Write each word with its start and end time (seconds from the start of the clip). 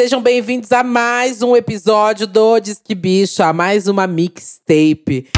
Sejam 0.00 0.22
bem-vindos 0.22 0.72
a 0.72 0.82
mais 0.82 1.42
um 1.42 1.54
episódio 1.54 2.26
do 2.26 2.58
Disque 2.58 2.94
Bicha, 2.94 3.52
mais 3.52 3.86
uma 3.86 4.06
mixtape. 4.06 5.28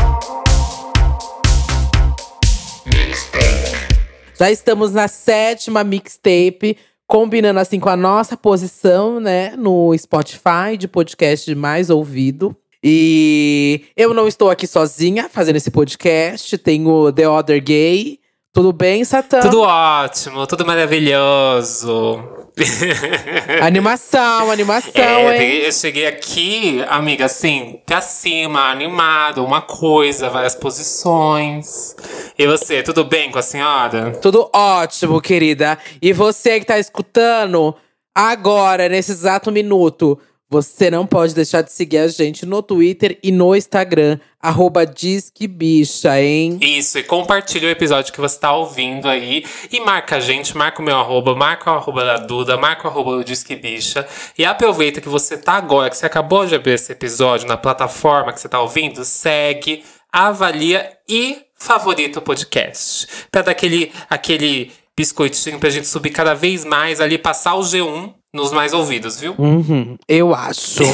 Já 4.39 4.53
estamos 4.53 4.93
na 4.93 5.09
sétima 5.09 5.83
mixtape, 5.83 6.77
combinando 7.09 7.59
assim 7.59 7.81
com 7.81 7.89
a 7.89 7.97
nossa 7.97 8.37
posição, 8.37 9.19
né, 9.19 9.57
no 9.57 9.93
Spotify 9.99 10.77
de 10.79 10.87
podcast 10.87 11.53
mais 11.57 11.91
ouvido. 11.91 12.57
E 12.85 13.87
eu 13.97 14.15
não 14.15 14.29
estou 14.29 14.49
aqui 14.49 14.69
sozinha 14.69 15.29
fazendo 15.29 15.57
esse 15.57 15.73
podcast, 15.73 16.57
tenho 16.59 17.11
The 17.11 17.29
Other 17.29 17.61
Gay. 17.61 18.22
Tudo 18.53 18.71
bem, 18.71 19.03
Satã? 19.03 19.41
Tudo 19.41 19.63
ótimo, 19.63 20.47
tudo 20.47 20.67
maravilhoso. 20.67 22.23
Animação, 23.63 24.51
animação, 24.51 24.93
É, 24.95 25.43
hein? 25.43 25.53
eu 25.65 25.73
cheguei 25.73 26.07
aqui, 26.07 26.85
amiga, 26.87 27.25
assim, 27.25 27.81
pra 27.87 28.03
cima, 28.03 28.71
animado, 28.71 29.43
uma 29.43 29.63
coisa, 29.63 30.29
várias 30.29 30.55
posições. 30.55 31.97
E 32.39 32.47
você, 32.47 32.83
tudo 32.83 33.05
bem 33.07 33.31
com 33.31 33.39
a 33.39 33.43
senhora? 33.43 34.11
Tudo 34.21 34.51
ótimo, 34.53 35.19
querida. 35.23 35.79
E 36.03 36.13
você 36.13 36.61
que 36.61 36.67
tá 36.67 36.79
escutando 36.79 37.75
agora, 38.15 38.87
nesse 38.87 39.13
exato 39.13 39.51
minuto, 39.51 40.19
você 40.53 40.91
não 40.91 41.07
pode 41.07 41.35
deixar 41.35 41.63
de 41.63 41.73
seguir 41.73 41.97
a 41.97 42.09
gente 42.09 42.45
no 42.45 42.63
Twitter 42.63 43.19
e 43.23 43.33
no 43.33 43.57
Instagram, 43.57 44.19
arroba 44.39 44.85
Disquebicha, 44.85 46.21
hein? 46.21 46.59
Isso, 46.61 46.99
e 46.99 47.03
compartilha 47.03 47.69
o 47.69 47.71
episódio 47.71 48.13
que 48.13 48.21
você 48.21 48.39
tá 48.39 48.55
ouvindo 48.55 49.09
aí. 49.09 49.47
E 49.73 49.81
marca 49.81 50.17
a 50.17 50.21
gente, 50.21 50.55
marca 50.55 50.83
o 50.83 50.85
meu 50.85 50.95
arroba, 50.95 51.35
marca 51.35 51.73
o 51.73 51.75
arroba 51.75 52.05
da 52.05 52.19
Duda, 52.19 52.59
marca 52.59 52.87
o 52.87 52.91
arroba 52.91 53.17
do 53.17 53.25
Disque 53.25 53.57
Bicha. 53.57 54.07
E 54.37 54.45
aproveita 54.45 55.01
que 55.01 55.09
você 55.09 55.39
tá 55.39 55.55
agora, 55.55 55.89
que 55.89 55.97
você 55.97 56.05
acabou 56.05 56.45
de 56.45 56.55
abrir 56.55 56.73
esse 56.73 56.93
episódio 56.93 57.49
na 57.49 57.57
plataforma 57.57 58.31
que 58.31 58.39
você 58.39 58.47
tá 58.47 58.61
ouvindo, 58.61 59.07
segue, 59.07 59.83
avalia 60.13 60.93
e 61.09 61.39
favorita 61.57 62.19
o 62.19 62.23
podcast. 62.23 63.09
Pra 63.31 63.41
dar 63.41 63.53
aquele, 63.53 63.91
aquele 64.11 64.71
biscoitinho 64.95 65.59
pra 65.59 65.71
gente 65.71 65.87
subir 65.87 66.11
cada 66.11 66.35
vez 66.35 66.63
mais 66.63 67.01
ali, 67.01 67.17
passar 67.17 67.55
o 67.55 67.61
G1 67.61 68.13
nos 68.35 68.51
mais 68.53 68.73
ouvidos, 68.73 69.21
viu? 69.21 69.35
Uhum, 69.39 69.97
eu 70.09 70.35
acho. 70.35 70.83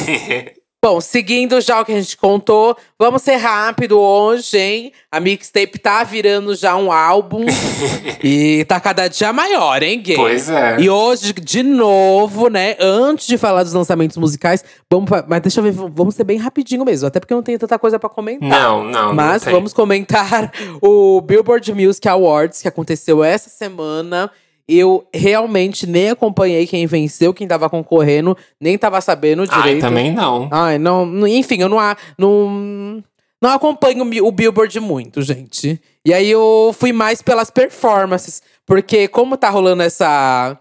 Bom, 0.81 1.01
seguindo 1.01 1.59
já 1.59 1.81
o 1.81 1.83
que 1.85 1.91
a 1.91 1.99
gente 2.01 2.15
contou, 2.15 2.73
vamos 2.97 3.21
ser 3.21 3.35
rápido 3.35 3.99
hoje, 3.99 4.57
hein? 4.57 4.93
A 5.11 5.19
mixtape 5.19 5.77
tá 5.77 6.05
virando 6.05 6.55
já 6.55 6.73
um 6.77 6.89
álbum 6.89 7.45
e 8.23 8.63
tá 8.63 8.79
cada 8.79 9.09
dia 9.09 9.33
maior, 9.33 9.83
hein, 9.83 10.01
gay? 10.01 10.15
Pois 10.15 10.49
é. 10.49 10.77
E 10.79 10.89
hoje, 10.89 11.33
de 11.33 11.63
novo, 11.63 12.47
né? 12.47 12.77
Antes 12.79 13.27
de 13.27 13.37
falar 13.37 13.63
dos 13.63 13.73
lançamentos 13.73 14.15
musicais, 14.15 14.63
vamos, 14.89 15.09
pra- 15.09 15.25
mas 15.27 15.41
deixa 15.41 15.59
eu 15.59 15.63
ver, 15.65 15.71
vamos 15.73 16.15
ser 16.15 16.23
bem 16.23 16.37
rapidinho 16.37 16.85
mesmo, 16.85 17.07
até 17.07 17.19
porque 17.19 17.33
eu 17.33 17.37
não 17.37 17.43
tenho 17.43 17.59
tanta 17.59 17.77
coisa 17.77 17.99
pra 17.99 18.07
comentar. 18.09 18.47
Não, 18.47 18.81
não. 18.85 19.13
Mas 19.13 19.43
não 19.43 19.51
vamos 19.51 19.73
comentar 19.73 20.49
o 20.81 21.19
Billboard 21.19 21.73
Music 21.73 22.07
Awards 22.07 22.61
que 22.61 22.69
aconteceu 22.69 23.21
essa 23.21 23.49
semana. 23.49 24.31
Eu 24.71 25.07
realmente 25.11 25.87
nem 25.87 26.11
acompanhei 26.11 26.67
quem 26.67 26.85
venceu, 26.85 27.33
quem 27.33 27.47
tava 27.47 27.67
concorrendo, 27.69 28.37
nem 28.61 28.77
tava 28.77 29.01
sabendo 29.01 29.41
Ai, 29.49 29.61
direito. 29.61 29.81
também 29.81 30.11
não. 30.13 30.47
Ai, 30.51 30.77
não, 30.77 31.05
não- 31.07 31.27
enfim, 31.27 31.59
eu 31.61 31.67
não, 31.67 31.79
a- 31.79 31.97
não, 32.17 33.03
não 33.41 33.49
acompanho 33.49 34.03
o 34.23 34.31
Billboard 34.31 34.79
muito, 34.79 35.21
gente. 35.23 35.81
E 36.05 36.13
aí 36.13 36.29
eu 36.29 36.73
fui 36.77 36.93
mais 36.93 37.21
pelas 37.21 37.49
performances, 37.49 38.43
porque 38.65 39.07
como 39.07 39.35
tá 39.37 39.49
rolando 39.49 39.81
essa 39.81 40.55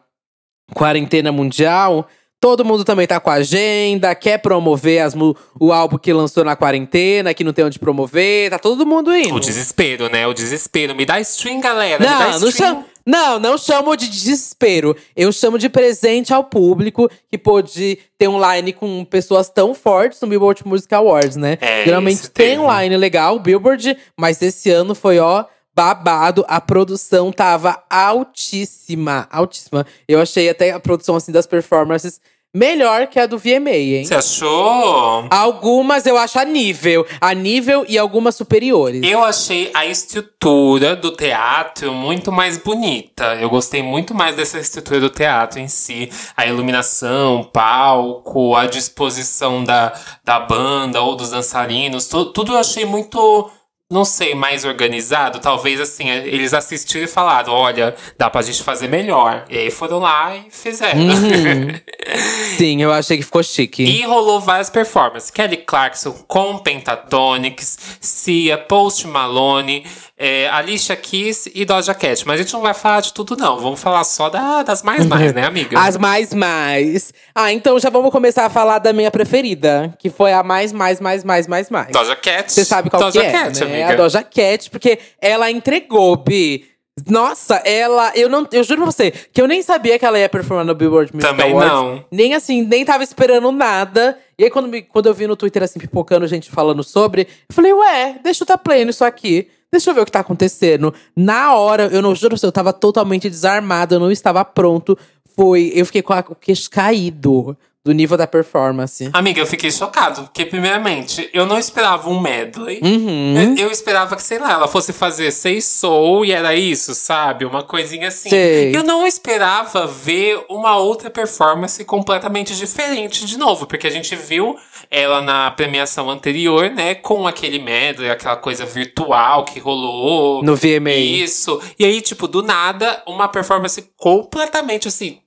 quarentena 0.75 1.31
mundial, 1.33 2.07
todo 2.41 2.65
mundo 2.65 2.85
também 2.85 3.07
tá 3.07 3.19
com 3.21 3.31
a 3.31 3.35
agenda, 3.35 4.15
quer 4.15 4.39
promover 4.39 5.01
as, 5.03 5.15
o 5.61 5.73
álbum 5.73 5.99
que 5.99 6.13
lançou 6.13 6.45
na 6.45 6.55
quarentena, 6.57 7.35
que 7.35 7.43
não 7.45 7.53
tem 7.53 7.65
onde 7.65 7.79
promover, 7.79 8.51
tá 8.51 8.59
todo 8.59 8.87
mundo 8.87 9.15
indo. 9.15 9.35
O 9.35 9.41
desespero, 9.41 10.09
né? 10.11 10.27
O 10.27 10.33
desespero. 10.35 10.95
Me 10.95 11.05
dá 11.05 11.21
stream, 11.21 11.61
galera. 11.61 11.99
me 11.99 12.07
dá 12.07 12.31
Não, 12.33 12.41
não 12.41 12.49
stream. 12.49 12.53
chamo, 12.75 12.85
não, 13.09 13.39
não 13.39 13.57
chamo 13.57 13.97
de 13.97 14.07
desespero. 14.07 14.95
Eu 15.17 15.33
chamo 15.33 15.59
de 15.59 15.71
presente 15.71 16.35
ao 16.35 16.45
público 16.45 17.11
que 17.31 17.39
pôde 17.39 17.99
ter 18.19 18.29
um 18.29 18.39
line 18.39 18.71
com 18.71 19.03
pessoas 19.03 19.49
tão 19.49 19.75
fortes 19.75 20.21
no 20.21 20.29
Billboard 20.29 20.69
Music 20.69 20.95
Awards, 20.95 21.37
né? 21.37 21.57
É, 21.59 21.87
Geralmente 21.87 22.29
tem 22.29 22.59
um 22.59 22.71
line 22.71 22.95
legal, 22.99 23.37
o 23.37 23.41
Billboard, 23.41 23.97
mas 24.15 24.43
esse 24.43 24.69
ano 24.71 24.95
foi, 24.95 25.19
ó, 25.19 25.47
babado. 25.75 26.45
A 26.47 26.61
produção 26.61 27.33
tava 27.33 27.83
altíssima, 27.89 29.27
altíssima. 29.31 29.87
Eu 30.07 30.21
achei 30.21 30.51
até 30.51 30.73
a 30.73 30.79
produção, 30.79 31.17
assim, 31.17 31.33
das 31.33 31.47
performances 31.47 32.21
melhor 32.55 33.07
que 33.09 33.21
a 33.21 33.27
do 33.27 33.39
VMA, 33.39 33.71
hein? 33.71 34.05
Você 34.05 34.15
achou? 34.15 35.27
Algumas 35.31 36.07
eu 36.07 36.17
acho 36.17 36.39
a 36.39 36.45
nível, 36.45 37.07
a 37.21 37.35
nível 37.35 37.85
e 37.89 37.99
algumas 37.99 38.35
superiores. 38.35 39.03
Eu 39.05 39.23
achei 39.25 39.71
a 39.75 39.85
estrutura 39.87 40.97
do 40.97 41.11
teatro 41.13 41.93
muito 41.93 42.33
mais 42.33 42.57
bonita. 42.59 43.35
Eu 43.37 43.49
gostei 43.51 43.83
muito 43.83 44.15
mais 44.15 44.35
dessa 44.37 44.59
estrutura 44.59 45.01
do 45.01 45.11
teatro 45.11 45.59
em 45.61 45.69
si. 45.69 46.11
A 46.37 46.47
iluminação, 46.47 47.41
o 47.41 47.45
palco, 47.45 48.55
a 48.57 48.67
disposição 48.67 49.63
da, 49.63 49.93
da 50.25 50.41
banda 50.41 51.01
ou 51.03 51.15
dos 51.15 51.31
dançarinos. 51.31 52.07
tu- 52.07 52.27
tudo 52.33 52.53
eu 52.53 52.59
achei 52.59 52.85
muito, 52.85 53.51
não 53.91 54.05
sei, 54.05 54.35
mais 54.35 54.67
organizado. 54.67 55.41
Talvez 55.41 55.81
assim, 55.81 56.11
eles 56.11 56.53
assistiram 56.53 57.05
e 57.05 57.09
falaram: 57.09 57.55
olha, 57.55 57.97
dá 58.19 58.29
pra 58.29 58.43
gente 58.43 58.63
fazer 58.63 58.87
melhor. 58.87 59.47
E 59.49 59.57
aí 59.57 59.71
foram 59.71 59.99
lá 59.99 60.37
e 60.37 60.51
fizeram. 60.51 61.01
Uhum. 61.01 61.81
Sim, 62.59 62.83
eu 62.83 62.93
achei 62.93 63.17
que 63.17 63.23
ficou 63.23 63.43
chique. 63.43 63.83
E 63.83 64.03
rolou 64.05 64.41
várias 64.41 64.69
performances. 64.69 65.31
Kelly 65.31 65.59
Clarkson 65.59 66.13
com 66.29 66.59
Pentatonix, 66.59 67.79
Cia, 67.99 68.59
Post 68.59 69.07
Malone, 69.07 69.87
é, 70.19 70.49
Alicia 70.49 70.97
Keys 70.97 71.49
e 71.55 71.65
Doja 71.65 71.95
Cat. 71.95 72.27
Mas 72.27 72.41
a 72.41 72.43
gente 72.43 72.53
não 72.53 72.61
vai 72.61 72.75
falar 72.75 73.01
de 73.01 73.13
tudo, 73.13 73.37
não. 73.37 73.59
Vamos 73.59 73.81
falar 73.81 74.03
só 74.05 74.29
da- 74.29 74.63
das 74.65 74.83
mais 74.83 75.07
mais, 75.07 75.33
né, 75.33 75.45
amiga? 75.47 75.79
As 75.79 75.97
mais 75.97 76.35
mais. 76.35 77.13
Ah, 77.35 77.53
então 77.53 77.79
já 77.79 77.89
vamos 77.91 78.11
começar 78.11 78.45
a 78.47 78.51
falar 78.51 78.79
da 78.81 78.93
minha 78.93 79.11
preferida, 79.11 79.95
que 79.99 80.11
foi 80.11 80.33
a 80.33 80.43
mais 80.43 80.73
mais 80.73 81.01
mais 81.01 81.23
mais 81.23 81.47
mais 81.47 81.71
mais. 81.71 81.93
Doja 81.93 82.17
Cat. 82.17 82.53
Você 82.53 82.65
sabe 82.65 82.91
qual 82.91 83.01
Doja 83.03 83.21
que 83.21 83.27
é, 83.27 83.31
Cat, 83.33 83.65
né? 83.65 83.67
amiga. 83.85 83.93
A 83.93 83.97
Doja 83.97 84.23
Cat, 84.23 84.71
porque 84.71 84.99
ela 85.21 85.51
entregou, 85.51 86.17
Bi. 86.17 86.65
Nossa, 87.09 87.57
ela. 87.65 88.11
Eu 88.17 88.29
não. 88.29 88.45
Eu 88.51 88.65
juro 88.65 88.83
pra 88.83 88.91
você 88.91 89.13
que 89.13 89.41
eu 89.41 89.47
nem 89.47 89.63
sabia 89.63 89.97
que 90.01 90.05
ela 90.05 90.19
ia 90.19 90.29
performar 90.29 90.65
no 90.65 90.75
Billboard 90.75 91.15
Music 91.15 91.31
Também 91.31 91.53
Awards. 91.53 91.73
não. 91.73 92.05
Nem 92.11 92.35
assim, 92.35 92.63
nem 92.63 92.85
tava 92.85 93.05
esperando 93.05 93.53
nada. 93.53 94.19
E 94.37 94.43
aí, 94.43 94.51
quando, 94.51 94.67
me- 94.67 94.83
quando 94.83 95.07
eu 95.07 95.15
vi 95.15 95.27
no 95.29 95.37
Twitter, 95.37 95.63
assim, 95.63 95.79
pipocando 95.79 96.27
gente 96.27 96.51
falando 96.51 96.83
sobre, 96.83 97.23
eu 97.49 97.55
falei, 97.55 97.73
ué, 97.73 98.17
deixa 98.23 98.43
eu 98.43 98.47
tá 98.49 98.59
playing 98.59 98.89
isso 98.89 99.05
aqui. 99.05 99.49
Deixa 99.71 99.91
eu 99.91 99.95
ver 99.95 100.01
o 100.01 100.05
que 100.05 100.13
tá 100.13 100.21
acontecendo. 100.21 100.95
Na 101.15 101.55
hora, 101.55 101.87
eu 101.89 102.01
não 102.01 102.15
juro 102.15 102.37
eu 102.43 102.53
tava 102.53 102.73
totalmente 102.73 103.29
desarmado, 103.29 103.95
eu 103.95 104.01
não 104.01 104.11
estava 104.11 104.45
pronto. 104.45 104.97
Foi. 105.37 105.71
Eu 105.75 105.87
fiquei 105.87 106.03
com 106.03 106.15
o 106.15 106.35
queixo 106.35 106.71
caído 106.71 107.57
do 107.89 107.95
nível 107.95 108.19
da 108.19 108.27
performance. 108.27 109.09
Amiga, 109.15 109.41
eu 109.41 109.47
fiquei 109.47 109.71
chocado, 109.71 110.25
porque, 110.25 110.45
primeiramente, 110.45 111.31
eu 111.33 111.47
não 111.47 111.59
esperava 111.59 112.11
um 112.11 112.21
medley. 112.21 112.81
Uhum. 112.83 113.35
Eu, 113.57 113.65
eu 113.65 113.71
esperava 113.71 114.15
que, 114.15 114.23
sei 114.23 114.39
lá, 114.39 114.53
ela 114.53 114.69
fosse 114.69 114.93
fazer 114.93 115.31
seis 115.31 115.65
soul 115.65 116.23
e 116.23 116.33
era 116.33 116.55
isso, 116.55 116.95
sabe? 116.95 117.47
Uma 117.47 117.63
coisinha 117.63 118.09
assim. 118.09 118.29
Sei. 118.29 118.77
Eu 118.77 118.83
não 118.83 119.07
esperava 119.07 119.87
ver 119.87 120.45
uma 120.51 120.77
outra 120.77 121.09
performance 121.09 121.83
completamente 121.83 122.55
diferente 122.55 123.25
de 123.25 123.39
novo, 123.39 123.65
porque 123.67 123.87
a 123.87 123.91
gente 123.91 124.15
viu 124.15 124.55
ela 124.91 125.23
na 125.23 125.51
premiação 125.51 126.11
anterior, 126.11 126.69
né? 126.69 126.95
Com 126.95 127.27
aquele 127.27 127.59
medley, 127.59 128.11
aquela 128.11 128.37
coisa 128.37 128.67
virtual 128.67 129.47
que 129.47 129.59
rolou. 129.59 130.43
No 130.43 130.55
VMA. 130.55 130.91
Isso. 130.91 131.59
E 131.79 131.87
aí, 131.87 132.03
tipo, 132.03 132.29
do 132.29 132.43
nada, 132.43 133.03
uma 133.07 133.29
performance 133.29 133.83
completamente 133.97 134.89
assim. 134.89 135.21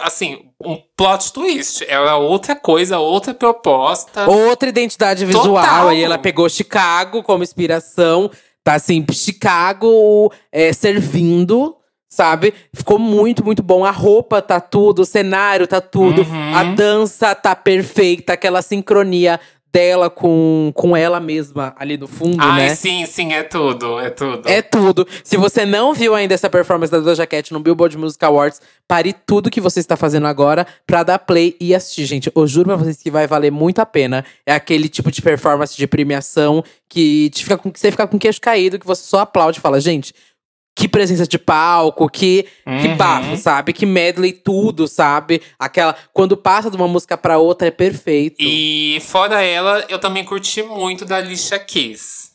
Assim, 0.00 0.46
um 0.64 0.78
plot 0.96 1.32
twist. 1.32 1.84
Era 1.86 2.16
outra 2.16 2.56
coisa, 2.56 2.98
outra 2.98 3.34
proposta. 3.34 4.28
Outra 4.28 4.68
identidade 4.68 5.24
visual. 5.24 5.44
Total. 5.44 5.88
Aí 5.88 6.02
ela 6.02 6.18
pegou 6.18 6.48
Chicago 6.48 7.22
como 7.22 7.42
inspiração. 7.42 8.30
Tá 8.64 8.74
assim, 8.74 9.04
Chicago 9.12 10.32
é, 10.50 10.72
servindo, 10.72 11.76
sabe? 12.08 12.54
Ficou 12.72 12.98
muito, 12.98 13.44
muito 13.44 13.62
bom. 13.62 13.84
A 13.84 13.90
roupa 13.90 14.40
tá 14.40 14.60
tudo, 14.60 15.02
o 15.02 15.06
cenário 15.06 15.66
tá 15.66 15.80
tudo. 15.80 16.22
Uhum. 16.22 16.54
A 16.54 16.64
dança 16.64 17.34
tá 17.34 17.56
perfeita, 17.56 18.34
aquela 18.34 18.62
sincronia 18.62 19.40
dela 19.72 20.10
com, 20.10 20.70
com 20.74 20.94
ela 20.94 21.18
mesma 21.18 21.74
ali 21.78 21.96
no 21.96 22.06
fundo, 22.06 22.36
Ai, 22.40 22.68
né? 22.68 22.74
sim, 22.74 23.06
sim, 23.06 23.32
é 23.32 23.42
tudo, 23.42 23.98
é 23.98 24.10
tudo. 24.10 24.48
É 24.48 24.60
tudo. 24.60 25.08
Se 25.24 25.38
você 25.38 25.64
não 25.64 25.94
viu 25.94 26.14
ainda 26.14 26.34
essa 26.34 26.50
performance 26.50 26.92
da 26.92 27.00
Doja 27.00 27.26
Cat 27.26 27.52
no 27.52 27.60
Billboard 27.60 27.96
Music 27.96 28.22
Awards, 28.22 28.60
pare 28.86 29.14
tudo 29.14 29.50
que 29.50 29.60
você 29.60 29.80
está 29.80 29.96
fazendo 29.96 30.26
agora 30.26 30.66
pra 30.86 31.02
dar 31.02 31.18
play 31.18 31.56
e 31.58 31.74
assistir, 31.74 32.04
gente. 32.04 32.30
Eu 32.34 32.46
juro 32.46 32.66
pra 32.66 32.76
vocês 32.76 33.02
que 33.02 33.10
vai 33.10 33.26
valer 33.26 33.50
muito 33.50 33.78
a 33.78 33.86
pena. 33.86 34.24
É 34.44 34.52
aquele 34.52 34.90
tipo 34.90 35.10
de 35.10 35.22
performance 35.22 35.74
de 35.74 35.86
premiação 35.86 36.62
que 36.86 37.30
te 37.30 37.42
fica 37.42 37.56
com, 37.56 37.72
que 37.72 37.80
você 37.80 37.90
fica 37.90 38.06
com 38.06 38.18
o 38.18 38.20
queixo 38.20 38.40
caído, 38.40 38.78
que 38.78 38.86
você 38.86 39.02
só 39.02 39.20
aplaude 39.20 39.58
e 39.58 39.62
fala, 39.62 39.80
gente. 39.80 40.14
Que 40.74 40.88
presença 40.88 41.26
de 41.26 41.38
palco, 41.38 42.08
que, 42.08 42.46
que 42.80 42.88
Uhum. 42.88 42.96
bafo, 42.96 43.36
sabe? 43.36 43.72
Que 43.72 43.84
medley 43.84 44.32
tudo, 44.32 44.88
sabe? 44.88 45.42
Aquela. 45.58 45.94
Quando 46.12 46.36
passa 46.36 46.70
de 46.70 46.76
uma 46.76 46.88
música 46.88 47.16
pra 47.16 47.38
outra 47.38 47.68
é 47.68 47.70
perfeito. 47.70 48.36
E 48.40 48.98
fora 49.06 49.42
ela, 49.42 49.84
eu 49.88 49.98
também 49.98 50.24
curti 50.24 50.62
muito 50.62 51.04
da 51.04 51.16
Alicia 51.16 51.58
Keys. 51.58 52.32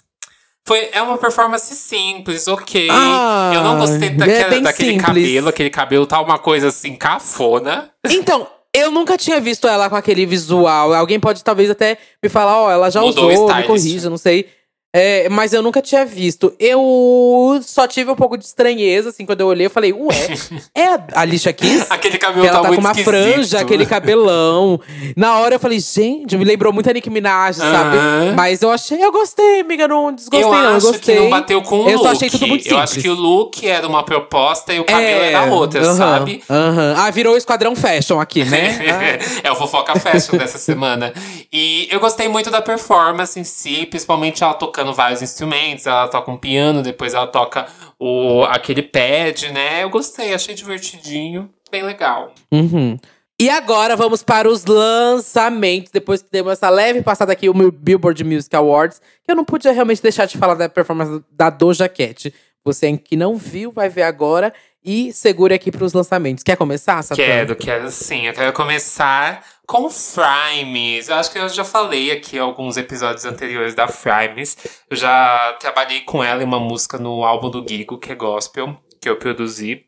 Foi, 0.67 0.89
é 0.91 1.01
uma 1.01 1.17
performance 1.17 1.73
simples, 1.75 2.45
ok. 2.47 2.89
Ah, 2.91 3.51
eu 3.55 3.63
não 3.63 3.77
gostei 3.79 4.09
é 4.09 4.11
daquela, 4.11 4.49
bem 4.49 4.61
daquele 4.61 4.89
simples. 4.91 5.05
cabelo. 5.07 5.49
Aquele 5.49 5.69
cabelo 5.69 6.05
tá 6.05 6.19
uma 6.21 6.37
coisa 6.37 6.67
assim, 6.67 6.95
cafona. 6.95 7.89
Então, 8.09 8.45
eu 8.73 8.91
nunca 8.91 9.17
tinha 9.17 9.39
visto 9.39 9.67
ela 9.67 9.89
com 9.89 9.95
aquele 9.95 10.25
visual. 10.25 10.93
Alguém 10.93 11.19
pode 11.19 11.43
talvez 11.43 11.69
até 11.69 11.97
me 12.21 12.29
falar, 12.29 12.59
ó, 12.61 12.69
ela 12.71 12.89
já 12.91 13.01
Mudou 13.01 13.31
usou, 13.31 13.47
me 13.55 13.63
corrija, 13.63 14.09
não 14.09 14.17
sei. 14.17 14.49
É, 14.97 15.29
mas 15.29 15.53
eu 15.53 15.61
nunca 15.61 15.81
tinha 15.81 16.03
visto. 16.05 16.51
Eu 16.59 17.59
só 17.63 17.87
tive 17.87 18.09
um 18.11 18.15
pouco 18.15 18.37
de 18.37 18.45
estranheza, 18.45 19.09
assim, 19.09 19.25
quando 19.25 19.41
eu 19.41 19.47
olhei, 19.47 19.67
eu 19.67 19.69
falei, 19.69 19.93
ué, 19.93 20.15
é 20.73 20.85
a 20.87 21.21
Alicia 21.21 21.53
Keys? 21.53 21.85
Aquele 21.89 22.17
cabelo 22.17 22.41
Que 22.41 22.47
ela 22.47 22.57
tá, 22.57 22.69
tá 22.69 22.73
com 22.75 22.81
uma 22.81 22.89
esquisito. 22.91 23.09
franja, 23.11 23.59
aquele 23.59 23.85
cabelão. 23.85 24.79
Na 25.15 25.37
hora 25.39 25.55
eu 25.55 25.59
falei, 25.59 25.79
gente, 25.79 26.35
me 26.35 26.43
lembrou 26.43 26.73
muito 26.73 26.89
a 26.89 26.93
Nicki 26.93 27.09
Minaj, 27.09 27.57
sabe? 27.57 27.97
Mas 28.35 28.61
eu 28.61 28.71
achei, 28.71 29.03
eu 29.03 29.11
gostei, 29.11 29.61
amiga, 29.61 29.87
não 29.87 30.11
desgostei, 30.11 30.41
eu 30.43 30.51
não, 30.51 30.75
acho 30.77 30.87
gostei. 30.87 31.15
que 31.15 31.21
não 31.21 31.29
bateu 31.29 31.61
com 31.61 31.81
o 31.83 31.89
Eu 31.89 31.97
look. 31.97 32.03
só 32.03 32.11
achei 32.11 32.29
tudo 32.29 32.47
muito 32.47 32.67
Eu 32.67 32.77
acho 32.79 32.93
simples. 32.95 33.03
que 33.03 33.09
o 33.09 33.21
look 33.21 33.67
era 33.67 33.87
uma 33.87 34.03
proposta 34.03 34.73
e 34.73 34.79
o 34.79 34.83
cabelo 34.83 35.23
é, 35.23 35.31
era 35.33 35.43
outra, 35.53 35.83
sabe? 35.93 36.43
Ah, 36.49 37.09
virou 37.11 37.35
o 37.35 37.37
Esquadrão 37.37 37.75
Fashion 37.75 38.19
aqui, 38.19 38.43
né? 38.43 39.19
é 39.43 39.51
o 39.51 39.55
Fofoca 39.55 39.99
Fashion 39.99 40.37
dessa 40.37 40.57
semana. 40.57 41.13
E 41.53 41.87
eu 41.91 41.99
gostei 41.99 42.27
muito 42.27 42.49
da 42.49 42.61
performance 42.61 43.39
em 43.39 43.43
si, 43.43 43.85
principalmente 43.85 44.43
ela 44.43 44.53
tocando 44.53 44.86
vários 44.93 45.21
instrumentos. 45.21 45.85
Ela 45.85 46.07
toca 46.07 46.31
um 46.31 46.37
piano, 46.37 46.81
depois 46.81 47.13
ela 47.13 47.27
toca 47.27 47.67
o, 47.99 48.43
aquele 48.43 48.81
pad, 48.81 49.51
né? 49.51 49.83
Eu 49.83 49.89
gostei, 49.89 50.33
achei 50.33 50.55
divertidinho, 50.55 51.49
bem 51.71 51.83
legal. 51.83 52.33
Uhum. 52.51 52.97
E 53.39 53.51
agora 53.51 53.95
vamos 53.95 54.23
para 54.23 54.49
os 54.49 54.65
lançamentos. 54.65 55.91
Depois 55.91 56.23
que 56.23 56.31
demos 56.31 56.53
essa 56.53 56.69
leve 56.69 57.03
passada 57.03 57.31
aqui, 57.31 57.47
o 57.47 57.53
meu 57.53 57.71
Billboard 57.71 58.23
Music 58.23 58.55
Awards, 58.55 58.99
que 59.23 59.31
eu 59.31 59.35
não 59.35 59.45
podia 59.45 59.71
realmente 59.71 60.01
deixar 60.01 60.25
de 60.25 60.37
falar 60.37 60.55
da 60.55 60.67
performance 60.67 61.23
da 61.31 61.51
Doja 61.51 61.87
Cat. 61.87 62.33
Você 62.65 62.97
que 62.97 63.15
não 63.15 63.37
viu, 63.37 63.71
vai 63.71 63.89
ver 63.89 64.01
agora. 64.01 64.51
E 64.87 65.11
segure 65.11 65.53
aqui 65.53 65.69
para 65.69 65.83
os 65.83 65.91
lançamentos. 65.91 66.45
Quer 66.45 66.55
começar, 66.55 67.01
Satã? 67.01 67.21
Quero, 67.21 67.57
quero 67.57 67.91
sim. 67.91 68.25
Eu 68.25 68.33
quero 68.33 68.53
começar 68.53 69.45
com 69.67 69.89
Frames. 69.89 71.09
Eu 71.09 71.15
acho 71.15 71.29
que 71.29 71.37
eu 71.37 71.49
já 71.49 71.65
falei 71.65 72.09
aqui 72.09 72.39
alguns 72.39 72.77
episódios 72.77 73.25
anteriores 73.25 73.75
da 73.75 73.89
Frames. 73.89 74.55
Eu 74.89 74.95
já 74.95 75.57
trabalhei 75.59 75.99
com 76.01 76.23
ela 76.23 76.41
em 76.41 76.45
uma 76.45 76.57
música 76.57 76.97
no 76.97 77.25
álbum 77.25 77.49
do 77.49 77.67
Gigo, 77.67 77.97
que 77.97 78.13
é 78.13 78.15
gospel, 78.15 78.77
que 79.01 79.09
eu 79.09 79.17
produzi. 79.17 79.83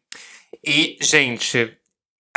E, 0.65 0.97
gente, 0.99 1.78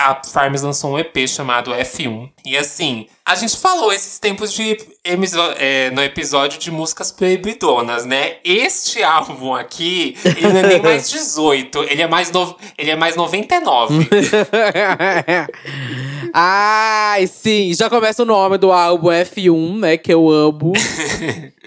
a 0.03 0.21
Farms 0.25 0.63
lançou 0.63 0.93
um 0.93 0.99
EP 0.99 1.29
chamado 1.29 1.71
F1. 1.71 2.29
E 2.45 2.57
assim, 2.57 3.07
a 3.25 3.37
gente 3.37 3.57
falou 3.57 3.93
esses 3.93 4.19
tempos 4.19 4.53
de 4.53 4.77
é, 5.05 5.91
no 5.91 6.03
episódio 6.03 6.59
de 6.59 6.71
músicas 6.73 7.13
proibidonas, 7.13 8.05
né? 8.05 8.37
Este 8.45 9.03
álbum 9.05 9.55
aqui, 9.55 10.17
ele 10.25 10.49
não 10.49 10.59
é 10.59 10.63
nem 10.63 10.83
mais 10.83 11.09
18, 11.09 11.85
ele 11.85 12.03
é 12.03 12.09
mais, 12.09 12.33
no, 12.33 12.57
ele 12.77 12.91
é 12.91 12.97
mais 12.97 13.15
99. 13.15 14.09
Ai, 16.35 17.27
sim. 17.27 17.73
Já 17.75 17.89
começa 17.89 18.23
o 18.23 18.27
nome 18.27 18.59
do 18.59 18.73
álbum 18.73 19.09
F1, 19.09 19.79
né? 19.79 19.97
Que 19.97 20.13
eu 20.13 20.29
amo. 20.29 20.73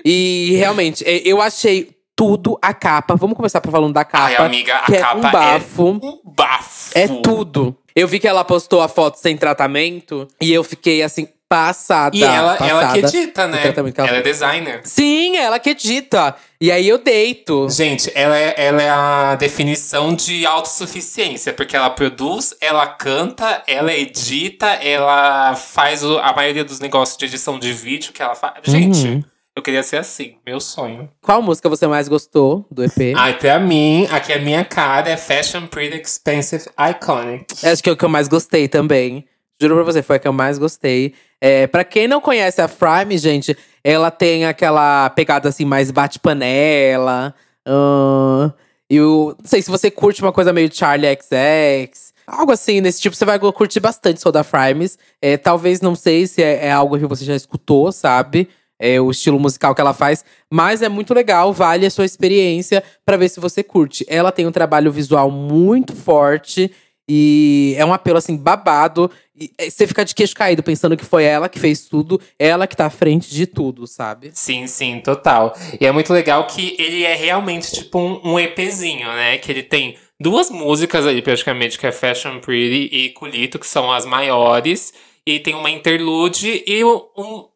e 0.04 0.56
realmente, 0.58 1.04
é, 1.08 1.22
eu 1.24 1.42
achei 1.42 1.96
tudo 2.16 2.58
a 2.62 2.74
capa. 2.74 3.16
Vamos 3.16 3.38
começar 3.38 3.62
por 3.62 3.72
falando 3.72 3.94
da 3.94 4.04
capa. 4.04 4.26
Ai, 4.26 4.36
amiga, 4.36 4.76
a 4.76 4.86
que 4.86 4.98
capa 4.98 5.14
é 5.14 5.18
um 5.18 5.32
bafo. 5.32 6.00
um 6.04 6.20
bafo. 6.36 6.98
É 6.98 7.08
tudo. 7.08 7.78
Eu 7.96 8.08
vi 8.08 8.20
que 8.20 8.28
ela 8.28 8.44
postou 8.44 8.82
a 8.82 8.88
foto 8.88 9.18
sem 9.18 9.38
tratamento 9.38 10.28
e 10.42 10.52
eu 10.54 10.64
fiquei 10.64 11.02
assim, 11.02 11.28
passada. 11.48 12.16
E 12.18 12.24
ela, 12.24 12.56
passada. 12.58 12.70
ela 12.72 12.92
que 12.94 13.00
edita, 13.00 13.48
né? 13.48 13.62
que 13.72 13.80
ela 13.80 14.10
Ela 14.10 14.18
é 14.18 14.22
designer. 14.22 14.82
Sim, 14.84 15.38
ela 15.38 15.60
que 15.60 15.70
edita. 15.70 16.36
E 16.60 16.72
aí 16.72 16.90
eu 16.90 16.98
deito. 16.98 17.70
Gente, 17.70 18.12
ela 18.16 18.38
é, 18.38 18.54
ela 18.58 18.82
é 18.82 18.90
a 18.90 19.36
definição 19.36 20.14
de 20.14 20.46
autossuficiência, 20.46 21.54
porque 21.54 21.76
ela 21.76 21.90
produz, 21.90 22.56
ela 22.60 22.86
canta, 22.88 23.64
ela 23.68 23.94
edita, 23.94 24.68
ela 24.68 25.56
faz 25.56 26.04
o- 26.04 26.18
a 26.20 26.34
maioria 26.34 26.64
dos 26.66 26.80
negócios 26.80 27.18
de 27.18 27.26
edição 27.26 27.58
de 27.60 27.72
vídeo 27.72 28.12
que 28.12 28.22
ela 28.22 28.36
faz. 28.36 28.56
Gente, 28.64 29.08
Uhum. 29.08 29.24
Eu 29.56 29.62
queria 29.64 29.82
ser 29.84 29.98
assim, 29.98 30.36
meu 30.46 30.60
sonho. 30.60 31.10
Qual 31.22 31.42
música 31.42 31.70
você 31.70 31.88
mais 31.88 32.10
gostou 32.10 32.66
do 32.70 32.84
EP? 32.84 33.16
Ai, 33.16 33.38
pra 33.38 33.58
mim, 33.58 34.06
aqui 34.12 34.34
a 34.34 34.40
minha 34.40 34.66
cara 34.66 35.10
é 35.10 35.16
Fashion 35.16 35.66
Pretty 35.68 36.02
Expensive 36.02 36.66
Iconic. 36.78 37.66
Acho 37.66 37.82
que 37.82 37.90
é 37.90 37.94
o 37.94 37.98
que 37.98 38.04
eu 38.04 38.10
mais 38.10 38.28
gostei 38.28 38.68
também. 38.68 39.26
Juro 39.62 39.76
pra 39.76 39.84
você, 39.86 40.04
foi 40.04 40.18
a 40.18 40.20
que 40.20 40.28
eu 40.28 40.34
mais 40.34 40.58
gostei. 40.58 41.14
É, 41.40 41.68
pra 41.68 41.86
quem 41.86 42.06
não 42.08 42.20
conhece 42.20 42.62
a 42.62 42.68
Frime, 42.68 43.18
gente, 43.18 43.58
ela 43.82 44.12
tem 44.12 44.46
aquela 44.46 45.10
pegada 45.12 45.48
assim, 45.48 45.64
mais 45.64 45.90
bate-panela. 45.90 47.34
ahn, 47.66 48.52
e 48.90 49.00
o. 49.00 49.36
Não 49.40 49.46
sei 49.46 49.62
se 49.62 49.72
você 49.72 49.90
curte 49.90 50.22
uma 50.22 50.34
coisa 50.34 50.52
meio 50.52 50.74
Charlie 50.74 51.08
XX. 51.16 52.14
Algo 52.28 52.52
assim, 52.52 52.82
nesse 52.82 53.00
tipo, 53.00 53.16
você 53.16 53.24
vai 53.24 53.40
curtir 53.40 53.80
bastante 53.80 54.20
Soda 54.20 54.44
Frames. 54.44 54.98
É, 55.22 55.38
talvez, 55.38 55.80
não 55.80 55.96
sei 55.96 56.28
se 56.28 56.44
é, 56.44 56.66
é 56.68 56.72
algo 56.72 56.98
que 56.98 57.06
você 57.06 57.24
já 57.24 57.36
escutou, 57.36 57.92
sabe? 57.92 58.50
É, 58.80 59.00
o 59.00 59.10
estilo 59.10 59.40
musical 59.40 59.74
que 59.74 59.82
ela 59.82 59.94
faz. 59.94 60.26
Mas 60.52 60.82
é 60.82 60.90
muito 60.90 61.14
legal, 61.14 61.54
vale 61.54 61.86
a 61.86 61.92
sua 61.92 62.06
experiência 62.06 62.84
pra 63.06 63.18
ver 63.18 63.30
se 63.30 63.40
você 63.40 63.64
curte. 63.64 64.06
Ela 64.08 64.32
tem 64.32 64.46
um 64.46 64.52
trabalho 64.52 64.92
visual 64.92 65.32
muito 65.32 65.96
forte. 65.96 66.72
E 67.08 67.76
é 67.78 67.86
um 67.86 67.94
apelo, 67.94 68.18
assim, 68.18 68.36
babado. 68.36 69.12
E 69.38 69.52
é, 69.58 69.70
você 69.70 69.86
fica 69.86 70.04
de 70.04 70.16
queixo 70.16 70.34
caído 70.34 70.64
pensando 70.64 70.98
que 70.98 71.06
foi 71.06 71.24
ela 71.24 71.50
que 71.50 71.60
fez 71.60 71.88
tudo, 71.88 72.20
ela 72.40 72.66
que 72.66 72.76
tá 72.76 72.86
à 72.86 72.90
frente 72.90 73.30
de 73.30 73.46
tudo, 73.46 73.86
sabe? 73.86 74.32
Sim, 74.34 74.66
sim, 74.66 75.00
total. 75.02 75.56
E 75.80 75.86
é 75.86 75.92
muito 75.92 76.12
legal 76.12 76.48
que 76.48 76.76
ele 76.80 77.04
é 77.04 77.14
realmente 77.14 77.72
tipo 77.72 78.00
um, 78.00 78.22
um 78.24 78.40
EPzinho, 78.40 79.08
né? 79.08 79.38
Que 79.38 79.52
ele 79.52 79.64
tem 79.64 79.98
duas 80.20 80.50
músicas 80.50 81.06
ali, 81.06 81.22
praticamente, 81.22 81.78
que 81.78 81.86
é 81.86 81.92
Fashion 81.92 82.40
Pretty 82.40 82.90
e 82.96 83.10
Culito, 83.10 83.60
que 83.60 83.68
são 83.68 83.92
as 83.92 84.06
maiores. 84.06 84.94
E 85.28 85.40
tem 85.40 85.56
uma 85.56 85.72
interlude 85.72 86.64
e 86.68 86.86
um, 86.86 87.02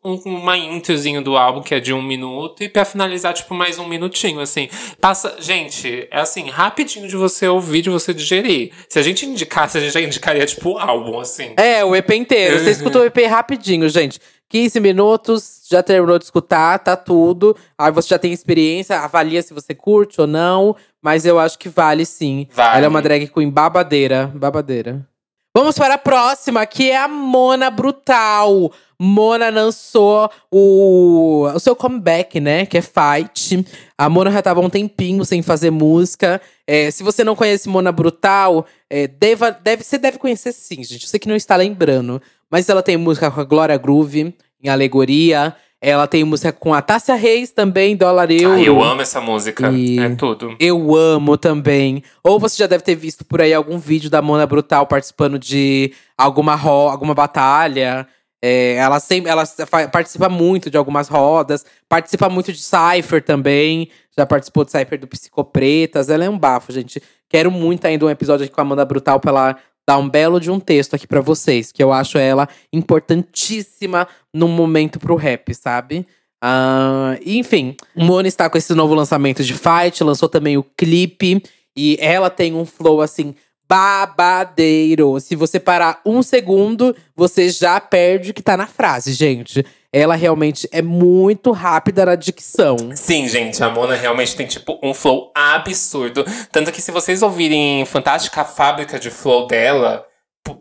um, 0.03 0.15
uma 0.25 0.57
introzinho 0.57 1.21
do 1.21 1.38
álbum, 1.38 1.61
que 1.61 1.75
é 1.75 1.79
de 1.79 1.93
um 1.93 2.01
minuto. 2.01 2.63
E 2.63 2.69
pra 2.69 2.83
finalizar, 2.83 3.31
tipo, 3.31 3.53
mais 3.53 3.77
um 3.77 3.88
minutinho, 3.88 4.39
assim. 4.39 4.67
Passa. 4.99 5.35
Gente, 5.39 6.07
é 6.09 6.19
assim, 6.19 6.49
rapidinho 6.49 7.07
de 7.07 7.15
você 7.15 7.47
ouvir, 7.47 7.83
de 7.83 7.91
você 7.91 8.11
digerir. 8.11 8.71
Se 8.89 8.97
a 8.97 9.03
gente 9.03 9.23
indicasse, 9.23 9.77
a 9.77 9.81
gente 9.81 9.93
já 9.93 10.01
indicaria, 10.01 10.43
tipo, 10.47 10.71
o 10.71 10.79
álbum, 10.79 11.19
assim. 11.19 11.53
É, 11.57 11.85
o 11.85 11.95
EP 11.95 12.09
inteiro. 12.09 12.57
Você 12.57 12.71
escutou 12.71 13.03
o 13.03 13.05
EP 13.05 13.17
rapidinho, 13.29 13.88
gente. 13.88 14.19
15 14.49 14.79
minutos, 14.79 15.67
já 15.69 15.83
terminou 15.83 16.17
de 16.17 16.25
escutar, 16.25 16.79
tá 16.79 16.95
tudo. 16.95 17.55
Aí 17.77 17.91
você 17.91 18.09
já 18.09 18.17
tem 18.17 18.33
experiência, 18.33 18.97
avalia 18.97 19.43
se 19.43 19.53
você 19.53 19.75
curte 19.75 20.19
ou 20.19 20.25
não. 20.25 20.75
Mas 20.99 21.23
eu 21.23 21.38
acho 21.38 21.59
que 21.59 21.69
vale 21.69 22.03
sim. 22.03 22.47
Vale. 22.51 22.77
Ela 22.77 22.85
é 22.88 22.89
uma 22.89 23.01
drag 23.01 23.27
queen 23.27 23.49
babadeira. 23.49 24.25
Babadeira. 24.35 25.07
Vamos 25.56 25.79
para 25.79 25.96
a 25.96 25.98
próxima, 25.98 26.63
que 26.68 26.91
é 26.91 26.98
a 26.98 27.08
Mona 27.08 27.72
Brutal. 27.72 28.72
Mona 29.00 29.50
lançou 29.50 30.29
o, 30.51 31.50
o 31.53 31.60
seu 31.60 31.75
comeback, 31.75 32.39
né? 32.39 32.68
Que 32.68 32.77
é 32.77 32.82
Fight. 32.82 33.65
A 33.98 34.08
Mona 34.08 34.32
já 34.32 34.44
tava 34.44 34.60
um 34.60 34.70
tempinho 34.70 35.25
sem 35.25 35.41
fazer 35.41 35.72
música. 35.72 36.39
É, 36.68 36.91
se 36.91 37.01
você 37.01 37.24
não 37.24 37.36
conhece 37.36 37.68
Mona 37.68 37.91
Brutal, 37.91 38.68
é, 38.88 39.08
deva, 39.08 39.50
deve, 39.50 39.84
você 39.84 39.98
deve 39.98 40.20
conhecer 40.20 40.51
sim, 40.51 40.84
gente. 40.84 41.10
Sei 41.10 41.20
que 41.20 41.27
não 41.27 41.36
está 41.36 41.56
lembrando. 41.56 42.22
Mas 42.50 42.70
ela 42.70 42.84
tem 42.84 42.96
música 42.96 43.32
com 43.32 43.41
a 43.41 43.44
Glória 43.44 43.77
Groove, 43.77 44.36
em 44.62 44.70
Alegoria. 44.70 45.56
Ela 45.81 46.07
tem 46.07 46.25
música 46.25 46.51
com 46.51 46.74
a 46.74 46.81
Tássia 46.81 47.15
Reis 47.15 47.51
também, 47.51 47.95
Dólar 47.95 48.29
Euro. 48.29 48.55
Ai, 48.55 48.67
eu 48.67 48.83
amo 48.83 49.01
essa 49.01 49.21
música. 49.21 49.69
E- 49.71 49.98
É 49.98 50.09
tudo. 50.15 50.53
Eu 50.59 50.93
amo 50.95 51.38
também. 51.38 52.03
Ou 52.21 52.38
você 52.38 52.57
já 52.57 52.67
deve 52.67 52.83
ter 52.83 52.95
visto 52.95 53.24
por 53.24 53.41
aí 53.41 53.53
algum 53.53 53.77
vídeo 53.77 54.09
da 54.09 54.21
Mona 54.21 54.45
Brutal 54.45 54.86
participando 54.86 55.39
de 55.39 55.93
alguma, 56.17 56.53
ro 56.55 56.89
alguma 56.89 57.13
batalha. 57.13 58.05
É, 58.43 58.75
ela 58.75 59.00
sempre 59.00 59.29
ela 59.29 59.43
participa 59.91 60.27
muito 60.29 60.69
de 60.69 60.77
algumas 60.77 61.07
rodas, 61.09 61.65
participa 61.89 62.29
muito 62.29 62.51
de 62.51 62.59
Cypher 62.62 63.24
também. 63.24 63.89
Já 64.17 64.25
participou 64.25 64.65
de 64.65 64.71
Cypher 64.71 65.00
do 65.00 65.07
Psicopretas. 65.07 66.09
Ela 66.09 66.25
é 66.25 66.29
um 66.29 66.38
bafo, 66.38 66.74
gente. 66.74 67.01
Quero 67.29 67.50
muito 67.51 67.86
ainda 67.86 68.05
um 68.05 68.09
episódio 68.09 68.43
aqui 68.45 68.53
com 68.53 68.59
a 68.59 68.63
Amanda 68.63 68.83
Brutal 68.83 69.17
pra 69.19 69.31
ela 69.31 69.57
dar 69.88 69.98
um 69.98 70.07
belo 70.07 70.39
de 70.39 70.51
um 70.51 70.59
texto 70.59 70.93
aqui 70.93 71.07
pra 71.07 71.19
vocês, 71.19 71.71
que 71.71 71.81
eu 71.81 71.91
acho 71.91 72.17
ela 72.17 72.48
importantíssima 72.71 74.07
num 74.33 74.48
momento 74.48 75.00
pro 75.00 75.15
rap, 75.15 75.53
sabe? 75.53 76.05
Ah, 76.41 77.17
enfim, 77.25 77.75
Mona 77.95 78.27
está 78.27 78.50
com 78.50 78.57
esse 78.57 78.74
novo 78.74 78.93
lançamento 78.93 79.43
de 79.43 79.53
Fight, 79.53 80.03
lançou 80.03 80.29
também 80.29 80.57
o 80.57 80.63
clipe. 80.63 81.43
E 81.75 81.98
ela 82.01 82.29
tem 82.29 82.55
um 82.55 82.65
flow 82.65 83.01
assim, 83.01 83.36
babadeiro. 83.67 85.19
Se 85.19 85.36
você 85.36 85.59
parar 85.59 86.01
um 86.05 86.24
segundo, 86.24 86.95
você 87.15 87.50
já 87.50 87.79
perde 87.79 88.31
o 88.31 88.33
que 88.33 88.41
tá 88.41 88.57
na 88.57 88.67
frase, 88.67 89.13
gente. 89.13 89.63
ela 89.91 90.15
realmente 90.15 90.67
é 90.71 90.81
muito 90.81 91.51
rápida 91.51 92.05
na 92.05 92.15
dicção. 92.15 92.77
Sim, 92.95 93.27
gente, 93.27 93.63
a 93.63 93.69
Mona 93.69 93.95
realmente 93.95 94.36
tem, 94.36 94.45
tipo, 94.45 94.79
um 94.83 94.93
flow 94.93 95.31
absurdo. 95.36 96.24
Tanto 96.51 96.71
que 96.71 96.81
se 96.81 96.91
vocês 96.91 97.21
ouvirem 97.21 97.86
Fantástica 97.86 98.45
Fábrica 98.45 99.00
de 99.00 99.09
Flow 99.09 99.48
dela, 99.48 100.05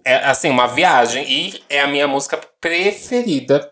é 0.04 0.16
assim, 0.16 0.50
uma 0.50 0.66
viagem. 0.66 1.25
E 1.28 1.62
é 1.68 1.80
a 1.80 1.87
minha 1.87 2.09
música 2.09 2.38
preferida 2.61 3.71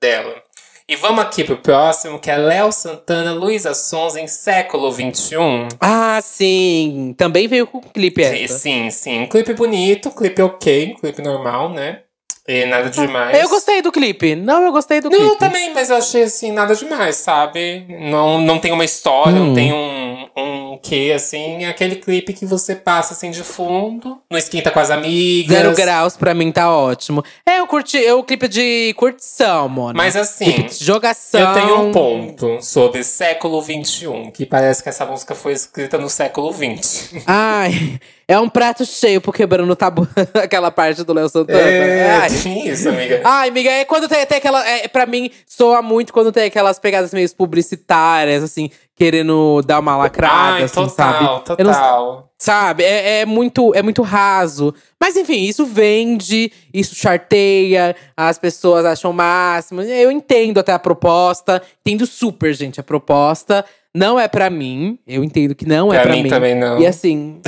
dela. 0.00 0.42
E 0.88 0.96
vamos 0.96 1.24
aqui 1.24 1.44
pro 1.44 1.56
próximo, 1.56 2.18
que 2.18 2.30
é 2.30 2.36
Léo 2.36 2.72
Santana, 2.72 3.32
Luísa 3.32 3.72
Sons 3.72 4.16
em 4.16 4.26
século 4.26 4.92
XXI. 4.92 5.36
Ah, 5.80 6.20
sim. 6.20 7.14
Também 7.16 7.46
veio 7.48 7.66
com 7.66 7.80
clipe 7.80 8.22
essa. 8.22 8.58
Sim, 8.58 8.90
sim. 8.90 9.20
Um 9.20 9.26
clipe 9.26 9.54
bonito, 9.54 10.10
clipe 10.10 10.42
ok, 10.42 10.96
clipe 11.00 11.22
normal, 11.22 11.70
né? 11.70 12.02
E 12.46 12.66
nada 12.66 12.90
demais. 12.90 13.40
Eu 13.40 13.48
gostei 13.48 13.80
do 13.80 13.92
clipe. 13.92 14.34
Não, 14.34 14.64
eu 14.64 14.72
gostei 14.72 15.00
do 15.00 15.08
não, 15.08 15.16
clipe. 15.16 15.32
Eu 15.32 15.36
também, 15.36 15.72
mas 15.72 15.90
eu 15.90 15.96
achei 15.96 16.24
assim, 16.24 16.50
nada 16.50 16.74
demais, 16.74 17.16
sabe? 17.16 17.86
Não, 17.88 18.40
não 18.40 18.58
tem 18.58 18.72
uma 18.72 18.84
história, 18.84 19.32
hum. 19.32 19.46
não 19.46 19.54
tem 19.54 19.72
um, 19.72 20.28
um 20.36 20.78
quê, 20.82 21.12
assim. 21.14 21.64
É 21.64 21.68
aquele 21.68 21.96
clipe 21.96 22.32
que 22.32 22.44
você 22.44 22.74
passa 22.74 23.14
assim 23.14 23.30
de 23.30 23.44
fundo, 23.44 24.20
não 24.28 24.36
esquenta 24.36 24.72
com 24.72 24.80
as 24.80 24.90
amigas. 24.90 25.56
Zero 25.56 25.74
graus 25.74 26.16
pra 26.16 26.34
mim 26.34 26.50
tá 26.50 26.74
ótimo. 26.74 27.24
É, 27.46 27.60
eu 27.60 27.66
curti, 27.68 27.98
eu 27.98 28.18
o 28.18 28.24
clipe 28.24 28.48
de 28.48 28.92
curtição, 28.96 29.68
mano. 29.68 29.94
Mas 29.96 30.16
assim. 30.16 30.66
jogação. 30.80 31.40
Eu 31.40 31.52
tenho 31.52 31.80
um 31.80 31.92
ponto 31.92 32.60
sobre 32.60 33.04
século 33.04 33.62
XXI, 33.62 34.32
que 34.34 34.44
parece 34.44 34.82
que 34.82 34.88
essa 34.88 35.06
música 35.06 35.36
foi 35.36 35.52
escrita 35.52 35.96
no 35.96 36.10
século 36.10 36.52
XX. 36.52 37.22
Ai. 37.24 38.00
É 38.26 38.38
um 38.38 38.48
prato 38.48 38.84
cheio 38.84 39.20
pro 39.20 39.32
quebrando 39.32 39.74
tabu. 39.74 40.06
aquela 40.34 40.70
parte 40.70 41.04
do 41.04 41.12
Léo 41.12 41.28
Santana. 41.28 41.60
É, 41.60 42.16
Ai. 42.16 42.28
isso, 42.66 42.88
amiga. 42.88 43.20
Ai, 43.24 43.48
amiga, 43.48 43.70
é 43.70 43.84
quando 43.84 44.08
tem, 44.08 44.24
tem 44.26 44.38
aquela. 44.38 44.66
É, 44.66 44.88
pra 44.88 45.06
mim, 45.06 45.30
soa 45.46 45.82
muito 45.82 46.12
quando 46.12 46.32
tem 46.32 46.44
aquelas 46.44 46.78
pegadas 46.78 47.12
meio 47.12 47.28
publicitárias, 47.34 48.42
assim, 48.42 48.70
querendo 48.94 49.62
dar 49.62 49.78
uma 49.78 49.96
lacrada, 49.96 50.56
Ai, 50.56 50.62
assim, 50.64 50.74
total, 50.74 50.90
sabe? 50.90 51.44
Total, 51.44 51.66
não, 51.66 52.24
Sabe? 52.42 52.82
É, 52.82 53.20
é, 53.20 53.24
muito, 53.24 53.72
é 53.72 53.82
muito 53.82 54.02
raso. 54.02 54.74
Mas 55.00 55.16
enfim, 55.16 55.44
isso 55.44 55.64
vende, 55.64 56.50
isso 56.74 56.92
charteia, 56.92 57.94
as 58.16 58.36
pessoas 58.36 58.84
acham 58.84 59.12
o 59.12 59.14
máximo. 59.14 59.80
Eu 59.80 60.10
entendo 60.10 60.58
até 60.58 60.72
a 60.72 60.78
proposta. 60.80 61.62
Entendo 61.86 62.04
super, 62.04 62.52
gente, 62.52 62.80
a 62.80 62.82
proposta. 62.82 63.64
Não 63.94 64.18
é 64.18 64.26
para 64.26 64.50
mim. 64.50 64.98
Eu 65.06 65.22
entendo 65.22 65.54
que 65.54 65.64
não 65.64 65.94
é 65.94 65.98
pra, 65.98 66.08
pra 66.08 66.16
mim. 66.16 66.24
mim. 66.24 66.28
também 66.28 66.56
não. 66.56 66.80
E 66.80 66.86
assim, 66.88 67.40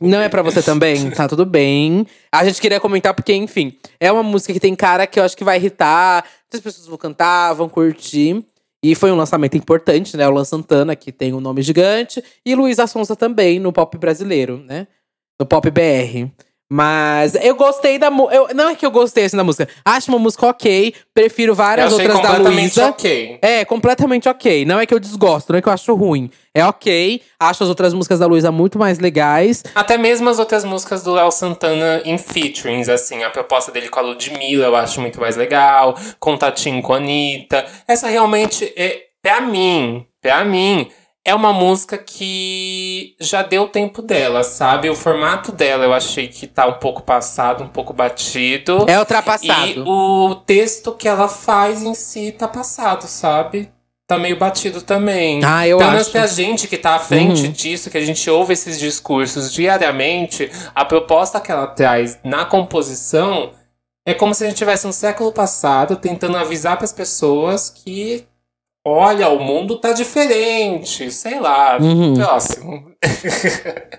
não 0.00 0.20
é 0.20 0.28
para 0.28 0.42
você 0.42 0.60
também? 0.60 1.08
Tá 1.12 1.28
tudo 1.28 1.46
bem. 1.46 2.04
A 2.32 2.44
gente 2.44 2.60
queria 2.60 2.80
comentar 2.80 3.14
porque, 3.14 3.32
enfim, 3.32 3.78
é 4.00 4.10
uma 4.10 4.24
música 4.24 4.52
que 4.52 4.58
tem 4.58 4.74
cara 4.74 5.06
que 5.06 5.20
eu 5.20 5.24
acho 5.24 5.36
que 5.36 5.44
vai 5.44 5.56
irritar. 5.56 6.24
As 6.52 6.58
pessoas 6.58 6.88
vão 6.88 6.98
cantar, 6.98 7.52
vão 7.52 7.68
curtir. 7.68 8.44
E 8.84 8.94
foi 8.94 9.12
um 9.12 9.16
lançamento 9.16 9.56
importante, 9.56 10.16
né? 10.16 10.26
O 10.26 10.32
Lan 10.32 10.44
Santana, 10.44 10.96
que 10.96 11.12
tem 11.12 11.32
um 11.32 11.40
nome 11.40 11.62
gigante. 11.62 12.22
E 12.44 12.54
Luísa 12.54 12.86
Sonza 12.86 13.14
também, 13.14 13.60
no 13.60 13.72
pop 13.72 13.96
brasileiro, 13.96 14.58
né? 14.58 14.88
No 15.38 15.46
pop 15.46 15.70
BR. 15.70 16.30
Mas 16.74 17.34
eu 17.34 17.54
gostei 17.54 17.98
da 17.98 18.10
música. 18.10 18.54
Não 18.54 18.70
é 18.70 18.74
que 18.74 18.86
eu 18.86 18.90
gostei 18.90 19.26
assim 19.26 19.36
da 19.36 19.44
música. 19.44 19.68
Acho 19.84 20.10
uma 20.10 20.18
música 20.18 20.46
ok. 20.46 20.94
Prefiro 21.12 21.54
várias 21.54 21.92
outras 21.92 22.18
da 22.18 22.38
Luísa. 22.38 22.86
ok. 22.86 23.38
É, 23.42 23.62
completamente 23.62 24.26
ok. 24.26 24.64
Não 24.64 24.80
é 24.80 24.86
que 24.86 24.94
eu 24.94 24.98
desgosto, 24.98 25.52
não 25.52 25.58
é 25.58 25.60
que 25.60 25.68
eu 25.68 25.72
acho 25.72 25.94
ruim. 25.94 26.30
É 26.54 26.64
ok. 26.64 27.20
Acho 27.38 27.64
as 27.64 27.68
outras 27.68 27.92
músicas 27.92 28.20
da 28.20 28.26
Luísa 28.26 28.50
muito 28.50 28.78
mais 28.78 28.98
legais. 28.98 29.62
Até 29.74 29.98
mesmo 29.98 30.30
as 30.30 30.38
outras 30.38 30.64
músicas 30.64 31.02
do 31.02 31.12
Léo 31.12 31.30
Santana 31.30 32.00
em 32.06 32.16
featurings, 32.16 32.88
assim. 32.88 33.22
A 33.22 33.28
proposta 33.28 33.70
dele 33.70 33.90
com 33.90 33.98
a 33.98 34.02
Ludmilla 34.02 34.64
eu 34.64 34.74
acho 34.74 34.98
muito 34.98 35.20
mais 35.20 35.36
legal. 35.36 35.94
Contatinho 36.18 36.80
com 36.80 36.94
a 36.94 36.96
Anitta. 36.96 37.66
Essa 37.86 38.08
realmente 38.08 38.72
é, 38.74 38.98
pra 39.20 39.42
mim, 39.42 40.06
pra 40.22 40.42
mim, 40.42 40.88
é 41.24 41.34
uma 41.34 41.52
música 41.52 41.96
que 41.98 43.14
já 43.20 43.42
deu 43.42 43.68
tempo 43.68 44.02
dela, 44.02 44.42
sabe? 44.42 44.90
O 44.90 44.94
formato 44.96 45.52
dela 45.52 45.84
eu 45.84 45.92
achei 45.92 46.26
que 46.28 46.46
tá 46.46 46.66
um 46.66 46.74
pouco 46.74 47.02
passado, 47.02 47.62
um 47.62 47.68
pouco 47.68 47.92
batido. 47.92 48.84
É 48.88 48.98
ultrapassado. 48.98 49.66
E 49.68 49.80
o 49.86 50.34
texto 50.46 50.92
que 50.92 51.06
ela 51.06 51.28
faz 51.28 51.82
em 51.82 51.94
si 51.94 52.32
tá 52.32 52.48
passado, 52.48 53.02
sabe? 53.06 53.70
Tá 54.04 54.18
meio 54.18 54.36
batido 54.36 54.82
também. 54.82 55.40
Ah, 55.44 55.66
eu 55.66 55.78
Pelo 55.78 55.88
acho. 55.90 55.96
menos 55.96 56.08
pra 56.10 56.26
gente 56.26 56.66
que 56.66 56.76
tá 56.76 56.96
à 56.96 56.98
frente 56.98 57.44
Uhum. 57.46 57.52
disso, 57.52 57.88
que 57.88 57.96
a 57.96 58.04
gente 58.04 58.28
ouve 58.28 58.52
esses 58.52 58.78
discursos 58.78 59.52
diariamente, 59.52 60.50
a 60.74 60.84
proposta 60.84 61.40
que 61.40 61.52
ela 61.52 61.68
traz 61.68 62.18
na 62.24 62.44
composição 62.44 63.52
é 64.04 64.12
como 64.12 64.34
se 64.34 64.42
a 64.44 64.48
gente 64.48 64.58
tivesse 64.58 64.86
um 64.88 64.92
século 64.92 65.30
passado 65.32 65.94
tentando 65.96 66.36
avisar 66.36 66.76
para 66.76 66.84
as 66.84 66.92
pessoas 66.92 67.70
que 67.70 68.26
Olha, 68.84 69.28
o 69.28 69.38
mundo 69.38 69.78
tá 69.78 69.92
diferente, 69.92 71.08
sei 71.12 71.38
lá. 71.38 71.78
Uhum. 71.80 72.14
Próximo. 72.14 72.92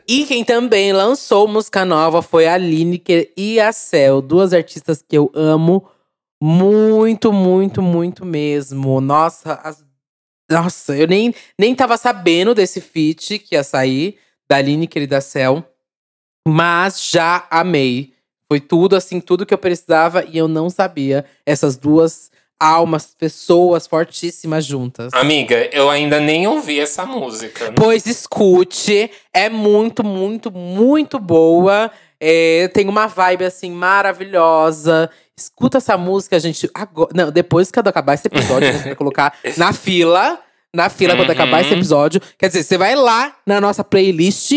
E 0.08 0.26
quem 0.26 0.44
também 0.44 0.92
lançou 0.92 1.48
música 1.48 1.86
nova 1.86 2.22
foi 2.22 2.48
a 2.48 2.58
Lineker 2.58 3.32
e 3.38 3.60
a 3.62 3.72
Cell, 3.72 4.22
duas 4.22 4.54
artistas 4.54 5.02
que 5.02 5.18
eu 5.18 5.32
amo 5.34 5.88
muito, 6.42 7.32
muito, 7.32 7.82
muito 7.82 8.26
mesmo. 8.26 9.00
Nossa, 9.00 9.54
as- 9.64 9.86
nossa, 10.52 10.98
eu 10.98 11.08
nem, 11.08 11.34
nem 11.58 11.74
tava 11.74 11.96
sabendo 11.96 12.54
desse 12.54 12.82
feat 12.82 13.40
que 13.40 13.56
ia 13.56 13.64
sair 13.64 14.18
da 14.50 14.62
Lineker 14.62 15.04
e 15.04 15.08
da 15.08 15.22
Cell, 15.22 15.64
mas 16.46 17.10
já 17.10 17.48
amei. 17.50 18.12
Foi 18.52 18.60
tudo 18.60 18.98
assim, 18.98 19.22
tudo 19.22 19.46
que 19.46 19.54
eu 19.54 19.58
precisava 19.58 20.26
e 20.26 20.38
eu 20.38 20.50
não 20.50 20.70
sabia. 20.70 21.24
Essas 21.46 21.78
duas 21.78 22.30
almas, 22.60 23.14
pessoas 23.18 23.86
fortíssimas 23.88 24.66
juntas. 24.66 25.14
Amiga, 25.14 25.70
eu 25.74 25.90
ainda 25.90 26.20
nem 26.20 26.48
ouvi 26.48 26.80
essa 26.80 27.06
música. 27.06 27.74
Pois 27.76 28.06
escute, 28.06 29.12
é 29.34 29.50
muito, 29.50 30.04
muito, 30.04 30.52
muito 30.52 31.20
boa. 31.20 31.92
É, 32.20 32.70
tem 32.74 32.88
uma 32.88 33.08
vibe 33.08 33.46
assim 33.46 33.72
maravilhosa. 33.72 35.10
Escuta 35.38 35.78
essa 35.80 35.98
música, 35.98 36.40
gente. 36.40 36.70
Agora, 36.74 37.10
não, 37.14 37.32
depois 37.32 37.72
que 37.72 37.80
acabar 37.80 38.14
esse 38.14 38.28
episódio, 38.28 38.72
você 38.72 38.84
vai 38.84 38.96
colocar 38.96 39.36
na 39.58 39.74
fila. 39.74 40.40
Na 40.76 40.90
fila 40.90 41.16
quando 41.16 41.28
Uhum. 41.30 41.34
acabar 41.36 41.62
esse 41.62 41.74
episódio. 41.74 42.20
Quer 42.38 42.48
dizer, 42.48 42.64
você 42.64 42.78
vai 42.78 42.96
lá 42.96 43.36
na 43.46 43.62
nossa 43.62 43.84
playlist 43.84 44.54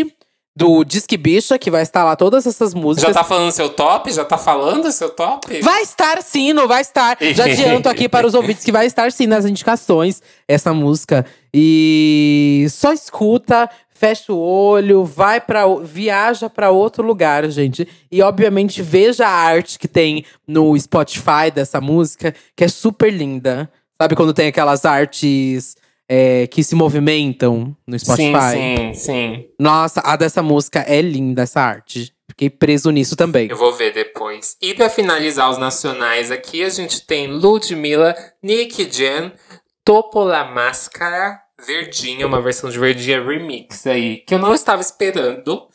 do 0.56 0.82
Disque 0.84 1.18
Bicha, 1.18 1.58
que 1.58 1.70
vai 1.70 1.82
estar 1.82 2.02
lá 2.02 2.16
todas 2.16 2.46
essas 2.46 2.72
músicas. 2.72 3.12
Já 3.12 3.20
tá 3.20 3.22
falando 3.22 3.52
seu 3.52 3.68
top? 3.68 4.10
Já 4.10 4.24
tá 4.24 4.38
falando 4.38 4.90
seu 4.90 5.10
top? 5.10 5.60
Vai 5.60 5.82
estar 5.82 6.22
sim, 6.22 6.54
não 6.54 6.66
vai 6.66 6.80
estar. 6.80 7.18
Já 7.34 7.44
adianto 7.52 7.90
aqui 7.90 8.08
para 8.08 8.26
os 8.26 8.32
ouvintes 8.32 8.64
que 8.64 8.72
vai 8.72 8.86
estar 8.86 9.12
sim 9.12 9.26
nas 9.26 9.44
indicações 9.44 10.22
essa 10.48 10.72
música. 10.72 11.26
E 11.52 12.66
só 12.70 12.90
escuta, 12.90 13.68
fecha 13.90 14.32
o 14.32 14.38
olho, 14.38 15.04
vai 15.04 15.42
para 15.42 15.66
viaja 15.82 16.48
para 16.48 16.70
outro 16.70 17.02
lugar, 17.04 17.46
gente. 17.50 17.86
E 18.10 18.22
obviamente 18.22 18.80
veja 18.80 19.26
a 19.26 19.30
arte 19.30 19.78
que 19.78 19.86
tem 19.86 20.24
no 20.48 20.78
Spotify 20.78 21.50
dessa 21.54 21.82
música, 21.82 22.34
que 22.56 22.64
é 22.64 22.68
super 22.68 23.12
linda. 23.12 23.70
Sabe 24.00 24.16
quando 24.16 24.32
tem 24.32 24.48
aquelas 24.48 24.86
artes 24.86 25.76
é, 26.08 26.46
que 26.46 26.62
se 26.62 26.74
movimentam 26.74 27.76
no 27.86 27.98
Spotify? 27.98 28.52
Sim, 28.52 28.76
sim, 28.76 28.94
sim. 28.94 29.48
Nossa, 29.58 30.00
a 30.04 30.16
dessa 30.16 30.42
música 30.42 30.80
é 30.80 31.00
linda, 31.00 31.42
essa 31.42 31.60
arte. 31.60 32.12
Fiquei 32.28 32.50
preso 32.50 32.90
nisso 32.90 33.16
também. 33.16 33.48
Eu 33.48 33.56
vou 33.56 33.72
ver 33.72 33.92
depois. 33.92 34.56
E 34.60 34.74
pra 34.74 34.90
finalizar 34.90 35.50
os 35.50 35.58
nacionais 35.58 36.30
aqui, 36.30 36.62
a 36.62 36.68
gente 36.68 37.06
tem 37.06 37.28
Ludmilla, 37.28 38.14
Nick 38.42 38.90
Jen, 38.90 39.32
Topo 39.84 40.22
La 40.22 40.44
Máscara, 40.44 41.40
Verdinha, 41.64 42.26
uma 42.26 42.42
versão 42.42 42.68
de 42.68 42.78
Verdinha 42.78 43.24
remix 43.24 43.86
aí, 43.86 44.18
que 44.18 44.34
eu 44.34 44.38
não 44.38 44.54
estava 44.54 44.82
esperando. 44.82 45.66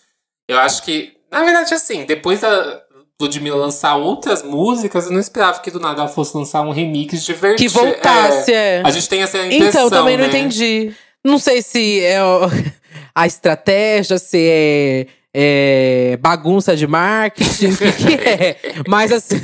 Eu 0.48 0.60
acho 0.60 0.84
que, 0.84 1.14
na 1.32 1.44
verdade, 1.44 1.74
assim, 1.74 2.06
depois 2.06 2.42
da 2.42 2.84
Ludmilla 3.22 3.58
lançar 3.58 3.96
outras 3.96 4.44
músicas, 4.44 5.06
eu 5.06 5.12
não 5.12 5.20
esperava 5.20 5.60
que 5.60 5.72
do 5.72 5.80
nada 5.80 6.01
ela 6.01 6.10
fosse 6.10 6.36
lançar 6.36 6.62
um 6.62 6.72
remix 6.72 7.24
de 7.24 7.34
Verdinha. 7.34 7.70
Que 7.70 7.74
voltasse, 7.74 8.54
é. 8.54 8.82
A 8.84 8.92
gente 8.92 9.08
tem 9.08 9.22
essa 9.22 9.38
impressão, 9.38 9.88
Então, 9.88 9.90
também 9.90 10.18
não 10.18 10.25
né? 10.25 10.30
entendi. 10.30 10.92
Não 11.24 11.38
sei 11.38 11.62
se 11.62 12.01
é 12.01 12.18
a 13.13 13.28
estratégia, 13.28 14.18
se 14.18 14.38
é, 14.40 15.08
é 15.34 16.18
bagunça 16.18 16.75
de 16.75 16.88
marketing, 16.88 17.68
o 17.74 17.78
que, 17.78 17.92
que 17.92 18.13
é. 18.28 18.58
Mas 18.88 19.12
assim, 19.12 19.36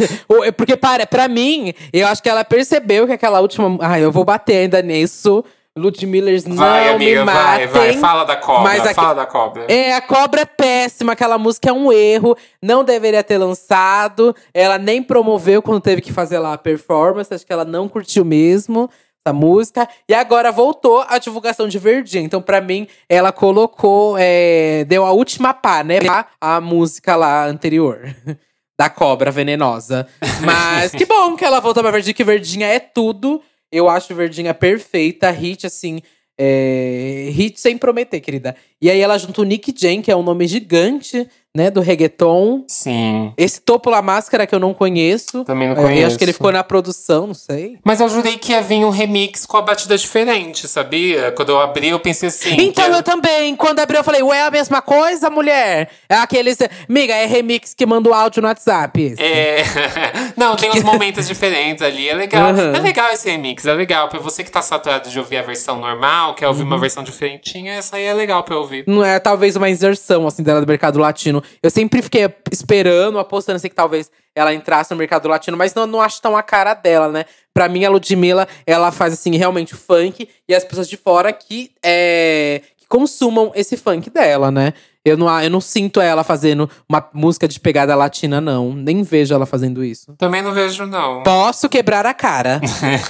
é 0.44 0.52
porque 0.52 0.76
para, 0.76 1.06
pra 1.06 1.28
mim, 1.28 1.74
eu 1.94 2.08
acho 2.08 2.22
que 2.22 2.30
ela 2.30 2.44
percebeu 2.44 3.06
que 3.06 3.14
aquela 3.14 3.40
última. 3.40 3.78
Ai, 3.82 4.04
eu 4.04 4.12
vou 4.12 4.26
bater 4.26 4.58
ainda 4.58 4.82
nisso. 4.82 5.44
Ludmillers 5.78 6.46
não 6.46 6.56
Vai, 6.58 6.90
amiga, 6.90 7.20
me 7.22 7.26
vai, 7.26 7.36
matem. 7.36 7.68
vai. 7.68 7.94
Fala 7.98 8.24
da 8.26 8.36
cobra, 8.36 8.64
Mas 8.64 8.84
aqui- 8.86 8.94
fala 8.96 9.14
da 9.14 9.26
cobra. 9.26 9.66
É, 9.70 9.94
a 9.94 10.02
cobra 10.02 10.42
é 10.42 10.46
péssima, 10.46 11.14
aquela 11.14 11.38
música 11.38 11.70
é 11.70 11.74
um 11.74 11.92
erro, 11.94 12.36
não 12.62 12.84
deveria 12.84 13.24
ter 13.24 13.38
lançado. 13.38 14.36
Ela 14.54 14.78
nem 14.78 15.02
promoveu 15.02 15.62
quando 15.62 15.82
teve 15.82 16.02
que 16.02 16.12
fazer 16.12 16.40
lá 16.40 16.54
a 16.54 16.58
performance, 16.58 17.34
acho 17.34 17.46
que 17.46 17.54
ela 17.54 17.66
não 17.66 17.88
curtiu 17.88 18.26
mesmo 18.26 18.90
essa 19.26 19.34
música. 19.34 19.88
E 20.10 20.14
agora 20.14 20.52
voltou 20.52 21.04
a 21.08 21.18
divulgação 21.18 21.68
de 21.68 21.78
Verdinha. 21.80 22.24
Então, 22.24 22.42
pra 22.42 22.62
mim, 22.62 22.88
ela 23.10 23.32
colocou, 23.32 24.16
é, 24.20 24.86
deu 24.88 25.06
a 25.06 25.12
última 25.12 25.54
pá, 25.54 25.84
né? 25.84 26.00
A 26.42 26.60
música 26.62 27.16
lá 27.16 27.46
anterior. 27.46 28.00
da 28.80 28.90
cobra 28.92 29.32
venenosa. 29.32 30.08
Mas 30.42 30.92
que 30.96 31.04
bom 31.04 31.36
que 31.36 31.44
ela 31.44 31.60
voltou 31.60 31.82
pra 31.82 31.92
Verdinha, 31.92 32.14
que 32.14 32.24
Verdinha 32.24 32.68
é 32.68 32.80
tudo. 32.80 33.42
Eu 33.72 33.90
acho 33.90 34.16
Verdinha 34.16 34.54
perfeita, 34.54 35.30
hit 35.32 35.66
assim. 35.66 36.02
É, 36.40 37.30
hit 37.32 37.60
sem 37.60 37.78
prometer, 37.78 38.20
querida. 38.20 38.56
E 38.80 38.92
aí 38.92 39.00
ela 39.00 39.18
junta 39.18 39.42
o 39.42 39.44
Nick 39.44 39.74
Jam, 39.76 40.02
que 40.02 40.12
é 40.12 40.16
um 40.16 40.22
nome 40.22 40.48
gigante, 40.48 41.28
né, 41.58 41.72
do 41.72 41.82
reggaeton. 41.82 42.64
Sim. 42.68 43.34
Esse 43.36 43.60
Topo 43.60 43.90
La 43.90 44.00
Máscara 44.02 44.46
que 44.46 44.54
eu 44.54 44.60
não 44.60 44.76
conheço. 44.76 45.44
Também 45.44 45.68
não 45.70 45.76
É, 45.76 45.82
conheço. 45.82 46.02
Eu 46.02 46.08
acho 46.08 46.18
que 46.20 46.24
ele 46.24 46.34
ficou 46.34 46.52
na 46.52 46.64
produção, 46.64 47.26
não 47.28 47.34
sei. 47.34 47.80
Mas 47.84 48.00
eu 48.00 48.08
jurei 48.08 48.38
que 48.38 48.52
ia 48.52 48.62
vir 48.62 48.86
um 48.86 48.92
remix 48.92 49.44
com 49.46 49.58
a 49.58 49.62
batida 49.64 49.98
diferente, 49.98 50.68
sabia? 50.68 51.32
Quando 51.32 51.50
eu 51.50 51.60
abri, 51.60 51.90
eu 51.90 52.00
pensei 52.00 52.30
assim. 52.30 52.56
Então 52.62 52.86
que 52.86 52.92
eu 52.96 53.02
também, 53.02 53.56
quando 53.56 53.80
abriu, 53.80 54.00
eu 54.00 54.04
falei, 54.04 54.22
ué, 54.22 54.38
é 54.38 54.44
a 54.44 54.52
mesma 54.52 54.84
coisa, 54.84 55.30
mulher? 55.32 55.90
É 56.08 56.16
aqueles. 56.16 56.60
Miga, 56.88 57.14
é 57.16 57.26
remix 57.26 57.74
que 57.74 57.86
manda 57.88 58.08
o 58.08 58.14
áudio 58.14 58.42
no 58.42 58.48
WhatsApp. 58.48 59.02
esse. 59.02 59.22
É. 59.24 59.64
Não, 60.38 60.56
tem 60.56 60.70
uns 60.70 60.84
momentos 60.84 61.28
diferentes 61.28 61.82
ali. 61.82 62.08
É 62.08 62.14
legal. 62.14 62.54
Uhum. 62.54 62.76
É 62.76 62.80
legal 62.80 63.10
esse 63.12 63.28
remix, 63.30 63.66
é 63.66 63.74
legal. 63.74 64.08
Pra 64.10 64.20
você 64.20 64.44
que 64.44 64.52
tá 64.52 64.62
saturado 64.62 65.10
de 65.10 65.18
ouvir 65.18 65.38
a 65.38 65.42
versão 65.42 65.80
normal, 65.80 66.36
quer 66.36 66.48
ouvir 66.48 66.62
Uhum. 66.62 66.68
uma 66.68 66.78
versão 66.78 67.04
diferentinha, 67.04 67.74
essa 67.74 67.96
aí 67.96 68.04
é 68.04 68.14
legal 68.14 68.44
pra 68.44 68.56
ouvir. 68.58 68.84
Não 68.88 69.04
é 69.04 69.20
talvez 69.20 69.56
uma 69.56 69.70
inserção, 69.70 70.28
assim, 70.28 70.44
dela 70.44 70.60
do 70.62 70.68
mercado 70.68 71.00
latino. 71.00 71.42
Eu 71.62 71.70
sempre 71.70 72.02
fiquei 72.02 72.28
esperando, 72.52 73.20
apostando 73.20 73.58
assim, 73.58 73.70
que 73.70 73.76
talvez 73.76 74.12
ela 74.36 74.54
entrasse 74.54 74.92
no 74.92 74.98
mercado 74.98 75.28
latino, 75.28 75.58
mas 75.58 75.74
não, 75.74 75.88
não 75.88 76.02
acho 76.02 76.22
tão 76.22 76.38
a 76.38 76.44
cara 76.44 76.74
dela, 76.74 77.10
né? 77.10 77.26
Pra 77.54 77.68
mim, 77.68 77.84
a 77.84 77.90
Ludmilla, 77.90 78.48
ela 78.66 78.92
faz, 78.92 79.14
assim, 79.14 79.36
realmente 79.36 79.76
funk. 79.76 80.30
E 80.48 80.54
as 80.54 80.64
pessoas 80.64 80.88
de 80.88 80.96
fora 80.96 81.34
que, 81.34 81.72
é, 81.84 82.62
que 82.78 82.88
consumam 82.88 83.52
esse 83.56 83.76
funk 83.76 84.10
dela, 84.10 84.52
né? 84.52 84.74
Eu 85.08 85.18
não, 85.18 85.42
eu 85.42 85.50
não 85.50 85.62
sinto 85.62 86.02
ela 86.02 86.24
fazendo 86.24 86.70
uma 86.88 87.08
música 87.14 87.48
de 87.48 87.60
pegada 87.60 87.96
latina, 87.96 88.42
não. 88.42 88.74
Nem 88.74 89.04
vejo 89.04 89.34
ela 89.34 89.46
fazendo 89.46 89.84
isso. 89.84 90.14
Também 90.18 90.42
não 90.42 90.52
vejo, 90.54 90.86
não. 90.86 91.24
Posso 91.24 91.70
quebrar 91.70 92.06
a 92.06 92.14
cara. 92.14 92.60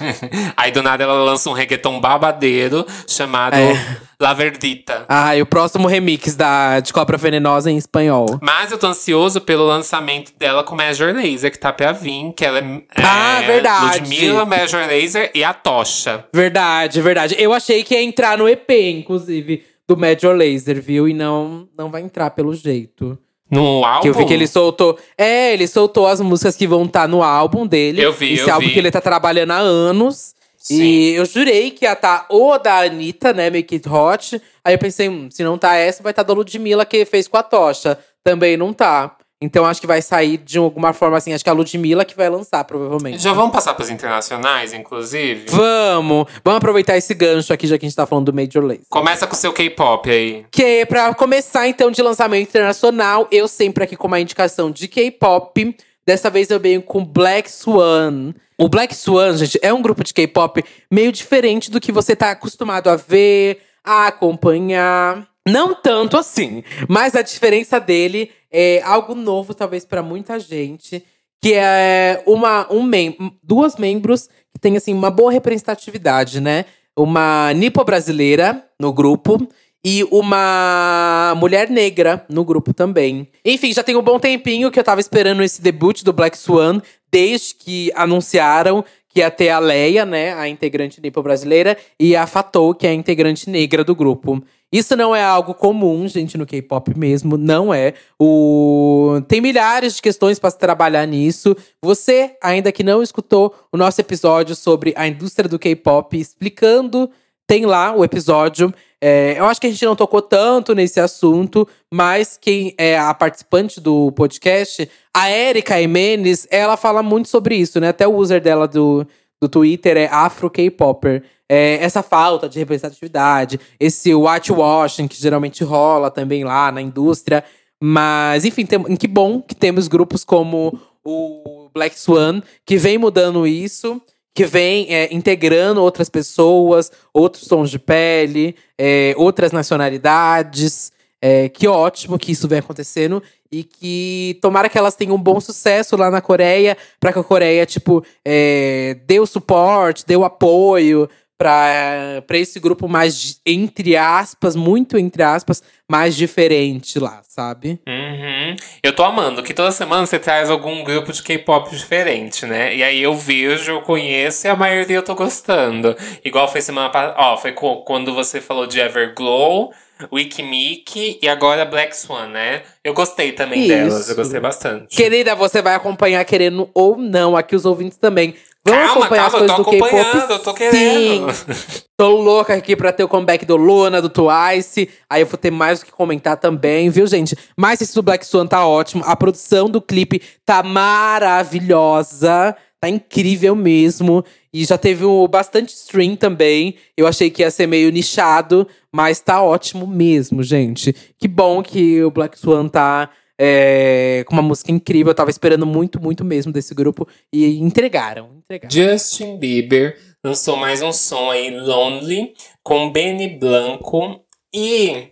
Aí 0.56 0.72
do 0.72 0.84
nada 0.84 1.04
ela 1.04 1.24
lança 1.24 1.50
um 1.50 1.54
reggaeton 1.54 2.00
babadeiro 2.00 2.86
chamado 3.08 3.56
É. 3.56 3.98
La 4.20 4.34
Verdita. 4.34 5.06
Ah, 5.08 5.36
e 5.36 5.42
o 5.44 5.46
próximo 5.46 5.88
remix 5.88 6.36
da, 6.36 6.80
de 6.80 6.92
Cobra 6.92 7.18
Venenosa 7.18 7.70
em 7.70 7.78
espanhol. 7.78 8.40
Mas 8.42 8.72
eu 8.72 8.78
tô 8.78 8.88
ansioso 8.88 9.40
pelo 9.40 9.64
lançamento 9.64 10.32
dela 10.40 10.64
com 10.64 10.76
Major 10.76 11.14
Laser, 11.14 11.52
que 11.52 11.60
tá 11.60 11.72
pra 11.72 11.92
vir, 11.92 12.34
que 12.36 12.44
ela 12.44 12.58
é. 12.58 12.82
Ah, 12.96 13.44
é, 13.44 13.46
verdade. 13.46 14.00
Ludmilla, 14.00 14.44
Major 14.44 14.88
Laser 14.88 15.30
e 15.36 15.44
a 15.44 15.54
Tocha. 15.54 16.26
Verdade, 16.34 17.00
verdade. 17.00 17.36
Eu 17.38 17.54
achei 17.54 17.84
que 17.84 17.94
ia 17.94 18.02
entrar 18.02 18.40
no 18.40 18.50
EP, 18.50 18.70
inclusive, 18.72 19.64
do 19.88 19.96
Major 19.96 20.36
Laser, 20.36 20.82
viu? 20.82 21.08
E 21.08 21.14
não, 21.14 21.68
não 21.78 21.90
vai 21.90 22.02
entrar 22.02 22.30
pelo 22.32 22.54
jeito. 22.54 23.18
No 23.50 23.84
álbum. 23.86 24.02
Que 24.02 24.10
eu 24.10 24.14
vi 24.14 24.26
que 24.26 24.34
ele 24.34 24.46
soltou. 24.48 24.98
É, 25.18 25.54
ele 25.54 25.68
soltou 25.68 26.06
as 26.06 26.20
músicas 26.20 26.58
que 26.58 26.68
vão 26.68 26.84
estar 26.84 27.08
no 27.08 27.24
álbum 27.24 27.66
dele. 27.66 28.02
Eu 28.02 28.12
vi, 28.12 28.34
Esse 28.34 28.50
eu 28.50 28.54
álbum 28.54 28.68
vi. 28.68 28.74
que 28.74 28.80
ele 28.80 28.92
tá 28.92 29.00
trabalhando 29.00 29.52
há 29.52 29.58
anos. 29.58 30.36
Sim. 30.58 30.82
E 30.82 31.14
eu 31.16 31.26
jurei 31.26 31.72
que 31.72 31.86
ia 31.86 31.94
estar 31.94 32.26
ou 32.30 32.60
da 32.60 32.80
Anitta, 32.80 33.32
né? 33.32 33.50
Make 33.50 33.76
It 33.76 33.88
Hot. 33.88 34.42
Aí 34.66 34.74
eu 34.74 34.78
pensei, 34.78 35.08
hum, 35.08 35.30
se 35.32 35.42
não 35.44 35.58
tá 35.58 35.76
essa, 35.76 36.04
vai 36.04 36.12
estar 36.12 36.24
da 36.24 36.34
Ludmilla, 36.34 36.86
que 36.86 37.06
fez 37.06 37.26
com 37.26 37.38
a 37.38 37.44
Tocha. 37.44 37.98
Também 38.22 38.58
não 38.58 38.74
tá. 38.74 39.16
Então 39.40 39.66
acho 39.66 39.80
que 39.80 39.86
vai 39.86 40.02
sair 40.02 40.38
de 40.38 40.58
alguma 40.58 40.94
forma 40.94 41.18
assim. 41.18 41.32
Acho 41.32 41.44
que 41.44 41.50
é 41.50 41.54
a 41.54 41.56
Ludmilla 41.56 42.04
que 42.04 42.18
vai 42.18 42.28
lançar, 42.28 42.64
provavelmente. 42.64 43.20
Já 43.20 43.34
vamos 43.34 43.52
passar 43.52 43.76
pros 43.76 43.90
internacionais, 43.90 44.74
inclusive? 44.74 45.46
Vamos! 45.50 46.28
Vamos 46.44 46.58
aproveitar 46.58 46.98
esse 46.98 47.14
gancho 47.14 47.54
aqui, 47.54 47.68
já 47.68 47.78
que 47.78 47.86
a 47.86 47.90
gente 47.90 47.96
tá 47.96 48.08
falando 48.08 48.32
do 48.32 48.34
Major 48.34 48.64
Lazer. 48.64 48.82
Começa 48.90 49.28
com 49.28 49.36
o 49.36 49.38
seu 49.38 49.54
K-pop 49.54 50.10
aí. 50.10 50.46
Que 50.52 50.86
pra 50.88 51.14
começar, 51.14 51.68
então, 51.68 51.92
de 51.92 52.02
lançamento 52.02 52.50
internacional, 52.50 53.28
eu 53.32 53.48
sempre 53.48 53.84
aqui 53.84 53.96
com 53.96 54.08
uma 54.08 54.20
indicação 54.20 54.72
de 54.72 54.88
K-pop. 54.88 55.76
Dessa 56.06 56.30
vez 56.32 56.50
eu 56.50 56.60
venho 56.60 56.82
com 56.82 57.06
Black 57.06 57.52
Swan. 57.52 58.34
O 58.58 58.68
Black 58.68 58.96
Swan, 58.96 59.38
gente, 59.38 59.60
é 59.62 59.72
um 59.72 59.84
grupo 59.84 60.04
de 60.04 60.16
K-pop 60.16 60.64
meio 60.90 61.12
diferente 61.12 61.70
do 61.70 61.80
que 61.80 61.92
você 61.92 62.16
tá 62.16 62.32
acostumado 62.32 62.90
a 62.90 62.96
ver, 62.96 63.60
a 63.84 64.08
acompanhar. 64.08 65.28
Não 65.48 65.76
tanto 65.76 66.18
assim, 66.18 66.64
mas 66.90 67.16
a 67.16 67.22
diferença 67.22 67.80
dele 67.80 68.32
é 68.52 68.82
algo 68.84 69.14
novo, 69.16 69.54
talvez, 69.54 69.86
pra 69.86 70.02
muita 70.02 70.40
gente. 70.40 71.04
Que 71.42 71.54
é 71.54 72.24
uma, 72.26 72.72
um 72.72 72.82
mem 72.82 73.16
duas 73.44 73.76
membros 73.78 74.28
que 74.54 74.60
têm, 74.60 74.76
assim, 74.76 74.94
uma 74.94 75.12
boa 75.12 75.32
representatividade, 75.32 76.42
né? 76.42 76.66
Uma 76.98 77.54
nipo-brasileira 77.54 78.64
no 78.80 78.92
grupo 78.92 79.48
e 79.86 80.04
uma 80.12 81.34
mulher 81.38 81.70
negra 81.70 82.26
no 82.28 82.44
grupo 82.44 82.74
também. 82.74 83.28
Enfim, 83.46 83.72
já 83.72 83.84
tem 83.84 83.96
um 83.96 84.02
bom 84.02 84.20
tempinho 84.20 84.72
que 84.72 84.80
eu 84.80 84.84
tava 84.84 85.00
esperando 85.00 85.44
esse 85.44 85.62
debut 85.62 86.04
do 86.04 86.12
Black 86.12 86.38
Swan, 86.38 86.82
desde 87.12 87.56
que 87.56 87.92
anunciaram 87.96 88.84
que 89.08 89.20
ia 89.22 89.32
ter 89.32 89.50
a 89.50 89.60
Leia, 89.60 90.06
né, 90.06 90.34
a 90.34 90.48
integrante 90.50 91.02
nipo-brasileira, 91.02 91.78
e 92.00 92.16
a 92.16 92.28
Fatou, 92.28 92.76
que 92.76 92.86
é 92.86 92.90
a 92.90 92.94
integrante 92.94 93.50
negra 93.50 93.84
do 93.84 93.96
grupo. 93.96 94.44
Isso 94.72 94.98
não 94.98 95.16
é 95.16 95.24
algo 95.24 95.54
comum, 95.54 96.08
gente, 96.08 96.38
no 96.38 96.46
K-pop 96.46 96.98
mesmo, 96.98 97.38
não 97.38 97.74
é. 97.74 97.94
O... 98.20 99.22
Tem 99.28 99.40
milhares 99.40 99.96
de 99.96 100.02
questões 100.02 100.40
para 100.40 100.50
se 100.50 100.58
trabalhar 100.58 101.06
nisso. 101.06 101.56
Você, 101.82 102.36
ainda 102.44 102.72
que 102.72 102.84
não 102.84 103.02
escutou 103.02 103.56
o 103.72 103.78
nosso 103.78 104.02
episódio 104.02 104.56
sobre 104.56 104.94
a 104.98 105.08
indústria 105.08 105.48
do 105.48 105.58
K-pop, 105.58 106.20
explicando, 106.20 107.10
tem 107.48 107.66
lá 107.66 107.96
o 107.96 108.04
episódio. 108.04 108.74
É, 109.00 109.36
eu 109.38 109.46
acho 109.46 109.62
que 109.62 109.68
a 109.68 109.70
gente 109.70 109.86
não 109.86 109.96
tocou 109.96 110.22
tanto 110.22 110.76
nesse 110.76 111.00
assunto, 111.00 111.66
mas 111.92 112.38
quem 112.40 112.74
é 112.78 113.00
a 113.00 113.14
participante 113.14 113.80
do 113.80 114.12
podcast, 114.12 114.90
a 115.14 115.32
Erika 115.32 115.80
Emenes, 115.82 116.46
ela 116.52 116.76
fala 116.76 117.02
muito 117.02 117.30
sobre 117.30 117.56
isso, 117.56 117.80
né? 117.80 117.90
Até 117.90 118.06
o 118.06 118.16
user 118.16 118.42
dela 118.42 118.68
do, 118.68 119.08
do 119.42 119.48
Twitter 119.48 119.96
é 119.96 120.08
Afro 120.08 120.50
K-Popper. 120.50 121.24
É, 121.50 121.76
essa 121.82 122.04
falta 122.04 122.50
de 122.50 122.60
representatividade, 122.60 123.60
esse 123.80 124.14
whitewashing 124.14 125.08
que 125.08 125.20
geralmente 125.20 125.64
rola 125.64 126.12
também 126.12 126.44
lá 126.44 126.72
na 126.72 126.82
indústria. 126.82 127.44
Mas, 127.82 128.44
enfim, 128.44 128.66
tem, 128.66 128.84
que 128.98 129.08
bom 129.08 129.42
que 129.42 129.56
temos 129.56 129.88
grupos 129.88 130.24
como 130.24 130.78
o 131.04 131.70
Black 131.74 131.98
Swan, 131.98 132.42
que 132.66 132.76
vem 132.76 132.98
mudando 132.98 133.48
isso, 133.48 134.02
que 134.34 134.46
vem 134.46 134.94
é, 134.94 135.14
integrando 135.14 135.82
outras 135.82 136.10
pessoas, 136.10 136.92
outros 137.14 137.48
tons 137.48 137.70
de 137.70 137.80
pele, 137.80 138.56
é, 138.78 139.14
outras 139.18 139.52
nacionalidades. 139.52 140.92
É, 141.20 141.50
que 141.50 141.68
ótimo 141.68 142.20
que 142.20 142.32
isso 142.32 142.48
vem 142.48 142.60
acontecendo 142.60 143.24
e 143.52 143.64
que 143.64 144.38
tomara 144.40 144.70
que 144.70 144.78
elas 144.78 144.96
tenham 144.96 145.16
um 145.16 145.22
bom 145.22 145.40
sucesso 145.40 145.98
lá 145.98 146.12
na 146.12 146.22
Coreia, 146.22 146.78
para 147.00 147.12
que 147.12 147.18
a 147.18 147.24
Coreia, 147.24 147.66
tipo, 147.66 148.06
é, 148.24 148.98
dê 149.08 149.20
o 149.20 149.26
suporte, 149.26 150.06
dê 150.06 150.16
o 150.16 150.24
apoio 150.24 151.10
para 151.38 152.24
esse 152.32 152.60
grupo 152.60 152.88
mais, 152.88 153.40
entre 153.46 153.96
aspas, 153.96 154.56
muito 154.56 154.98
entre 154.98 155.22
aspas, 155.22 155.62
mais 155.88 156.16
diferente 156.16 156.98
lá, 157.00 157.22
sabe? 157.28 157.80
Uhum. 157.88 158.56
Eu 158.82 158.94
tô 158.94 159.04
amando 159.04 159.44
que 159.44 159.54
toda 159.54 159.72
semana 159.72 160.06
você 160.06 160.18
traz 160.18 160.50
algum 160.50 160.84
grupo 160.84 161.14
de 161.14 161.22
K-pop 161.22 161.70
diferente, 161.70 162.46
né? 162.46 162.76
E 162.76 162.84
aí 162.84 163.02
eu 163.02 163.14
vejo, 163.14 163.72
eu 163.72 163.82
conheço 163.82 164.48
e 164.48 164.50
a 164.50 164.56
maioria 164.56 164.98
eu 164.98 165.04
tô 165.04 165.14
gostando. 165.14 165.96
Igual 166.26 166.48
foi 166.48 166.62
semana 166.62 166.90
passada. 166.90 167.16
Ó, 167.20 167.38
foi 167.38 167.54
quando 167.54 168.14
você 168.16 168.42
falou 168.42 168.66
de 168.66 168.80
Everglow, 168.80 169.72
Wikimiki 170.12 171.20
e 171.22 171.30
agora 171.30 171.66
Black 171.66 171.96
Swan, 171.96 172.28
né? 172.28 172.64
Eu 172.84 172.94
gostei 172.94 173.32
também 173.32 173.62
Isso. 173.62 173.68
delas, 173.68 174.10
eu 174.10 174.16
gostei 174.16 174.40
bastante. 174.40 174.96
Querida, 174.96 175.36
você 175.36 175.62
vai 175.62 175.76
acompanhar 175.76 176.24
querendo 176.26 176.70
ou 176.74 176.98
não, 176.98 177.38
aqui 177.38 177.56
os 177.56 177.66
ouvintes 177.66 177.98
também. 177.98 178.36
Vão 178.68 178.76
Calma, 178.76 179.06
acompanhar 179.06 179.32
calma, 179.32 179.46
eu 179.46 179.52
as 179.52 179.58
tô 179.58 179.64
coisas 179.64 179.82
do 179.82 179.88
K-pop. 179.88 180.08
acompanhando, 180.10 180.32
eu 180.32 180.40
tô 180.40 180.54
querendo. 180.54 181.34
Sim. 181.34 181.78
Tô 181.98 182.10
louca 182.10 182.54
aqui 182.54 182.76
pra 182.76 182.92
ter 182.92 183.04
o 183.04 183.08
comeback 183.08 183.44
do 183.44 183.56
Luna, 183.56 184.00
do 184.00 184.08
Twice. 184.10 184.88
Aí 185.10 185.24
eu 185.24 185.26
vou 185.26 185.36
ter 185.36 185.50
mais 185.50 185.82
o 185.82 185.86
que 185.86 185.92
comentar 185.92 186.38
também, 186.38 186.92
viu, 186.92 187.08
gente? 187.08 187.36
Mas 187.58 187.82
esse 187.82 187.96
do 187.96 188.04
Black 188.04 188.24
Swan 188.24 188.46
tá 188.46 188.68
ótimo. 188.68 189.04
A 189.04 189.16
produção 189.16 189.68
do 189.68 189.82
clipe 189.82 190.22
tá 190.46 190.62
maravilhosa. 190.62 192.56
Tá 192.80 192.88
incrível 192.88 193.56
mesmo. 193.56 194.24
E 194.54 194.64
já 194.64 194.78
teve 194.78 195.06
um, 195.06 195.28
bastante 195.28 195.74
stream 195.74 196.16
também. 196.16 196.76
Eu 196.96 197.08
achei 197.08 197.32
que 197.32 197.42
ia 197.42 197.50
ser 197.50 197.66
meio 197.68 197.92
nichado, 197.92 198.68
mas 198.94 199.20
tá 199.20 199.42
ótimo 199.42 199.88
mesmo, 199.88 200.44
gente. 200.44 200.96
Que 201.18 201.28
bom 201.28 201.64
que 201.64 202.04
o 202.04 202.12
Black 202.12 202.38
Swan 202.38 202.68
tá 202.68 203.10
é, 203.40 204.24
com 204.28 204.34
uma 204.34 204.42
música 204.42 204.72
incrível. 204.72 205.12
Eu 205.12 205.16
tava 205.16 205.30
esperando 205.30 205.66
muito, 205.66 206.02
muito 206.02 206.26
mesmo 206.26 206.52
desse 206.52 206.74
grupo. 206.74 207.08
E 207.32 207.60
entregaram, 207.60 208.38
entregaram. 208.38 208.70
Justin 208.72 209.38
Bieber 209.38 209.98
lançou 210.24 210.58
mais 210.58 210.82
um 210.82 210.92
som 210.92 211.30
aí, 211.30 211.52
Lonely, 211.52 212.34
com 212.64 212.92
Benny 212.92 213.38
Blanco. 213.38 214.22
E, 214.54 215.10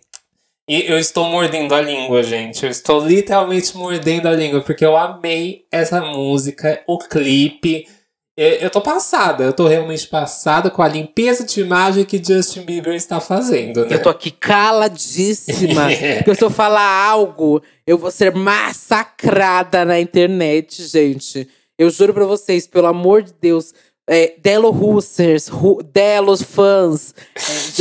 e 0.67 0.91
eu 0.91 0.97
estou 0.97 1.29
mordendo 1.29 1.75
a 1.75 1.81
língua, 1.81 2.23
gente. 2.23 2.63
Eu 2.63 2.71
estou 2.71 3.05
literalmente 3.05 3.77
mordendo 3.77 4.27
a 4.27 4.31
língua, 4.31 4.61
porque 4.61 4.85
eu 4.85 4.97
amei 4.97 5.65
essa 5.71 6.01
música, 6.01 6.81
o 6.87 6.97
clipe. 6.97 7.87
Eu, 8.37 8.49
eu 8.55 8.69
tô 8.69 8.81
passada, 8.81 9.45
eu 9.45 9.53
tô 9.53 9.65
realmente 9.65 10.07
passada 10.07 10.69
com 10.69 10.81
a 10.81 10.87
limpeza 10.87 11.45
de 11.45 11.61
imagem 11.61 12.03
que 12.03 12.21
Justin 12.21 12.63
Bieber 12.63 12.93
está 12.93 13.21
fazendo, 13.21 13.85
né? 13.85 13.95
Eu 13.95 14.01
tô 14.01 14.09
aqui 14.09 14.29
caladíssima. 14.29 15.87
porque 16.23 16.35
se 16.35 16.43
eu 16.43 16.49
falar 16.49 17.07
algo, 17.07 17.63
eu 17.87 17.97
vou 17.97 18.11
ser 18.11 18.35
massacrada 18.35 19.85
na 19.85 19.99
internet, 19.99 20.83
gente. 20.85 21.47
Eu 21.77 21.89
juro 21.89 22.13
pra 22.13 22.25
vocês, 22.25 22.67
pelo 22.67 22.87
amor 22.87 23.23
de 23.23 23.33
Deus. 23.39 23.73
É, 24.07 24.35
Delo 24.37 24.69
Russers, 24.69 25.47
Ru, 25.47 25.81
Delos 25.81 26.39
fãs, 26.43 27.15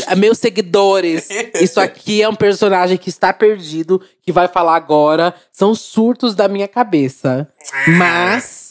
é, 0.06 0.16
meus 0.16 0.38
seguidores. 0.38 1.28
Isso 1.60 1.78
aqui 1.78 2.22
é 2.22 2.28
um 2.28 2.34
personagem 2.34 2.96
que 2.96 3.10
está 3.10 3.30
perdido, 3.30 4.00
que 4.22 4.32
vai 4.32 4.48
falar 4.48 4.76
agora. 4.76 5.34
São 5.52 5.74
surtos 5.74 6.34
da 6.34 6.48
minha 6.48 6.66
cabeça. 6.66 7.46
Mas 7.98 8.63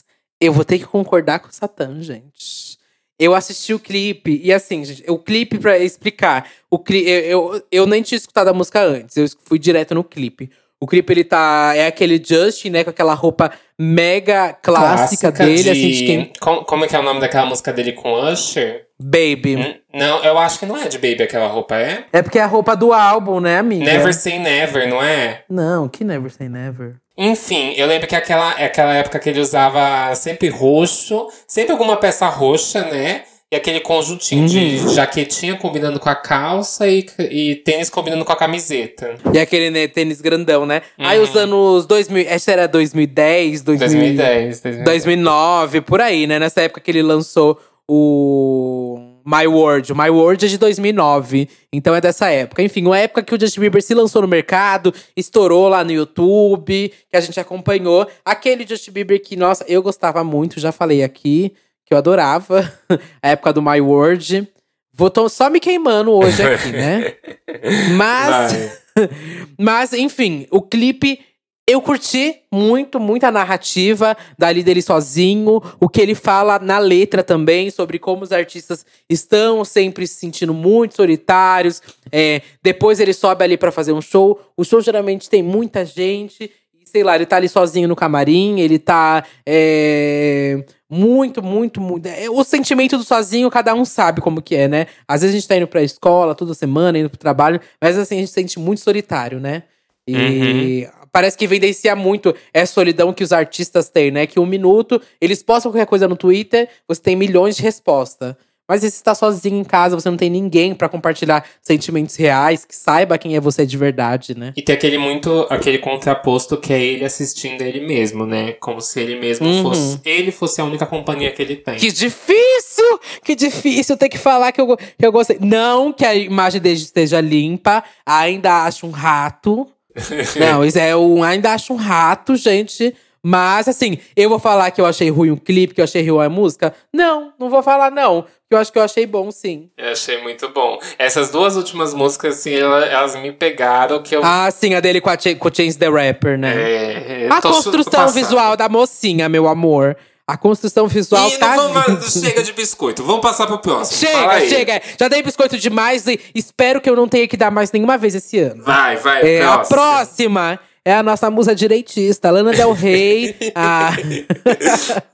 eu 0.44 0.54
vou 0.54 0.66
ter 0.66 0.80
que 0.80 0.86
concordar 0.86 1.40
com 1.40 1.50
o 1.50 1.54
Satã, 1.54 2.02
gente. 2.02 2.78
Eu 3.20 3.36
assisti 3.36 3.74
o 3.74 3.80
clipe, 3.80 4.42
e 4.44 4.52
assim, 4.52 4.84
gente, 4.84 5.04
o 5.10 5.18
clipe, 5.18 5.60
pra 5.60 5.78
explicar, 5.78 6.50
o 6.70 6.80
cli 6.80 7.08
eu, 7.08 7.54
eu, 7.54 7.64
eu 7.72 7.86
nem 7.86 8.02
tinha 8.02 8.18
escutado 8.18 8.48
a 8.48 8.54
música 8.54 8.82
antes, 8.82 9.16
eu 9.16 9.26
fui 9.46 9.60
direto 9.60 9.94
no 9.94 10.04
clipe. 10.04 10.50
O 10.84 10.88
clipe, 10.88 11.14
ele 11.14 11.24
tá. 11.24 11.72
É 11.76 11.88
aquele 11.88 12.22
Justin, 12.22 12.72
né? 12.72 12.84
Com 12.84 12.90
aquela 12.90 13.14
roupa 13.14 13.54
mega 13.80 14.52
clássica, 14.52 15.32
clássica 15.32 15.32
dele. 15.32 15.64
De... 15.64 15.70
Assim, 15.70 15.92
de 15.92 16.06
quem... 16.06 16.34
como, 16.42 16.66
como 16.66 16.84
é 16.84 16.88
que 16.90 16.96
é 16.96 17.00
o 17.00 17.04
nome 17.04 17.22
daquela 17.22 17.46
música 17.46 17.72
dele 17.72 17.94
com 17.94 18.12
Usher? 18.12 18.88
Baby. 19.00 19.56
Hum, 19.56 19.76
não, 19.94 20.22
eu 20.26 20.38
acho 20.38 20.60
que 20.60 20.66
não 20.66 20.78
é 20.78 20.90
de 20.90 20.98
Baby 20.98 21.24
aquela 21.24 21.48
roupa, 21.48 21.78
é? 21.78 22.06
É 22.12 22.22
porque 22.22 22.38
é 22.38 22.42
a 22.42 22.48
roupa 22.48 22.76
do 22.76 22.92
álbum, 22.92 23.40
né, 23.40 23.60
amiga? 23.60 23.86
Never 23.86 24.14
Say 24.14 24.38
Never, 24.40 24.90
não 24.90 25.02
é? 25.02 25.46
Não, 25.50 25.88
que 25.88 26.04
Never 26.04 26.30
Say 26.30 26.50
Never. 26.50 26.96
Enfim, 27.18 27.74
eu 27.78 27.86
lembro 27.88 28.08
que 28.08 28.16
aquela, 28.16 28.52
aquela 28.52 28.94
época 28.96 29.20
que 29.20 29.30
ele 29.30 29.40
usava 29.40 30.14
sempre 30.16 30.50
roxo, 30.50 31.28
sempre 31.48 31.72
alguma 31.72 31.96
peça 31.98 32.28
roxa, 32.28 32.82
né? 32.86 33.24
E 33.52 33.56
aquele 33.56 33.80
conjuntinho 33.82 34.42
Uhum. 34.42 34.48
de 34.48 34.94
jaquetinha 34.96 35.56
combinando 35.56 36.00
com 36.00 36.10
a 36.10 36.16
calça 36.16 36.88
e, 36.88 37.06
e 37.30 37.56
tênis 37.58 37.88
combinando 37.88 38.26
com 38.26 38.32
a 38.32 38.36
camiseta. 38.36 39.14
E 39.32 39.38
aquele 39.38 39.70
né, 39.70 39.88
tênis 39.88 40.22
grandão, 40.22 40.66
né? 40.66 40.82
Uhum. 40.98 41.06
Aí 41.06 41.20
os 41.20 41.36
anos 41.36 41.86
2000. 41.86 42.26
Essa 42.28 42.52
era 42.52 42.68
2010, 42.68 43.62
2000, 43.62 43.88
2010, 43.88 44.62
2010. 44.62 44.86
2009, 44.86 45.82
por 45.82 46.02
aí, 46.02 46.26
né? 46.26 46.40
Nessa 46.40 46.62
época 46.62 46.82
que 46.82 46.90
ele 46.90 47.04
lançou 47.04 47.60
o 47.88 49.13
My 49.26 49.48
World. 49.48 49.92
O 49.92 49.96
My 49.96 50.10
World 50.10 50.46
é 50.46 50.48
de 50.50 50.58
2009, 50.58 51.50
então 51.72 51.96
é 51.96 52.02
dessa 52.02 52.30
época. 52.30 52.62
Enfim, 52.62 52.86
uma 52.86 52.98
época 52.98 53.24
que 53.24 53.34
o 53.34 53.40
Justin 53.40 53.62
Bieber 53.62 53.82
se 53.82 53.94
lançou 53.94 54.22
no 54.22 54.28
mercado, 54.28 54.94
estourou 55.16 55.68
lá 55.68 55.84
no 55.84 55.92
YouTube, 55.92 56.94
que 57.10 57.18
a 57.18 57.22
gente 57.22 57.40
acompanhou. 57.40 58.08
Aquele 58.26 58.68
Justin 58.68 58.92
Bieber 58.92 59.22
que, 59.22 59.36
nossa, 59.36 59.66
eu 59.68 59.82
gostava 59.82 60.24
muito, 60.24 60.60
já 60.60 60.72
falei 60.72 61.04
aqui, 61.04 61.54
que 61.86 61.94
eu 61.94 61.98
adorava. 61.98 62.72
a 63.22 63.30
época 63.30 63.54
do 63.54 63.62
My 63.62 63.80
World. 63.80 64.48
Vou 64.96 65.10
tô 65.10 65.28
só 65.28 65.50
me 65.50 65.60
queimando 65.60 66.12
hoje 66.12 66.44
aqui, 66.44 66.72
né? 66.72 67.16
Mas, 67.98 68.84
mas, 69.58 69.94
enfim, 69.94 70.48
o 70.52 70.62
clipe 70.62 71.20
eu 71.66 71.82
curti 71.82 72.42
muito, 72.52 73.00
muito 73.00 73.24
a 73.24 73.32
narrativa 73.32 74.18
dali 74.38 74.62
dele 74.64 74.82
sozinho, 74.82 75.62
o 75.80 75.88
que 75.88 76.02
ele 76.02 76.14
fala 76.14 76.60
na 76.60 76.78
letra 76.78 77.24
também, 77.24 77.70
sobre 77.72 77.98
como 77.98 78.24
os 78.24 78.34
artistas 78.34 78.86
estão 79.10 79.64
sempre 79.64 80.06
se 80.06 80.16
sentindo 80.16 80.54
muito 80.54 80.96
solitários. 80.96 81.82
É, 82.12 82.42
depois 82.62 83.00
ele 83.00 83.14
sobe 83.14 83.46
ali 83.46 83.58
pra 83.58 83.72
fazer 83.72 83.94
um 83.94 84.02
show. 84.02 84.40
O 84.58 84.64
show 84.66 84.82
geralmente 84.82 85.30
tem 85.30 85.42
muita 85.42 85.86
gente. 85.86 86.52
Sei 86.84 87.02
lá, 87.02 87.16
ele 87.16 87.26
tá 87.26 87.38
ali 87.38 87.48
sozinho 87.48 87.88
no 87.88 87.96
camarim, 87.96 88.60
ele 88.60 88.78
tá. 88.78 89.24
é, 89.46 90.64
muito, 90.90 91.42
muito, 91.42 91.80
muito. 91.82 92.06
é, 92.06 92.30
O 92.30 92.44
sentimento 92.44 92.98
do 92.98 93.04
sozinho, 93.04 93.50
cada 93.50 93.74
um 93.74 93.86
sabe 93.86 94.22
como 94.22 94.42
que 94.42 94.54
é, 94.54 94.68
né? 94.68 94.88
Às 95.08 95.22
vezes 95.22 95.36
a 95.36 95.40
gente 95.40 95.48
tá 95.48 95.56
indo 95.56 95.68
pra 95.68 95.82
escola 95.82 96.36
toda 96.36 96.54
semana, 96.54 97.00
indo 97.00 97.10
pro 97.10 97.18
trabalho, 97.18 97.60
mas 97.82 97.98
assim, 97.98 98.18
a 98.18 98.20
gente 98.20 98.28
se 98.28 98.34
sente 98.34 98.60
muito 98.60 98.82
solitário, 98.82 99.40
né? 99.40 99.64
E 100.06 100.88
parece 101.14 101.38
que 101.38 101.46
evidencia 101.46 101.96
muito 101.96 102.36
essa 102.54 102.74
solidão 102.74 103.14
que 103.14 103.24
os 103.24 103.32
artistas 103.32 103.90
têm, 103.90 104.12
né? 104.12 104.28
Que 104.28 104.40
um 104.40 104.46
minuto, 104.46 105.00
eles 105.22 105.42
postam 105.42 105.72
qualquer 105.72 105.86
coisa 105.86 106.08
no 106.08 106.18
Twitter, 106.18 106.68
você 106.86 107.02
tem 107.02 107.16
milhões 107.16 107.56
de 107.56 107.62
respostas. 107.62 108.36
Mas 108.66 108.80
se 108.80 108.90
você 108.90 108.96
está 108.96 109.14
sozinho 109.14 109.60
em 109.60 109.64
casa, 109.64 109.94
você 109.94 110.10
não 110.10 110.16
tem 110.16 110.30
ninguém 110.30 110.74
pra 110.74 110.88
compartilhar 110.88 111.46
sentimentos 111.62 112.16
reais, 112.16 112.64
que 112.64 112.74
saiba 112.74 113.18
quem 113.18 113.36
é 113.36 113.40
você 113.40 113.66
de 113.66 113.78
verdade, 113.78 114.36
né? 114.38 114.54
E 114.56 114.62
tem 114.62 114.74
aquele 114.74 114.98
muito, 114.98 115.46
aquele 115.50 115.78
contraposto 115.80 116.56
que 116.56 116.72
é 116.72 116.82
ele 116.82 117.04
assistindo 117.04 117.62
ele 117.62 117.86
mesmo, 117.86 118.26
né? 118.26 118.54
Como 118.54 118.80
se 118.80 119.02
ele 119.02 119.20
mesmo 119.20 119.46
Uhum. 119.46 119.64
fosse. 119.64 120.00
Ele 120.06 120.32
fosse 120.32 120.62
a 120.62 120.64
única 120.64 120.86
companhia 120.86 121.30
que 121.32 121.42
ele 121.42 121.58
tem. 121.58 121.76
Que 121.76 121.92
difícil! 121.92 123.00
Que 123.22 123.36
difícil 123.36 123.98
ter 123.98 124.08
que 124.08 124.18
falar 124.18 124.54
que 124.54 124.62
eu, 124.62 124.78
que 124.78 125.06
eu 125.06 125.12
gostei. 125.12 125.38
Não 125.42 125.92
que 125.92 126.06
a 126.06 126.16
imagem 126.16 126.62
dele 126.62 126.76
esteja 126.78 127.20
limpa, 127.20 127.84
ainda 128.06 128.64
acho 128.64 128.88
um 128.88 128.92
rato. 128.92 129.68
Não, 130.40 130.66
isso 130.66 130.80
é 130.80 130.96
um, 130.96 131.24
ainda 131.24 131.54
acho 131.54 131.74
um 131.74 131.78
rato, 131.78 132.36
gente. 132.36 132.96
Mas, 133.26 133.70
assim, 133.70 134.00
eu 134.18 134.28
vou 134.28 134.38
falar 134.38 134.70
que 134.72 134.82
eu 134.82 134.86
achei 134.86 135.10
ruim 135.10 135.32
o 135.32 135.38
clipe, 135.38 135.74
que 135.74 135.80
eu 135.80 135.86
achei 135.86 136.06
ruim 136.10 136.26
a 136.26 136.30
música? 136.30 136.74
Não, 136.92 137.32
não 137.40 137.50
vou 137.50 137.64
falar, 137.64 137.90
não. 137.90 138.24
Porque 138.24 138.52
eu 138.52 138.58
acho 138.58 138.72
que 138.74 138.78
eu 138.78 138.84
achei 138.84 139.06
bom, 139.06 139.32
sim. 139.32 139.70
Eu 139.78 139.94
achei 139.94 140.22
muito 140.22 140.50
bom. 140.50 140.78
Essas 141.00 141.30
duas 141.32 141.56
últimas 141.56 141.94
músicas, 141.94 142.36
assim, 142.40 142.54
ela- 142.54 142.86
elas 142.86 143.16
me 143.16 143.32
pegaram 143.32 144.04
que 144.04 144.14
eu. 144.14 144.22
Ah, 144.26 144.52
sim, 144.52 144.74
a 144.74 144.82
dele 144.82 145.00
com, 145.00 145.10
a 145.10 145.18
Ch 145.18 145.36
com 145.36 145.48
o 145.48 145.56
Chance 145.56 145.78
the 145.80 145.88
Rapper, 145.88 146.38
né? 146.38 146.54
é, 146.54 147.28
a 147.32 147.42
construção 147.42 148.10
visual 148.10 148.58
da 148.58 148.68
mocinha, 148.68 149.30
meu 149.30 149.48
amor. 149.48 149.96
A 150.26 150.38
construção 150.38 150.88
visual 150.88 151.28
E 151.28 151.38
tá 151.38 151.56
não 151.58 151.74
vamos, 151.74 152.14
chega 152.14 152.42
de 152.42 152.54
biscoito. 152.54 153.04
Vamos 153.04 153.22
passar 153.22 153.46
pro 153.46 153.60
próximo. 153.60 154.00
Chega, 154.00 154.40
chega. 154.48 154.82
Já 154.98 155.08
dei 155.10 155.22
biscoito 155.22 155.58
demais 155.58 156.08
e 156.08 156.18
espero 156.34 156.80
que 156.80 156.90
eu 156.90 156.96
não 156.96 157.10
tenha 157.10 157.28
que 157.28 157.36
dar 157.36 157.52
mais 157.52 157.72
nenhuma 157.74 157.98
vez 157.98 158.16
esse 158.16 158.40
ano. 158.40 158.64
Vai, 158.64 158.96
vai, 158.98 159.22
É, 159.22 159.42
a 159.44 159.58
próximo. 159.60 159.76
próxima 159.76 160.60
é 160.86 160.94
a 160.96 161.04
nossa 161.04 161.30
musa 161.30 161.54
direitista, 161.54 162.32
Lana 162.32 162.54
Del 162.54 162.72
Rey. 162.72 163.36
a... 163.54 163.92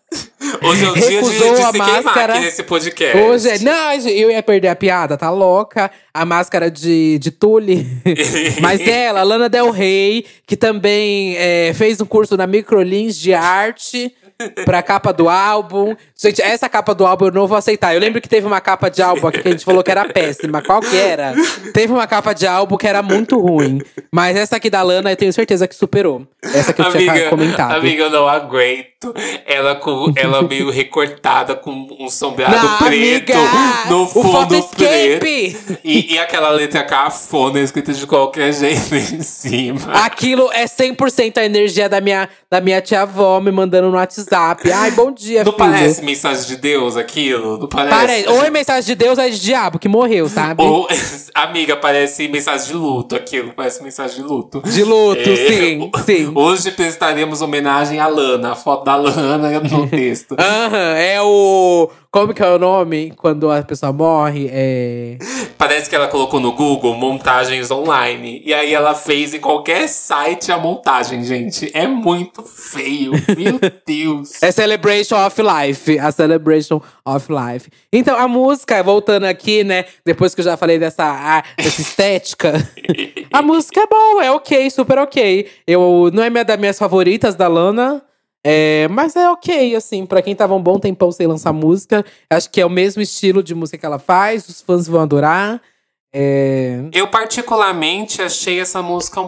Hoje 0.64 0.86
é 0.86 0.90
o 0.90 0.94
dia 0.96 1.22
de, 1.22 1.30
de 1.30 1.36
se 1.38 1.44
a 1.64 1.72
queimar 1.72 2.04
máscara. 2.04 2.34
aqui 2.34 2.44
nesse 2.46 2.64
podcast. 2.64 3.18
Hoje 3.18 3.48
é. 3.50 3.60
Não, 3.60 3.94
eu 4.10 4.32
ia 4.32 4.42
perder 4.42 4.70
a 4.70 4.76
piada, 4.76 5.16
tá 5.16 5.30
louca? 5.30 5.92
A 6.12 6.26
máscara 6.26 6.72
de, 6.72 7.20
de 7.20 7.30
tule. 7.30 7.86
Mas 8.60 8.82
ela, 8.88 9.22
Lana 9.22 9.48
Del 9.48 9.70
Rey, 9.70 10.26
que 10.48 10.58
também 10.58 11.36
é, 11.38 11.74
fez 11.76 12.02
um 12.02 12.06
curso 12.06 12.36
na 12.36 12.48
Microlins 12.48 13.16
de 13.18 13.34
arte. 13.36 14.12
Pra 14.64 14.82
capa 14.82 15.12
do 15.12 15.28
álbum. 15.28 15.98
Gente, 16.16 16.42
essa 16.42 16.70
capa 16.70 16.96
do 16.96 17.06
álbum 17.06 17.26
eu 17.26 17.32
não 17.32 17.46
vou 17.46 17.58
aceitar. 17.58 17.94
Eu 17.94 18.00
lembro 18.00 18.22
que 18.22 18.30
teve 18.30 18.48
uma 18.48 18.62
capa 18.62 18.90
de 18.90 19.02
álbum 19.02 19.28
aqui 19.28 19.42
que 19.42 19.48
a 19.50 19.52
gente 19.52 19.66
falou 19.66 19.84
que 19.84 19.92
era 19.92 20.06
péssima. 20.06 20.62
Qual 20.62 20.80
que 20.80 20.96
era? 20.96 21.34
Teve 21.74 21.92
uma 21.92 22.08
capa 22.08 22.32
de 22.34 22.48
álbum 22.48 22.78
que 22.78 22.88
era 22.88 23.04
muito 23.04 23.38
ruim. 23.38 23.82
Mas 24.10 24.38
essa 24.38 24.56
aqui 24.56 24.70
da 24.70 24.82
Lana 24.82 25.12
eu 25.12 25.18
tenho 25.18 25.34
certeza 25.34 25.68
que 25.68 25.76
superou. 25.76 26.26
Essa 26.42 26.72
que 26.72 26.82
eu 26.82 26.90
tinha 26.90 27.30
comentado. 27.30 27.74
Amiga, 27.74 28.04
eu 28.04 28.10
não 28.10 28.30
aguento. 28.30 29.14
Ela, 29.46 29.76
com, 29.76 30.12
ela 30.16 30.42
meio 30.42 30.70
recortada 30.70 31.56
com 31.56 31.88
um 32.00 32.10
sombreado 32.10 32.56
Não, 32.56 32.78
preto 32.80 33.32
amiga! 33.32 33.90
no 33.90 34.04
O 34.04 34.08
fundo 34.08 34.64
preto. 34.76 35.26
E, 35.84 36.14
e 36.14 36.20
aquela 36.20 36.50
letra 36.50 36.84
cafona 36.84 37.62
escrita 37.62 37.94
de 37.94 38.06
qualquer 38.06 38.52
jeito 38.54 38.94
em 38.96 39.22
cima. 39.22 39.94
Aquilo 40.04 40.50
é 40.52 40.66
100% 40.66 41.38
a 41.38 41.46
energia 41.46 41.88
da 41.88 42.02
minha, 42.02 42.28
da 42.50 42.60
minha 42.60 42.82
tia-avó 42.82 43.40
me 43.40 43.52
mandando 43.52 43.90
no 43.90 43.96
WhatsApp. 43.96 44.29
Ai, 44.32 44.92
bom 44.92 45.12
dia, 45.12 45.44
Não 45.44 45.52
filho. 45.52 45.58
parece 45.58 46.04
mensagem 46.04 46.46
de 46.48 46.56
Deus 46.58 46.96
aquilo? 46.98 47.58
Não 47.58 47.68
parece? 47.68 47.96
Parece. 47.96 48.30
Ou 48.30 48.44
é 48.44 48.50
mensagem 48.50 48.84
de 48.86 48.96
Deus 48.96 49.18
ou 49.18 49.24
é 49.24 49.30
de 49.30 49.40
diabo, 49.40 49.80
que 49.80 49.88
morreu, 49.88 50.28
sabe? 50.30 50.62
Ou, 50.62 50.88
amiga, 51.34 51.76
parece 51.76 52.28
mensagem 52.28 52.68
de 52.68 52.74
luto 52.74 53.16
aquilo. 53.16 53.54
Parece 53.56 53.84
mensagem 53.84 54.18
de 54.18 54.24
luto. 54.24 54.62
De 54.64 54.84
luto, 54.84 55.22
É, 55.30 55.36
sim, 55.36 55.92
sim. 56.06 56.32
Hoje 56.36 56.72
prestaremos 56.72 57.42
homenagem 57.42 58.00
à 58.00 58.08
Lana. 58.08 58.52
A 58.52 58.56
foto 58.56 58.84
da 58.84 58.96
Lana 58.96 59.60
no 59.60 59.88
texto. 59.90 60.36
Aham, 60.40 60.96
é 60.98 61.22
o. 61.22 61.90
Como 62.12 62.34
que 62.34 62.42
é 62.42 62.50
o 62.50 62.58
nome 62.58 63.14
quando 63.16 63.52
a 63.52 63.62
pessoa 63.62 63.94
morre? 63.94 64.50
É. 64.52 65.18
Parece 65.60 65.88
que 65.88 65.96
ela 65.96 66.08
colocou 66.08 66.40
no 66.40 66.54
Google 66.54 66.96
montagens 66.96 67.70
online. 67.70 68.42
E 68.44 68.52
aí 68.52 68.74
ela 68.74 68.96
fez 68.96 69.34
em 69.36 69.40
qualquer 69.40 69.88
site 69.88 70.52
a 70.52 70.58
montagem, 70.58 71.24
gente. 71.24 71.70
É 71.72 71.86
muito 71.86 72.42
feio. 72.42 73.12
Meu 73.38 73.60
Deus. 73.86 74.19
É 74.42 74.52
Celebration 74.52 75.16
of 75.26 75.42
Life. 75.42 76.00
A 76.00 76.12
Celebration 76.12 76.82
of 77.06 77.28
Life. 77.32 77.70
Então, 77.92 78.18
a 78.18 78.28
música, 78.28 78.82
voltando 78.84 79.26
aqui, 79.26 79.64
né? 79.64 79.86
Depois 80.06 80.34
que 80.34 80.42
eu 80.42 80.46
já 80.46 80.58
falei 80.58 80.80
dessa, 80.80 81.04
ah, 81.04 81.44
dessa 81.58 81.82
estética. 81.82 82.54
a 83.32 83.42
música 83.42 83.82
é 83.82 83.88
boa, 83.88 84.26
é 84.26 84.32
ok, 84.32 84.70
super 84.70 84.98
ok. 85.00 85.50
Eu, 85.68 86.10
não 86.14 86.24
é 86.24 86.30
minha, 86.30 86.46
das 86.46 86.60
minhas 86.60 86.78
favoritas 86.78 87.36
da 87.36 87.48
Lana. 87.48 88.02
É, 88.46 88.88
mas 88.90 89.16
é 89.16 89.30
ok, 89.30 89.76
assim, 89.76 90.06
pra 90.06 90.22
quem 90.22 90.34
tava 90.34 90.56
um 90.56 90.64
bom 90.64 90.80
tempão 90.80 91.12
sem 91.12 91.28
lançar 91.28 91.52
música. 91.52 92.06
Acho 92.30 92.50
que 92.50 92.62
é 92.62 92.66
o 92.66 92.70
mesmo 92.70 93.02
estilo 93.02 93.44
de 93.44 93.54
música 93.54 93.78
que 93.78 93.86
ela 93.86 94.00
faz, 94.00 94.48
os 94.48 94.62
fãs 94.62 94.88
vão 94.88 95.02
adorar. 95.02 95.62
É, 96.14 96.80
Eu 96.92 97.08
particularmente 97.10 98.22
achei 98.22 98.60
essa 98.60 98.82
música 98.82 99.22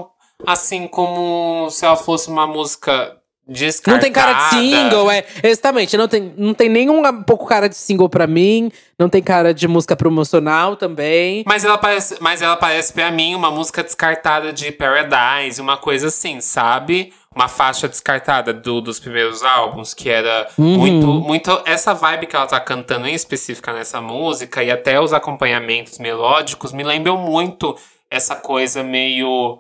assim 0.48 0.88
como 0.88 1.70
se 1.70 1.86
ela 1.86 1.96
fosse 1.96 2.30
uma 2.30 2.48
música 2.48 3.18
descartada. 3.52 3.98
Não 3.98 4.02
tem 4.02 4.12
cara 4.12 4.34
de 4.34 4.50
single, 4.50 5.12
é. 5.12 5.24
Exatamente. 5.44 5.98
Não 5.98 6.08
tem, 6.08 6.34
não 6.38 6.54
tem 6.54 6.70
nenhum 6.70 7.06
um 7.06 7.24
pouco 7.24 7.46
cara 7.46 7.68
de 7.70 7.76
single 7.76 8.10
pra 8.10 8.26
mim. 8.28 8.72
Não 8.98 9.10
tem 9.10 9.22
cara 9.22 9.54
de 9.54 9.68
música 9.68 9.96
promocional 9.96 10.76
também. 10.76 11.44
Mas 11.48 11.64
ela 11.66 11.78
parece, 11.78 12.18
mas 12.20 12.42
ela 12.42 12.56
parece 12.56 12.94
pra 12.94 13.12
mim 13.12 13.36
uma 13.36 13.50
música 13.52 13.84
descartada 13.84 14.54
de 14.54 14.72
Paradise, 14.72 15.60
uma 15.62 15.78
coisa 15.78 16.08
assim, 16.08 16.40
sabe? 16.40 17.14
Uma 17.34 17.48
faixa 17.48 17.88
descartada 17.88 18.54
do, 18.54 18.82
dos 18.82 19.00
primeiros 19.00 19.42
álbuns, 19.42 19.94
que 19.94 20.10
era 20.10 20.48
Uhum. 20.58 20.78
muito, 20.78 21.08
muito. 21.08 21.62
Essa 21.66 21.94
vibe 21.94 22.28
que 22.28 22.36
ela 22.36 22.46
tá 22.46 22.60
cantando 22.60 23.08
em 23.08 23.14
específica 23.14 23.72
nessa 23.72 24.02
música, 24.02 24.62
e 24.62 24.70
até 24.70 25.00
os 25.00 25.14
acompanhamentos 25.14 25.98
melódicos, 25.98 26.74
me 26.74 26.84
lembram 26.84 27.18
muito 27.18 27.76
essa 28.10 28.36
coisa 28.36 28.84
meio 28.84 29.60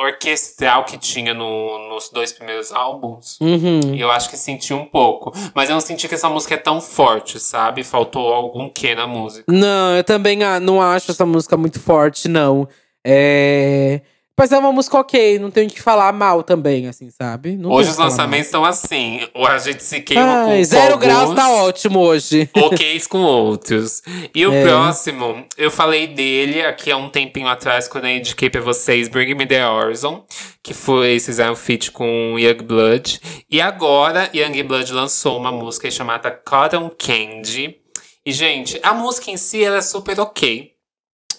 orquestral 0.00 0.84
que 0.84 0.96
tinha 0.96 1.34
no- 1.34 1.88
nos 1.90 2.08
dois 2.10 2.32
primeiros 2.32 2.72
álbuns. 2.72 3.38
Uhum. 3.40 3.94
E 3.94 4.00
eu 4.00 4.10
acho 4.10 4.30
que 4.30 4.36
senti 4.36 4.72
um 4.72 4.84
pouco. 4.84 5.32
Mas 5.54 5.68
eu 5.68 5.74
não 5.74 5.80
senti 5.80 6.06
que 6.08 6.14
essa 6.14 6.28
música 6.28 6.54
é 6.54 6.58
tão 6.58 6.80
forte, 6.80 7.40
sabe? 7.40 7.82
Faltou 7.82 8.32
algum 8.32 8.68
quê 8.68 8.94
na 8.94 9.06
música. 9.06 9.44
Não, 9.52 9.96
eu 9.96 10.04
também 10.04 10.38
não 10.62 10.80
acho 10.80 11.10
essa 11.10 11.26
música 11.26 11.56
muito 11.56 11.80
forte, 11.80 12.28
não. 12.28 12.68
É. 13.04 14.00
Mas 14.38 14.52
é 14.52 14.58
uma 14.58 14.70
música 14.70 14.96
ok, 14.96 15.36
não 15.40 15.50
tenho 15.50 15.66
o 15.66 15.70
que 15.72 15.82
falar 15.82 16.12
mal 16.12 16.44
também, 16.44 16.86
assim, 16.86 17.10
sabe? 17.10 17.56
Não 17.56 17.72
Hoje 17.72 17.90
os 17.90 17.96
lançamentos 17.96 18.46
estão 18.46 18.64
assim. 18.64 19.20
Ou 19.34 19.44
a 19.44 19.58
gente 19.58 19.82
se 19.82 20.00
queima 20.00 20.44
com 20.44 20.50
Ai, 20.52 20.64
zero 20.64 20.92
com 20.94 21.00
graus 21.00 21.20
alguns, 21.22 21.36
tá 21.36 21.50
ótimo 21.50 21.98
hoje. 21.98 22.48
ok's 22.56 23.08
com 23.08 23.18
outros. 23.18 24.00
E 24.32 24.46
o 24.46 24.52
É. 24.54 24.62
próximo, 24.62 25.44
eu 25.56 25.72
falei 25.72 26.06
dele 26.06 26.62
aqui 26.62 26.92
há 26.92 26.96
um 26.96 27.08
tempinho 27.08 27.48
atrás, 27.48 27.88
quando 27.88 28.04
eu 28.04 28.16
indiquei 28.16 28.48
pra 28.48 28.60
vocês 28.60 29.08
Bring 29.08 29.34
Me 29.34 29.44
The 29.44 29.68
Horizon. 29.68 30.24
Que 30.62 30.72
foi, 30.72 31.18
fizeram 31.18 31.54
um 31.54 31.56
feat 31.56 31.90
com 31.90 32.36
Young 32.38 32.62
Blood. 32.62 33.20
E 33.50 33.60
agora, 33.60 34.30
Young 34.32 34.62
Blood 34.62 34.92
lançou 34.92 35.36
uma 35.36 35.50
música 35.50 35.90
chamada 35.90 36.30
Cotton 36.30 36.90
Candy. 36.90 37.76
E, 38.24 38.30
gente, 38.30 38.78
a 38.84 38.94
música 38.94 39.30
em 39.32 39.36
si, 39.36 39.64
ela 39.64 39.78
é 39.78 39.80
super 39.82 40.20
ok. 40.20 40.77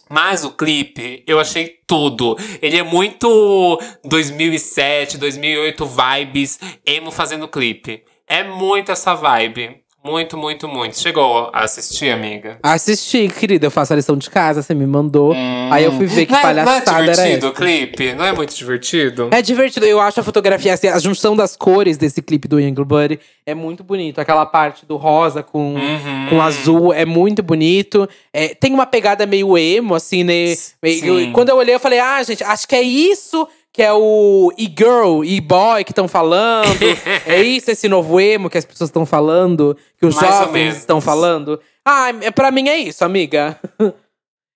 Mas 0.09 0.43
o 0.43 0.51
clipe, 0.51 1.23
eu 1.27 1.39
achei 1.39 1.77
tudo. 1.85 2.35
Ele 2.61 2.77
é 2.77 2.83
muito 2.83 3.79
2007, 4.03 5.17
2008 5.19 5.85
vibes, 5.85 6.59
emo 6.83 7.11
fazendo 7.11 7.47
clipe. 7.47 8.03
É 8.27 8.43
muito 8.43 8.91
essa 8.91 9.13
vibe. 9.13 9.78
Muito, 10.01 10.37
muito, 10.37 10.65
muito. 10.65 10.97
Chegou 10.97 11.49
a 11.53 11.65
assistir, 11.65 12.09
amiga? 12.09 12.57
Assisti, 12.63 13.27
querida, 13.27 13.65
eu 13.67 13.71
faço 13.71 13.91
a 13.91 13.97
lição 13.97 14.15
de 14.15 14.29
casa, 14.29 14.61
você 14.63 14.73
me 14.73 14.85
mandou. 14.85 15.33
Aí 15.69 15.83
eu 15.83 15.91
fui 15.91 16.05
ver 16.05 16.25
que 16.25 16.31
não 16.31 16.39
é, 16.39 16.43
não 16.53 16.61
é 16.61 16.63
palhaçada 16.65 17.03
era 17.03 17.11
divertido 17.13 17.47
o 17.49 17.51
clipe? 17.53 18.13
Não 18.13 18.23
é 18.23 18.31
muito 18.31 18.55
divertido? 18.55 19.27
É 19.29 19.41
divertido, 19.41 19.85
eu 19.85 19.99
acho 19.99 20.21
a 20.21 20.23
fotografia, 20.23 20.73
assim, 20.73 20.87
a 20.87 20.97
junção 20.99 21.35
das 21.35 21.57
cores 21.57 21.97
desse 21.97 22.21
clipe 22.21 22.47
do 22.47 22.61
Young 22.61 22.75
Buddy 22.75 23.19
é 23.45 23.53
muito 23.53 23.83
bonito. 23.83 24.19
Aquela 24.21 24.45
parte 24.45 24.85
do 24.85 24.95
rosa 24.95 25.43
com, 25.43 25.75
Uhum. 25.75 26.27
com 26.29 26.41
azul 26.41 26.93
é 26.93 27.03
muito 27.05 27.43
bonito. 27.43 28.07
É, 28.33 28.55
tem 28.55 28.73
uma 28.73 28.85
pegada 28.85 29.25
meio 29.25 29.57
emo, 29.57 29.95
assim, 29.95 30.23
né? 30.23 30.55
Meio- 30.81 31.33
quando 31.33 31.49
eu 31.49 31.57
olhei, 31.57 31.75
eu 31.75 31.79
falei, 31.79 31.99
ah, 31.99 32.23
gente, 32.23 32.41
acho 32.41 32.65
que 32.65 32.75
é 32.75 32.81
isso 32.81 33.45
que 33.73 33.83
é 33.83 33.93
o 33.93 34.51
e-girl, 34.57 35.23
e-boy 35.23 35.83
que 35.83 35.91
estão 35.91 36.07
falando. 36.07 36.83
é 37.25 37.41
isso 37.41 37.71
esse 37.71 37.87
novo 37.87 38.19
emo 38.19 38.49
que 38.49 38.57
as 38.57 38.65
pessoas 38.65 38.89
estão 38.89 39.05
falando, 39.05 39.77
que 39.97 40.05
os 40.05 40.15
Mais 40.15 40.35
jovens 40.35 40.77
estão 40.77 40.99
falando. 40.99 41.59
Ah, 41.85 42.09
é- 42.21 42.31
pra 42.31 42.51
mim 42.51 42.67
é 42.67 42.77
isso, 42.77 43.03
amiga. 43.05 43.59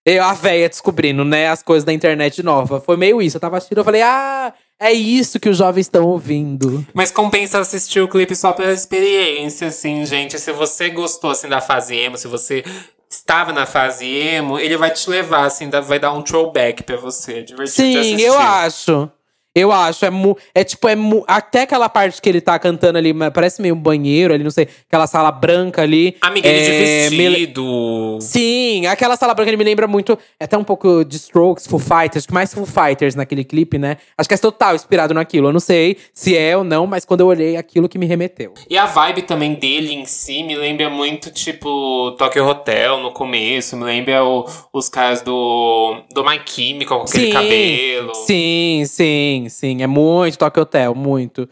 Eu, 0.06 0.22
a 0.22 0.34
véia 0.34 0.68
descobrindo, 0.68 1.24
né, 1.24 1.48
as 1.48 1.64
coisas 1.64 1.86
da 1.86 1.94
internet 1.94 2.44
nova. 2.44 2.82
Foi 2.82 2.98
meio 2.98 3.22
isso. 3.22 3.38
Eu 3.38 3.42
tava 3.42 3.56
assistindo, 3.56 3.78
eu 3.78 3.86
falei, 3.86 4.02
ah, 4.02 4.54
é 4.78 4.92
isso 4.92 5.40
que 5.40 5.48
os 5.48 5.58
jovens 5.58 5.86
estão 5.86 6.06
ouvindo. 6.06 6.86
Mas 6.94 7.10
compensa 7.10 7.58
assistir 7.60 8.02
o 8.02 8.08
clipe 8.10 8.36
só 8.36 8.52
pela 8.52 8.74
experiência, 8.74 9.68
assim, 9.70 10.06
gente. 10.06 10.38
Se 10.38 10.52
você 10.52 10.90
gostou, 10.90 11.32
assim, 11.32 11.48
da 11.48 11.62
fase 11.62 11.96
emo, 11.96 12.18
se 12.18 12.28
você 12.28 12.66
estava 13.14 13.54
na 13.54 13.66
fase 13.66 14.06
emo, 14.06 14.58
ele 14.60 14.76
vai 14.76 14.90
te 14.92 15.08
levar, 15.10 15.46
assim, 15.46 15.70
vai 15.70 16.00
dar 16.00 16.12
um 16.14 16.22
throwback 16.22 16.84
pra 16.84 16.98
você. 16.98 17.40
É 17.40 17.42
divertido 17.42 17.88
de 17.88 17.94
Sim, 17.94 18.00
assistir. 18.00 18.22
eu 18.26 18.38
acho. 18.40 19.12
Eu 19.56 19.72
acho. 19.72 20.04
É, 20.06 20.10
mu- 20.10 20.36
é 20.56 20.64
tipo, 20.64 20.88
é 20.88 20.96
mu- 20.96 21.24
até 21.28 21.62
aquela 21.62 21.88
parte 21.88 22.22
que 22.22 22.28
ele 22.28 22.42
tá 22.42 22.58
cantando 22.58 22.98
ali, 22.98 23.14
parece 23.32 23.62
meio 23.62 23.76
um 23.76 23.80
banheiro 23.80 24.34
ali, 24.34 24.44
não 24.44 24.50
sei, 24.52 24.68
aquela 24.88 25.06
sala 25.06 25.32
branca 25.32 25.82
ali. 25.84 26.16
Amiga, 26.22 26.48
é, 26.50 27.10
de 27.10 27.16
me 27.16 27.30
vestido. 27.30 28.18
Sim, 28.20 28.86
aquela 28.88 29.16
sala 29.16 29.34
branca 29.34 29.50
ele 29.50 29.58
me 29.58 29.64
lembra 29.64 29.88
muito. 29.88 30.18
É 30.40 30.46
até 30.46 30.58
um 30.58 30.64
pouco 30.64 31.04
de 31.06 31.18
Strokes, 31.18 31.68
Foo 31.68 31.80
Fighters, 31.80 32.26
mais 32.32 32.54
Foo 32.54 32.66
Fighters 32.66 33.16
naquele 33.16 33.44
clipe, 33.44 33.78
né? 33.78 33.98
Acho 34.18 34.28
que 34.28 34.34
é 34.36 34.38
total 34.38 34.76
inspirado 34.76 35.14
naquilo. 35.14 35.50
Eu 35.50 35.54
não 35.54 35.60
sei 35.60 35.98
se 36.14 36.36
é 36.36 36.58
ou 36.58 36.64
não, 36.64 36.88
mas 36.88 37.06
quando 37.06 37.20
eu 37.22 37.28
olhei, 37.28 37.56
aquilo 37.56 37.88
que 37.88 37.98
me 37.98 38.06
remeteu. 38.06 38.54
E 38.70 38.78
a 38.78 38.86
vibe 38.88 39.22
também 39.24 39.54
dele 39.54 39.94
em 39.94 40.06
si 40.06 40.42
me 40.44 40.56
lembra 40.56 40.90
muito, 40.90 41.30
tipo, 41.32 42.12
Tokyo 42.18 42.46
Hotel 42.48 42.98
no 42.98 43.12
começo. 43.12 43.78
Me 43.78 43.84
lembra 43.84 44.24
o- 44.26 44.46
os 44.74 44.90
caras 44.90 45.22
do, 45.22 45.98
do 46.14 46.24
My 46.24 46.40
Chemical 46.46 47.00
com 47.02 47.06
aquele 47.06 47.32
cabelo. 47.32 48.16
Sim, 48.16 48.84
sim, 48.88 49.43
sim. 49.50 49.82
É 49.84 49.88
muito 49.88 50.38
Tokyo 50.38 50.64
Hotel, 50.64 50.96
muito. 50.96 51.48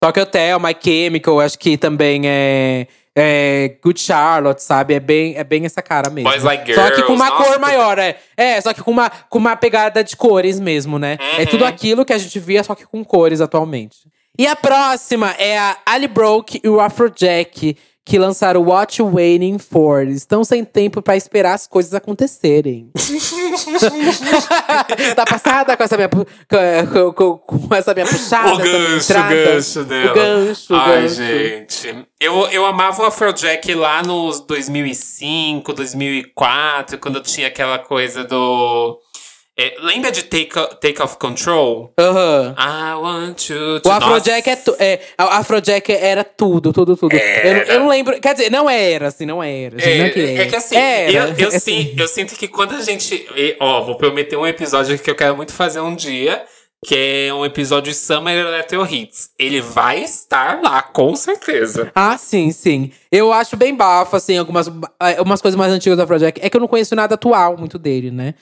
Tokyo 0.00 0.22
Hotel, 0.22 0.60
My 0.60 0.76
Chemical, 0.78 1.40
acho 1.40 1.58
que 1.58 1.76
também 1.78 2.22
é, 2.26 2.86
é 3.16 3.76
Good 3.82 3.98
Charlotte, 4.00 4.62
sabe? 4.62 4.94
É 4.94 5.00
bem, 5.00 5.34
é 5.36 5.42
bem 5.42 5.64
essa 5.64 5.80
cara 5.82 6.10
mesmo. 6.10 6.30
Boys 6.30 6.42
Like 6.42 6.74
Só 6.74 6.90
que 6.90 7.02
com 7.02 7.14
uma 7.14 7.26
Girls, 7.26 7.44
nossa, 7.44 7.52
cor 7.52 7.60
maior, 7.60 7.98
é. 7.98 8.16
É, 8.36 8.60
só 8.60 8.72
que 8.74 8.82
com 8.82 8.90
uma, 8.90 9.08
com 9.08 9.38
uma 9.38 9.56
pegada 9.56 10.04
de 10.04 10.14
cores 10.16 10.60
mesmo, 10.60 10.98
né? 10.98 11.16
É 11.38 11.40
Uhum. 11.40 11.46
tudo 11.46 11.64
aquilo 11.64 12.04
que 12.04 12.12
a 12.12 12.18
gente 12.18 12.38
via, 12.38 12.62
só 12.62 12.74
que 12.74 12.84
com 12.86 13.02
cores 13.04 13.40
atualmente. 13.40 13.96
E 14.38 14.46
a 14.46 14.54
próxima 14.54 15.30
é 15.38 15.58
a 15.58 15.78
Ali 15.86 16.06
Broke 16.06 16.60
e 16.62 16.68
o 16.68 16.78
Afrojack, 16.78 17.76
que 18.08 18.20
lançaram 18.20 18.62
What 18.62 19.00
You 19.02 19.12
Waiting 19.12 19.58
For. 19.58 20.06
Estão 20.06 20.44
sem 20.44 20.64
tempo 20.64 21.02
pra 21.02 21.16
esperar 21.16 21.54
as 21.54 21.66
coisas 21.66 21.92
acontecerem. 21.92 22.88
tá 25.16 25.24
passada 25.24 25.76
com 25.76 25.82
essa 25.82 25.96
minha, 25.96 26.08
com, 26.08 26.24
com- 27.12 27.38
com 27.38 27.74
essa 27.74 27.92
minha 27.92 28.06
puxada? 28.06 28.54
O 28.54 28.60
essa 28.60 28.62
minha 28.62 28.78
gancho, 28.88 29.12
o 29.12 29.44
gancho 29.44 29.84
dela. 29.84 30.10
O 30.10 30.14
gancho, 30.14 30.72
o 30.72 30.76
Ai, 30.76 31.02
gancho. 31.02 31.14
gente. 31.16 32.06
Eu, 32.20 32.46
eu 32.48 32.64
amava 32.64 33.02
o 33.02 33.06
Afrojack 33.06 33.74
lá 33.74 34.02
nos 34.04 34.38
2005, 34.40 35.72
2004, 35.72 36.98
quando 36.98 37.20
tinha 37.20 37.48
aquela 37.48 37.80
coisa 37.80 38.22
do. 38.22 39.00
É, 39.58 39.76
lembra 39.80 40.10
de 40.12 40.22
Take, 40.24 40.50
Take 40.80 41.00
Off 41.02 41.16
Control? 41.16 41.92
Aham. 41.98 42.54
I 42.58 42.94
want 43.00 43.48
you 43.48 43.80
to. 43.80 43.88
O 43.88 43.92
Afrojack 43.92 44.50
é, 44.50 44.56
tu, 44.56 44.76
é. 44.78 45.00
O 45.18 45.22
Afrojack 45.22 45.90
era 45.92 46.22
tudo, 46.22 46.72
tudo, 46.72 46.96
tudo. 46.96 47.14
Eu, 47.16 47.54
não- 47.54 47.62
eu 47.62 47.80
não 47.80 47.88
lembro. 47.88 48.20
Quer 48.20 48.34
dizer, 48.34 48.50
não 48.50 48.68
era, 48.68 49.08
assim, 49.08 49.24
não 49.24 49.42
era. 49.42 49.78
gente, 49.78 49.98
não 49.98 50.04
É, 50.06 50.10
que 50.10 50.20
é 50.20 50.46
que 50.46 50.56
assim, 50.56 50.76
Era, 50.76 51.10
eu, 51.12 51.34
eu, 51.38 51.48
assim. 51.48 51.58
sin- 51.60 51.94
eu 51.96 52.06
sinto 52.08 52.34
que 52.36 52.48
quando 52.48 52.74
a 52.74 52.80
gente. 52.82 53.26
Ó, 53.58 53.82
vou 53.82 53.96
prometer 53.96 54.36
um 54.36 54.46
episódio 54.46 54.98
que 54.98 55.10
eu 55.10 55.14
quero 55.14 55.36
muito 55.36 55.52
fazer 55.52 55.80
um 55.80 55.94
dia. 55.94 56.44
Que 56.84 57.28
é 57.30 57.34
um 57.34 57.44
episódio 57.44 57.90
de 57.90 57.96
Summer 57.98 58.36
Electro 58.36 58.86
Hits. 58.86 59.30
Ele 59.38 59.62
vai 59.62 60.02
estar 60.04 60.60
lá, 60.62 60.82
com 60.82 61.16
certeza. 61.16 61.90
Ah, 61.94 62.18
sim, 62.18 62.52
sim. 62.52 62.92
Eu 63.10 63.32
acho 63.32 63.56
bem 63.56 63.74
bafo, 63.74 64.14
assim, 64.14 64.36
algumas 64.36 64.68
eh, 65.00 65.20
umas 65.22 65.40
coisas 65.40 65.56
mais 65.58 65.72
antigas 65.72 65.96
do 65.96 66.02
Afrojack. 66.02 66.38
É 66.44 66.50
que 66.50 66.56
eu 66.56 66.60
não 66.60 66.68
conheço 66.68 66.94
nada 66.94 67.14
atual 67.14 67.56
muito 67.56 67.78
dele, 67.78 68.10
né? 68.10 68.34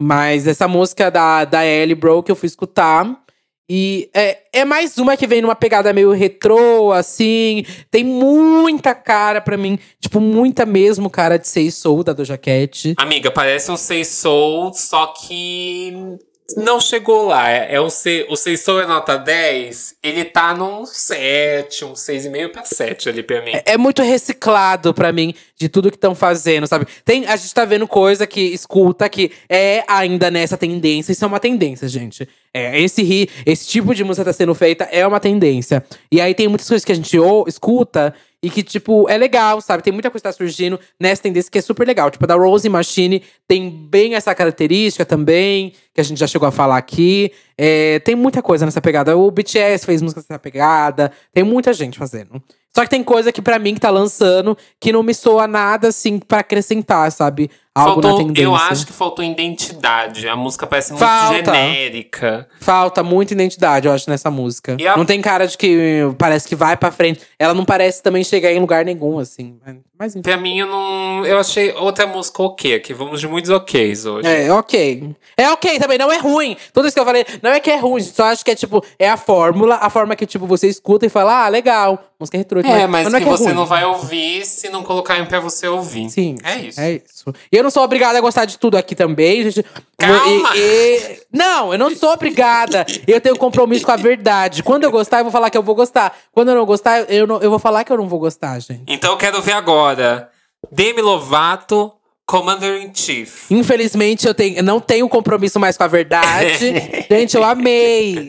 Mas 0.00 0.46
essa 0.46 0.68
música 0.68 1.10
da, 1.10 1.44
da 1.44 1.64
Ellie 1.64 1.94
Broke 1.94 2.30
eu 2.30 2.36
fui 2.36 2.46
escutar. 2.46 3.24
E 3.68 4.08
é, 4.14 4.38
é 4.52 4.64
mais 4.64 4.96
uma 4.96 5.16
que 5.16 5.26
vem 5.26 5.42
numa 5.42 5.56
pegada 5.56 5.92
meio 5.92 6.12
retrô, 6.12 6.92
assim. 6.92 7.64
Tem 7.90 8.04
muita 8.04 8.94
cara 8.94 9.40
pra 9.40 9.56
mim. 9.56 9.76
Tipo, 10.00 10.20
muita 10.20 10.64
mesmo 10.64 11.10
cara 11.10 11.36
de 11.36 11.48
Say 11.48 11.70
Soul 11.72 12.04
da 12.04 12.12
Doja 12.12 12.38
Cat. 12.38 12.94
Amiga, 12.96 13.30
parece 13.30 13.72
um 13.72 13.76
Sei 13.76 14.04
Soul, 14.04 14.72
só 14.72 15.06
que 15.06 16.16
não 16.56 16.80
chegou 16.80 17.26
lá. 17.26 17.50
É, 17.50 17.74
é 17.74 17.80
o 17.80 17.90
Sei, 17.90 18.26
o 18.28 18.36
Sei 18.36 18.56
Soul 18.56 18.82
é 18.82 18.86
nota 18.86 19.16
10, 19.16 19.96
ele 20.02 20.24
tá 20.24 20.54
num 20.54 20.84
7, 20.84 21.84
um 21.84 21.92
6,5 21.92 22.48
pra 22.50 22.64
7 22.64 23.08
ali 23.08 23.22
pra 23.22 23.42
mim. 23.42 23.52
É, 23.52 23.62
é 23.72 23.76
muito 23.76 24.02
reciclado 24.02 24.94
pra 24.94 25.12
mim 25.12 25.34
de 25.56 25.68
tudo 25.68 25.90
que 25.90 25.96
estão 25.96 26.14
fazendo, 26.14 26.66
sabe? 26.66 26.86
Tem, 27.04 27.26
a 27.26 27.36
gente 27.36 27.52
tá 27.52 27.64
vendo 27.64 27.88
coisa 27.88 28.26
que 28.26 28.40
escuta 28.40 29.08
que 29.08 29.32
é 29.48 29.82
ainda 29.88 30.30
nessa 30.30 30.56
tendência. 30.56 31.12
Isso 31.12 31.24
é 31.24 31.28
uma 31.28 31.40
tendência, 31.40 31.88
gente. 31.88 32.28
É, 32.52 32.80
esse 32.80 33.02
ri, 33.02 33.28
esse 33.44 33.66
tipo 33.66 33.94
de 33.94 34.04
música 34.04 34.24
tá 34.24 34.32
sendo 34.32 34.54
feita 34.54 34.84
é 34.84 35.06
uma 35.06 35.20
tendência. 35.20 35.84
E 36.10 36.20
aí 36.20 36.34
tem 36.34 36.48
muitas 36.48 36.68
coisas 36.68 36.84
que 36.84 36.92
a 36.92 36.94
gente 36.94 37.18
ou, 37.18 37.46
escuta 37.48 38.14
e 38.46 38.50
que, 38.50 38.62
tipo, 38.62 39.08
é 39.08 39.18
legal, 39.18 39.60
sabe? 39.60 39.82
Tem 39.82 39.92
muita 39.92 40.08
coisa 40.08 40.22
que 40.22 40.28
tá 40.28 40.32
surgindo 40.32 40.78
nessa 41.00 41.20
tendência 41.20 41.50
que 41.50 41.58
é 41.58 41.60
super 41.60 41.84
legal. 41.84 42.12
Tipo, 42.12 42.26
a 42.26 42.28
da 42.28 42.36
Rose 42.36 42.68
Machine 42.68 43.20
tem 43.48 43.68
bem 43.68 44.14
essa 44.14 44.32
característica 44.36 45.04
também, 45.04 45.72
que 45.92 46.00
a 46.00 46.04
gente 46.04 46.18
já 46.20 46.28
chegou 46.28 46.46
a 46.46 46.52
falar 46.52 46.76
aqui. 46.76 47.32
É, 47.58 47.98
tem 47.98 48.14
muita 48.14 48.40
coisa 48.40 48.64
nessa 48.64 48.80
pegada. 48.80 49.16
O 49.16 49.28
BTS 49.32 49.84
fez 49.84 50.00
música 50.00 50.20
nessa 50.20 50.38
pegada. 50.38 51.10
Tem 51.34 51.42
muita 51.42 51.72
gente 51.72 51.98
fazendo. 51.98 52.40
Só 52.72 52.84
que 52.84 52.90
tem 52.90 53.02
coisa 53.02 53.32
que 53.32 53.42
pra 53.42 53.58
mim 53.58 53.74
que 53.74 53.80
tá 53.80 53.90
lançando 53.90 54.56
que 54.80 54.92
não 54.92 55.02
me 55.02 55.12
soa 55.12 55.48
nada 55.48 55.88
assim 55.88 56.20
pra 56.20 56.38
acrescentar, 56.38 57.10
sabe? 57.10 57.50
Algo 57.80 58.02
faltou, 58.02 58.10
na 58.12 58.16
tendência. 58.18 58.42
eu 58.44 58.54
acho 58.54 58.86
que 58.86 58.92
faltou 58.92 59.24
identidade. 59.24 60.28
A 60.28 60.36
música 60.36 60.66
parece 60.66 60.92
muito 60.92 61.04
Falta. 61.04 61.34
genérica. 61.34 62.48
Falta 62.60 63.02
muita 63.02 63.32
identidade, 63.34 63.86
eu 63.86 63.92
acho, 63.92 64.08
nessa 64.10 64.30
música. 64.30 64.76
A- 64.92 64.96
Não 64.96 65.04
tem 65.04 65.20
cara 65.20 65.46
de 65.46 65.56
que 65.56 66.02
parece 66.18 66.48
que 66.48 66.54
vai 66.56 66.76
pra 66.76 66.90
frente. 66.90 67.20
Ela 67.38 67.54
não 67.54 67.64
parece 67.64 68.02
também 68.02 68.22
chegar 68.24 68.52
em 68.52 68.58
lugar 68.58 68.84
nenhum, 68.84 69.18
assim. 69.18 69.56
Mas- 69.64 69.76
Mas 69.98 70.12
enfim. 70.14 70.22
Pra 70.22 70.36
mim, 70.36 70.58
eu 70.58 70.66
não. 70.66 71.24
Eu 71.24 71.38
achei 71.38 71.72
outra 71.72 72.06
música 72.06 72.42
ok 72.42 72.74
aqui. 72.74 72.92
Vamos 72.92 73.18
de 73.18 73.26
muitos 73.26 73.50
oks 73.50 74.04
hoje. 74.04 74.28
É, 74.28 74.52
ok. 74.52 75.14
É 75.36 75.48
ok 75.50 75.78
também, 75.78 75.96
não 75.96 76.12
é 76.12 76.18
ruim. 76.18 76.54
Tudo 76.72 76.86
isso 76.86 76.94
que 76.94 77.00
eu 77.00 77.04
falei, 77.04 77.24
não 77.42 77.50
é 77.50 77.58
que 77.60 77.70
é 77.70 77.76
ruim, 77.76 78.02
só 78.02 78.24
acho 78.24 78.44
que 78.44 78.50
é 78.50 78.54
tipo, 78.54 78.84
é 78.98 79.08
a 79.08 79.16
fórmula, 79.16 79.76
a 79.80 79.88
forma 79.88 80.14
que, 80.14 80.26
tipo, 80.26 80.46
você 80.46 80.68
escuta 80.68 81.06
e 81.06 81.08
fala, 81.08 81.46
ah, 81.46 81.48
legal, 81.48 81.98
música 82.18 82.38
retrô. 82.38 82.60
É, 82.60 82.86
mas 82.86 83.10
não 83.12 83.18
que, 83.20 83.26
é 83.26 83.28
você 83.30 83.44
ruim. 83.44 83.54
não 83.54 83.66
vai 83.66 83.84
ouvir 83.84 84.44
se 84.46 84.68
não 84.68 84.82
colocarem 84.82 85.24
pra 85.26 85.38
você 85.40 85.68
ouvir. 85.68 86.08
Sim. 86.10 86.36
É 86.42 86.56
isso. 86.58 86.80
É 86.80 86.92
isso. 86.92 87.32
E 87.52 87.56
eu 87.56 87.62
não 87.62 87.70
sou 87.70 87.82
obrigada 87.82 88.16
a 88.18 88.20
gostar 88.20 88.44
de 88.44 88.58
tudo 88.58 88.76
aqui 88.76 88.94
também, 88.94 89.42
gente. 89.50 89.64
Calma! 89.98 90.56
E- 90.56 90.60
e- 90.60 91.20
não, 91.32 91.72
eu 91.72 91.78
não 91.78 91.94
sou 91.94 92.10
obrigada. 92.10 92.86
Eu 93.06 93.20
tenho 93.20 93.36
compromisso 93.36 93.84
com 93.84 93.92
a 93.92 93.96
verdade. 93.96 94.62
Quando 94.62 94.84
eu 94.84 94.90
gostar, 94.90 95.18
eu 95.18 95.24
vou 95.24 95.32
falar 95.32 95.50
que 95.50 95.58
eu 95.58 95.62
vou 95.62 95.74
gostar. 95.74 96.16
Quando 96.32 96.48
eu 96.50 96.54
não 96.54 96.64
gostar, 96.66 97.00
eu, 97.10 97.26
não, 97.26 97.40
eu 97.40 97.50
vou 97.50 97.58
falar 97.58 97.84
que 97.84 97.92
eu 97.92 97.96
não 97.96 98.08
vou 98.08 98.18
gostar, 98.18 98.58
gente. 98.60 98.82
Então 98.86 99.12
eu 99.12 99.16
quero 99.18 99.40
ver 99.42 99.52
agora. 99.52 100.30
Demi 100.72 101.00
Lovato, 101.02 101.92
Commander 102.26 102.82
in 102.82 102.92
Chief. 102.92 103.48
Infelizmente, 103.50 104.26
eu, 104.26 104.34
tenho, 104.34 104.60
não 104.62 104.80
tenho 104.80 105.08
compromisso 105.08 105.60
mais 105.60 105.76
com 105.76 105.84
a 105.84 105.86
verdade. 105.86 106.74
gente, 107.08 107.36
eu 107.36 107.44
amei. 107.44 108.28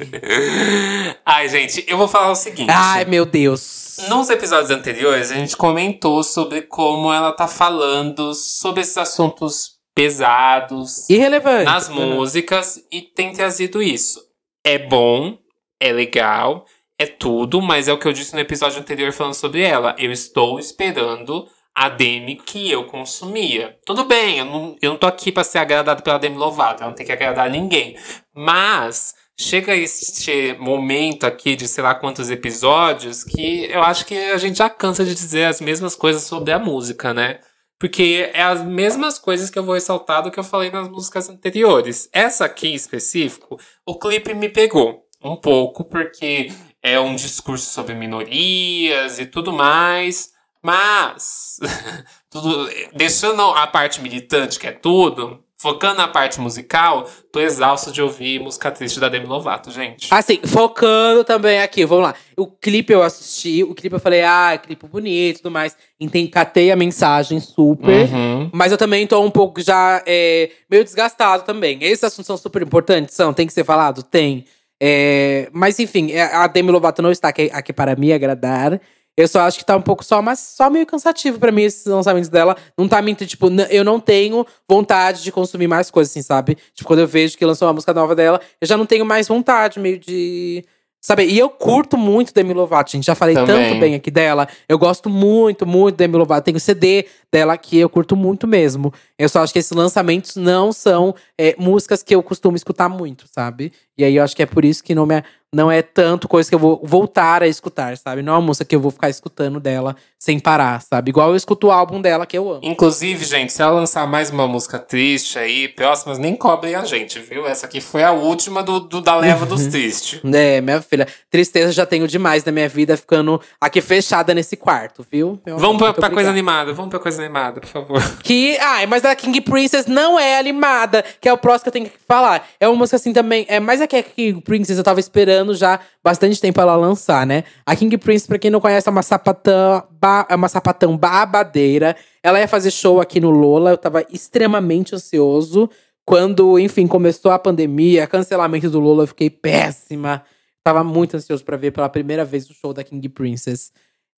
Ai, 1.26 1.50
gente, 1.50 1.84
eu 1.88 1.98
vou 1.98 2.08
falar 2.08 2.32
o 2.32 2.36
seguinte. 2.36 2.70
Ai, 2.72 3.06
meu 3.06 3.26
Deus. 3.26 3.98
Nos 4.08 4.30
episódios 4.30 4.70
anteriores, 4.70 5.32
a 5.32 5.36
gente 5.36 5.58
comentou 5.58 6.24
sobre 6.24 6.62
como 6.62 7.12
ela 7.12 7.32
tá 7.32 7.48
falando 7.48 8.36
sobre 8.36 8.82
esses 8.82 8.98
assuntos 9.00 9.78
pesados 9.96 11.10
Irrelevante. 11.10 11.66
nas 11.66 11.90
músicas 11.90 12.80
e 12.92 13.02
tem 13.02 13.34
trazido 13.34 13.82
isso. 13.82 14.22
É 14.64 14.78
bom, 14.78 15.40
é 15.80 15.92
legal, 15.92 16.66
é 17.00 17.08
tudo, 17.08 17.60
mas 17.64 17.88
é 17.88 17.94
o 17.94 17.98
que 17.98 18.08
eu 18.08 18.14
disse 18.14 18.36
no 18.36 18.40
episódio 18.40 18.80
anterior 18.80 19.12
falando 19.12 19.34
sobre 19.34 19.64
ela. 19.64 19.96
Eu 19.98 20.12
estou 20.12 20.60
esperando 20.60 21.48
a 21.78 21.90
Demi 21.90 22.38
que 22.38 22.72
eu 22.72 22.86
consumia. 22.86 23.78
Tudo 23.86 24.04
bem, 24.04 24.40
eu 24.40 24.46
não, 24.46 24.76
eu 24.82 24.90
não 24.90 24.98
tô 24.98 25.06
aqui 25.06 25.32
pra 25.32 25.44
ser 25.44 25.60
agradado 25.60 26.02
pela 26.02 26.18
Demi 26.18 26.36
Lovato, 26.36 26.82
eu 26.82 26.88
não 26.88 26.96
tenho 26.96 27.06
que 27.06 27.14
agradar 27.14 27.52
ninguém. 27.52 27.96
Mas 28.36 29.14
chega 29.40 29.76
este 29.76 30.58
momento 30.60 31.26
aqui 31.26 31.56
de 31.56 31.68
sei 31.68 31.84
lá 31.84 31.94
quantos 31.94 32.32
episódios 32.32 33.24
que 33.24 33.66
eu 33.66 33.84
acho 33.84 34.08
que 34.08 34.16
a 34.16 34.38
gente 34.40 34.58
já 34.58 34.72
cansa 34.72 35.06
de 35.06 35.14
dizer 35.14 35.46
as 35.46 35.62
mesmas 35.62 35.96
coisas 35.96 36.24
sobre 36.24 36.52
a 36.52 36.58
música, 36.58 37.14
né? 37.14 37.42
Porque 37.80 38.32
é 38.34 38.42
as 38.42 38.66
mesmas 38.66 39.20
coisas 39.20 39.52
que 39.52 39.60
eu 39.60 39.64
vou 39.64 39.76
ressaltar 39.76 40.24
do 40.24 40.32
que 40.32 40.40
eu 40.40 40.44
falei 40.44 40.72
nas 40.72 40.90
músicas 40.90 41.30
anteriores. 41.30 42.10
Essa 42.12 42.46
aqui 42.46 42.70
em 42.70 42.74
específico, 42.74 43.56
o 43.86 44.00
clipe 44.00 44.34
me 44.34 44.50
pegou 44.50 45.04
um 45.24 45.36
pouco, 45.36 45.84
porque 45.84 46.52
é 46.82 47.00
um 47.00 47.16
discurso 47.16 47.72
sobre 47.72 47.94
minorias 47.94 49.20
e 49.20 49.28
tudo 49.28 49.54
mais. 49.54 50.36
Mas, 50.64 51.60
tudo, 52.30 52.70
deixando 52.94 53.42
a 53.42 53.68
parte 53.68 54.02
militante, 54.02 54.60
que 54.60 54.68
é 54.68 54.72
tudo, 54.72 55.44
focando 55.58 55.96
na 55.96 56.08
parte 56.08 56.40
musical, 56.40 57.10
tô 57.32 57.40
exausto 57.40 57.92
de 57.92 58.02
ouvir 58.02 58.40
música 58.40 58.70
triste 58.70 59.00
da 59.00 59.10
Demi 59.10 59.26
Lovato, 59.26 59.72
gente. 59.72 60.08
Assim, 60.12 60.40
focando 60.46 61.24
também 61.24 61.60
aqui, 61.60 61.84
vamos 61.84 62.06
lá. 62.06 62.16
O 62.38 62.46
clipe 62.46 62.94
eu 62.94 63.02
assisti, 63.02 63.64
o 63.64 63.74
clipe 63.74 63.96
eu 63.96 64.00
falei, 64.00 64.22
ah, 64.22 64.60
clipe 64.62 64.86
bonito 64.88 65.38
e 65.38 65.42
tudo 65.42 65.52
mais. 65.52 65.76
Entendi, 66.00 66.30
catei 66.30 66.72
a 66.72 66.76
mensagem 66.76 67.40
super. 67.40 68.08
Uhum. 68.08 68.52
Mas 68.54 68.72
eu 68.72 68.78
também 68.78 69.08
tô 69.08 69.20
um 69.22 69.32
pouco 69.32 69.60
já 69.62 70.04
é, 70.06 70.52
meio 70.70 70.84
desgastado 70.84 71.44
também. 71.44 71.80
Esses 71.82 72.04
assuntos 72.04 72.28
são 72.28 72.38
super 72.38 72.62
importantes, 72.62 73.16
são, 73.16 73.34
tem 73.34 73.48
que 73.48 73.54
ser 73.54 73.64
falado? 73.64 74.04
Tem. 74.04 74.46
É, 74.80 75.50
mas 75.52 75.80
enfim, 75.80 76.12
é, 76.12 76.22
a 76.22 76.46
Demi 76.46 76.70
Lovato 76.70 77.02
não 77.02 77.12
está 77.12 77.30
aqui, 77.30 77.50
aqui 77.52 77.74
para 77.74 77.96
me 77.96 78.14
agradar. 78.14 78.80
Eu 79.18 79.28
só 79.28 79.42
acho 79.42 79.58
que 79.58 79.66
tá 79.66 79.76
um 79.76 79.82
pouco 79.82 80.06
só, 80.06 80.22
mas 80.22 80.38
só 80.38 80.70
meio 80.70 80.86
cansativo 80.86 81.40
pra 81.40 81.52
mim 81.52 81.64
esses 81.64 81.84
lançamentos 81.88 82.30
dela. 82.30 82.56
Não 82.78 82.88
tá 82.88 83.02
muito, 83.02 83.26
tipo, 83.26 83.48
eu 83.72 83.84
não 83.84 84.00
tenho 84.00 84.46
vontade 84.70 85.24
de 85.24 85.32
consumir 85.32 85.68
mais 85.68 85.90
coisas, 85.90 86.12
assim, 86.12 86.22
sabe? 86.22 86.56
Tipo, 86.76 86.88
quando 86.88 87.00
eu 87.00 87.08
vejo 87.08 87.36
que 87.36 87.44
lançou 87.44 87.68
uma 87.68 87.74
música 87.74 87.94
nova 87.96 88.16
dela, 88.16 88.40
eu 88.62 88.68
já 88.68 88.78
não 88.78 88.86
tenho 88.86 89.04
mais 89.04 89.28
vontade, 89.28 89.80
meio 89.80 89.98
de. 89.98 90.64
Sabe? 91.02 91.26
E 91.26 91.40
eu 91.40 91.50
curto 91.50 91.98
muito 91.98 92.34
Demi 92.34 92.54
Lovato, 92.54 92.92
gente. 92.92 93.06
Já 93.06 93.16
falei 93.16 93.34
Também. 93.34 93.70
tanto 93.70 93.80
bem 93.80 93.96
aqui 93.96 94.12
dela. 94.12 94.48
Eu 94.68 94.78
gosto 94.78 95.10
muito, 95.10 95.66
muito 95.66 95.96
Demi 95.96 96.18
Lovato. 96.18 96.46
Tenho 96.46 96.60
CD 96.60 97.06
dela 97.32 97.54
aqui, 97.54 97.78
eu 97.78 97.90
curto 97.90 98.16
muito 98.16 98.46
mesmo. 98.46 98.94
Eu 99.18 99.30
só 99.30 99.42
acho 99.42 99.54
que 99.54 99.60
esses 99.60 99.72
lançamentos 99.72 100.36
não 100.36 100.72
são 100.72 101.16
é, 101.40 101.56
músicas 101.58 102.04
que 102.04 102.14
eu 102.14 102.22
costumo 102.22 102.58
escutar 102.58 102.90
muito, 102.90 103.26
sabe? 103.32 103.72
E 103.98 104.04
aí 104.04 104.16
eu 104.16 104.24
acho 104.24 104.36
que 104.36 104.44
é 104.44 104.46
por 104.46 104.64
isso 104.64 104.84
que 104.84 104.94
não, 104.94 105.06
me, 105.06 105.24
não 105.54 105.72
é 105.72 105.82
tanto 105.82 106.28
coisa 106.28 106.48
que 106.48 106.54
eu 106.56 106.60
vou 106.60 106.80
voltar 106.84 107.42
a 107.42 107.48
escutar, 107.48 107.98
sabe? 107.98 108.22
Não 108.22 108.34
é 108.34 108.36
uma 108.38 108.46
música 108.46 108.66
que 108.66 108.76
eu 108.76 108.80
vou 108.80 108.92
ficar 108.92 109.10
escutando 109.10 109.60
dela 109.60 109.96
sem 110.20 110.40
parar, 110.40 110.82
sabe? 110.82 111.10
Igual 111.10 111.30
eu 111.30 111.36
escuto 111.36 111.68
o 111.68 111.72
álbum 111.72 112.02
dela 112.02 112.26
que 112.26 112.38
eu 112.38 112.50
amo. 112.50 112.60
Inclusive, 112.64 113.24
gente, 113.24 113.54
se 113.54 113.62
ela 113.62 113.72
lançar 113.72 114.06
mais 114.08 114.30
uma 114.32 114.48
música 114.48 114.78
triste 114.80 115.38
aí, 115.40 115.68
próximas, 115.68 116.18
nem 116.18 116.36
cobrem 116.36 116.74
a 116.76 116.84
gente, 116.86 117.20
viu? 117.20 117.48
Essa 117.48 117.66
aqui 117.68 117.80
foi 117.82 118.04
a 118.04 118.12
última 118.12 118.62
do, 118.64 118.80
do- 118.80 119.02
da 119.02 119.16
leva 119.16 119.46
dos 119.46 119.68
tristes. 119.68 120.20
É, 120.38 120.62
minha 120.62 120.82
filha, 120.82 121.08
tristeza 121.30 121.72
já 121.72 121.86
tenho 121.86 122.08
demais 122.08 122.44
na 122.46 122.52
minha 122.52 122.68
vida, 122.70 122.96
ficando 122.98 123.40
aqui 123.60 123.82
fechada 123.82 124.34
nesse 124.34 124.56
quarto, 124.58 125.06
viu? 125.12 125.40
Meu 125.46 125.58
Vamos 125.58 125.82
amor, 125.82 125.94
pra, 125.94 126.08
pra 126.08 126.10
coisa 126.14 126.30
animada, 126.30 126.74
vamos 126.74 126.90
pra 126.92 127.00
coisa 127.00 127.22
animada, 127.22 127.60
por 127.62 127.70
favor. 127.70 128.02
Que, 128.24 128.58
ai, 128.60 128.86
mas 128.86 129.04
a 129.06 129.16
King 129.16 129.40
Princess 129.42 129.86
não 129.88 130.20
é 130.20 130.38
animada, 130.38 131.04
que 131.22 131.28
é 131.30 131.34
o 131.34 131.38
próximo 131.38 131.64
que 131.64 131.70
eu 131.70 131.74
tenho 131.74 131.86
que 131.90 131.98
falar. 132.08 132.48
É 132.60 132.68
uma 132.68 132.76
música 132.76 132.98
assim 132.98 133.14
também, 133.14 133.46
é 133.50 133.60
mais 133.60 133.82
é 133.96 134.04
que 134.04 134.10
a 134.10 134.14
King 134.14 134.42
Princess 134.42 134.78
eu 134.78 134.84
tava 134.84 135.00
esperando 135.00 135.56
já 135.56 135.80
bastante 136.04 136.40
tempo 136.42 136.60
ela 136.62 136.76
lançar, 136.76 137.26
né? 137.26 137.44
A 137.66 137.76
King 137.76 137.98
Princess, 137.98 138.28
pra 138.28 138.38
quem 138.38 138.52
não 138.52 138.60
conhece, 138.62 138.88
é 138.88 138.92
uma 138.92 139.02
sapatão, 139.02 139.84
ba- 139.92 140.28
é 140.30 140.36
uma 140.36 140.50
sapatão 140.50 140.96
babadeira. 140.98 141.96
Ela 142.22 142.40
ia 142.40 142.48
fazer 142.48 142.72
show 142.72 143.00
aqui 143.02 143.20
no 143.20 143.30
Lola, 143.32 143.72
eu 143.72 143.78
tava 143.78 144.06
extremamente 144.12 144.94
ansioso. 144.96 145.70
Quando, 146.06 146.58
enfim, 146.58 146.88
começou 146.88 147.32
a 147.32 147.40
pandemia, 147.40 148.08
cancelamento 148.08 148.70
do 148.70 148.80
Lola, 148.80 149.04
eu 149.04 149.08
fiquei 149.08 149.30
péssima. 149.30 150.24
Tava 150.64 150.84
muito 150.84 151.16
ansioso 151.18 151.44
pra 151.44 151.58
ver 151.58 151.72
pela 151.72 151.90
primeira 151.90 152.24
vez 152.26 152.50
o 152.50 152.54
show 152.54 152.74
da 152.74 152.84
King 152.84 153.08
Princess. 153.10 153.72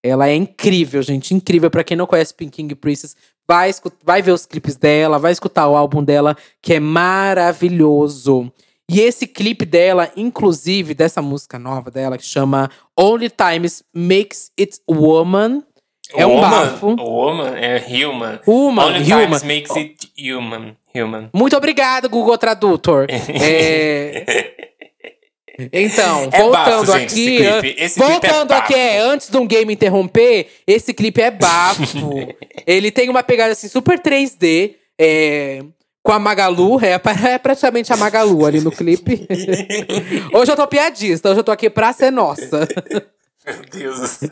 Ela 0.03 0.29
é 0.29 0.35
incrível, 0.35 1.01
gente. 1.01 1.33
Incrível. 1.33 1.69
Pra 1.69 1.83
quem 1.83 1.97
não 1.97 2.05
conhece 2.07 2.33
Pink 2.33 2.51
King 2.51 2.73
Princess, 2.73 3.15
vai, 3.47 3.71
vai 4.03 4.21
ver 4.21 4.31
os 4.31 4.45
clipes 4.45 4.75
dela, 4.75 5.19
vai 5.19 5.31
escutar 5.31 5.67
o 5.67 5.75
álbum 5.75 6.03
dela, 6.03 6.37
que 6.61 6.73
é 6.75 6.79
maravilhoso. 6.79 8.51
E 8.89 8.99
esse 9.01 9.27
clipe 9.27 9.65
dela, 9.65 10.11
inclusive, 10.17 10.93
dessa 10.95 11.21
música 11.21 11.59
nova 11.59 11.91
dela, 11.91 12.17
que 12.17 12.25
chama 12.25 12.69
Only 12.99 13.29
Times 13.29 13.83
Makes 13.93 14.51
It 14.59 14.79
Woman. 14.89 15.63
É 16.15 16.25
um 16.25 16.31
Woman, 16.35 16.49
bafo. 16.49 16.87
Woman 16.99 17.53
é 17.55 17.77
human. 17.87 18.39
Human, 18.47 18.83
Only 18.85 19.03
human. 19.03 19.25
times 19.27 19.43
makes 19.43 19.75
it 19.77 20.11
human. 20.17 20.75
Human. 20.95 21.29
Muito 21.31 21.55
obrigado, 21.55 22.09
Google 22.09 22.37
Tradutor. 22.37 23.05
É, 23.41 24.69
Então, 25.73 26.29
É 26.31 26.41
voltando 26.41 26.85
bafo, 26.87 26.97
gente, 26.99 27.11
aqui. 27.11 27.35
esse 27.35 27.45
an- 27.47 27.59
clipe. 27.61 27.81
Esse 27.83 28.01
é 28.01 28.05
voltando 28.07 28.51
aqui, 28.53 28.73
bafo. 28.73 28.81
é, 28.81 28.99
antes 28.99 29.29
de 29.29 29.37
um 29.37 29.45
game 29.45 29.73
interromper, 29.73 30.47
esse 30.65 30.93
clipe 30.93 31.21
é 31.21 31.29
bafo. 31.29 31.83
Ele 32.65 32.89
tem 32.91 33.09
uma 33.09 33.21
pegada 33.21 33.51
assim, 33.51 33.67
super 33.67 33.99
3D. 33.99 34.75
é, 34.97 35.61
com 36.09 36.13
a 36.13 36.17
Magalu, 36.17 36.79
é, 36.83 36.97
pa- 36.97 37.11
é 37.11 37.37
praticamente 37.37 37.93
a 37.93 37.97
Magalu 37.97 38.43
ali 38.43 38.59
no 38.61 38.71
clipe. 38.71 39.27
hoje 40.33 40.51
eu 40.51 40.55
tô 40.55 40.65
piadista, 40.65 41.29
hoje 41.29 41.39
eu 41.41 41.43
tô 41.43 41.51
aqui 41.51 41.69
pra 41.69 41.93
ser 41.93 42.09
nossa. 42.09 42.67
Meu 43.45 43.61
Deus 43.71 43.99
do 43.99 44.07
céu. 44.07 44.29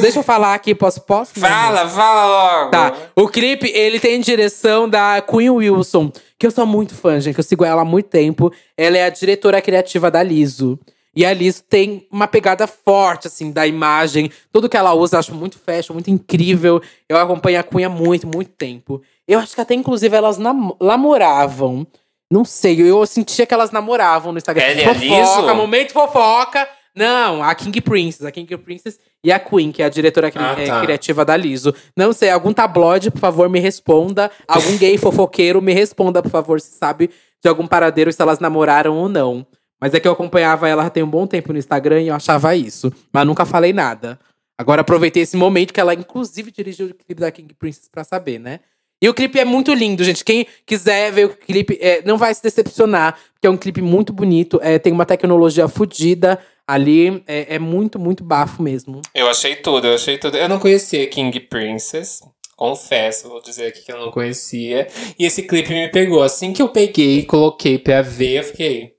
Deixa 0.00 0.20
eu 0.20 0.22
falar 0.22 0.54
aqui, 0.54 0.72
posso? 0.72 1.00
posso? 1.00 1.32
Fala, 1.34 1.88
fala 1.88 2.26
logo. 2.26 2.70
Tá. 2.70 2.94
O 3.16 3.26
clipe, 3.26 3.72
ele 3.74 3.98
tem 3.98 4.20
direção 4.20 4.88
da 4.88 5.20
Queen 5.20 5.50
Wilson, 5.50 6.12
que 6.38 6.46
eu 6.46 6.52
sou 6.52 6.64
muito 6.64 6.94
fã, 6.94 7.18
gente, 7.18 7.34
que 7.34 7.40
eu 7.40 7.44
sigo 7.44 7.64
ela 7.64 7.82
há 7.82 7.84
muito 7.84 8.06
tempo. 8.06 8.52
Ela 8.76 8.98
é 8.98 9.04
a 9.06 9.10
diretora 9.10 9.60
criativa 9.60 10.12
da 10.12 10.22
Liso. 10.22 10.78
E 11.12 11.26
a 11.26 11.34
Liso 11.34 11.64
tem 11.68 12.06
uma 12.08 12.28
pegada 12.28 12.68
forte, 12.68 13.26
assim, 13.26 13.50
da 13.50 13.66
imagem. 13.66 14.30
Tudo 14.52 14.68
que 14.68 14.76
ela 14.76 14.94
usa, 14.94 15.16
eu 15.16 15.18
acho 15.18 15.34
muito 15.34 15.58
fashion, 15.58 15.92
muito 15.94 16.08
incrível. 16.08 16.80
Eu 17.08 17.16
acompanho 17.18 17.58
a 17.58 17.64
Queen 17.64 17.84
há 17.84 17.88
muito, 17.88 18.28
muito 18.28 18.50
tempo. 18.52 19.02
Eu 19.30 19.38
acho 19.38 19.54
que 19.54 19.60
até, 19.60 19.74
inclusive, 19.74 20.14
elas 20.16 20.38
nam- 20.38 20.74
namoravam. 20.80 21.86
Não 22.32 22.44
sei, 22.44 22.80
eu 22.80 23.04
sentia 23.06 23.44
que 23.46 23.52
elas 23.54 23.70
namoravam 23.70 24.32
no 24.32 24.38
Instagram. 24.38 24.62
Ela 24.62 24.80
e 24.80 24.84
a 24.84 24.94
fofoca, 24.94 25.40
Liso? 25.42 25.54
momento 25.54 25.92
fofoca. 25.92 26.68
Não, 26.94 27.42
a 27.42 27.54
King 27.54 27.80
Princess, 27.80 28.24
a 28.26 28.32
King 28.32 28.56
Princess 28.58 28.98
e 29.24 29.30
a 29.30 29.38
Queen, 29.38 29.70
que 29.70 29.82
é 29.82 29.86
a 29.86 29.88
diretora 29.88 30.30
cri- 30.30 30.42
Ah, 30.42 30.56
eh, 30.58 30.66
tá. 30.66 30.80
criativa 30.82 31.24
da 31.24 31.36
Liso. 31.36 31.72
Não 31.96 32.12
sei, 32.12 32.30
algum 32.30 32.52
tabloide, 32.52 33.10
por 33.10 33.20
favor, 33.20 33.48
me 33.48 33.60
responda. 33.60 34.30
Algum 34.48 34.76
gay 34.76 34.98
fofoqueiro, 34.98 35.62
me 35.62 35.72
responda, 35.72 36.20
por 36.22 36.30
favor, 36.30 36.60
se 36.60 36.72
sabe 36.76 37.08
de 37.42 37.48
algum 37.48 37.66
paradeiro, 37.66 38.12
se 38.12 38.20
elas 38.20 38.40
namoraram 38.40 38.96
ou 38.96 39.08
não. 39.08 39.46
Mas 39.80 39.94
é 39.94 40.00
que 40.00 40.06
eu 40.08 40.12
acompanhava 40.12 40.68
ela 40.68 40.90
tem 40.90 41.02
um 41.02 41.08
bom 41.08 41.26
tempo 41.26 41.52
no 41.52 41.58
Instagram 41.58 42.02
e 42.02 42.08
eu 42.08 42.14
achava 42.14 42.54
isso. 42.56 42.92
Mas 43.12 43.26
nunca 43.26 43.44
falei 43.46 43.72
nada. 43.72 44.18
Agora 44.58 44.82
aproveitei 44.82 45.22
esse 45.22 45.36
momento 45.36 45.72
que 45.72 45.80
ela, 45.80 45.94
inclusive, 45.94 46.50
dirigiu 46.50 46.86
o 46.88 46.94
clipe 46.94 47.14
da 47.20 47.30
King 47.30 47.54
Princess 47.54 47.88
pra 47.88 48.04
saber, 48.04 48.38
né? 48.40 48.60
E 49.02 49.08
o 49.08 49.14
clipe 49.14 49.38
é 49.38 49.44
muito 49.44 49.72
lindo, 49.72 50.04
gente. 50.04 50.24
Quem 50.24 50.46
quiser 50.66 51.10
ver 51.10 51.26
o 51.26 51.36
clipe, 51.36 51.78
é, 51.80 52.02
não 52.04 52.18
vai 52.18 52.34
se 52.34 52.42
decepcionar, 52.42 53.18
porque 53.32 53.46
é 53.46 53.50
um 53.50 53.56
clipe 53.56 53.80
muito 53.80 54.12
bonito. 54.12 54.60
É, 54.62 54.78
tem 54.78 54.92
uma 54.92 55.06
tecnologia 55.06 55.66
fodida 55.68 56.38
ali. 56.66 57.22
É, 57.26 57.54
é, 57.54 57.58
muito, 57.58 57.98
muito 57.98 58.22
bafo 58.22 58.62
mesmo. 58.62 59.00
Eu 59.14 59.28
achei 59.28 59.56
tudo, 59.56 59.86
eu 59.86 59.94
achei 59.94 60.18
tudo. 60.18 60.36
Eu 60.36 60.48
não 60.48 60.58
conhecia 60.58 61.06
King 61.06 61.38
Princess. 61.40 62.20
Confesso, 62.56 63.26
vou 63.26 63.40
dizer 63.40 63.68
aqui 63.68 63.82
que 63.82 63.90
eu 63.90 63.98
não 63.98 64.10
conhecia. 64.10 64.86
E 65.18 65.24
esse 65.24 65.44
clipe 65.44 65.72
me 65.72 65.88
pegou. 65.88 66.22
Assim 66.22 66.52
que 66.52 66.60
eu 66.60 66.68
peguei 66.68 67.20
e 67.20 67.24
coloquei 67.24 67.78
pra 67.78 68.02
ver, 68.02 68.40
eu 68.40 68.44
fiquei. 68.44 68.92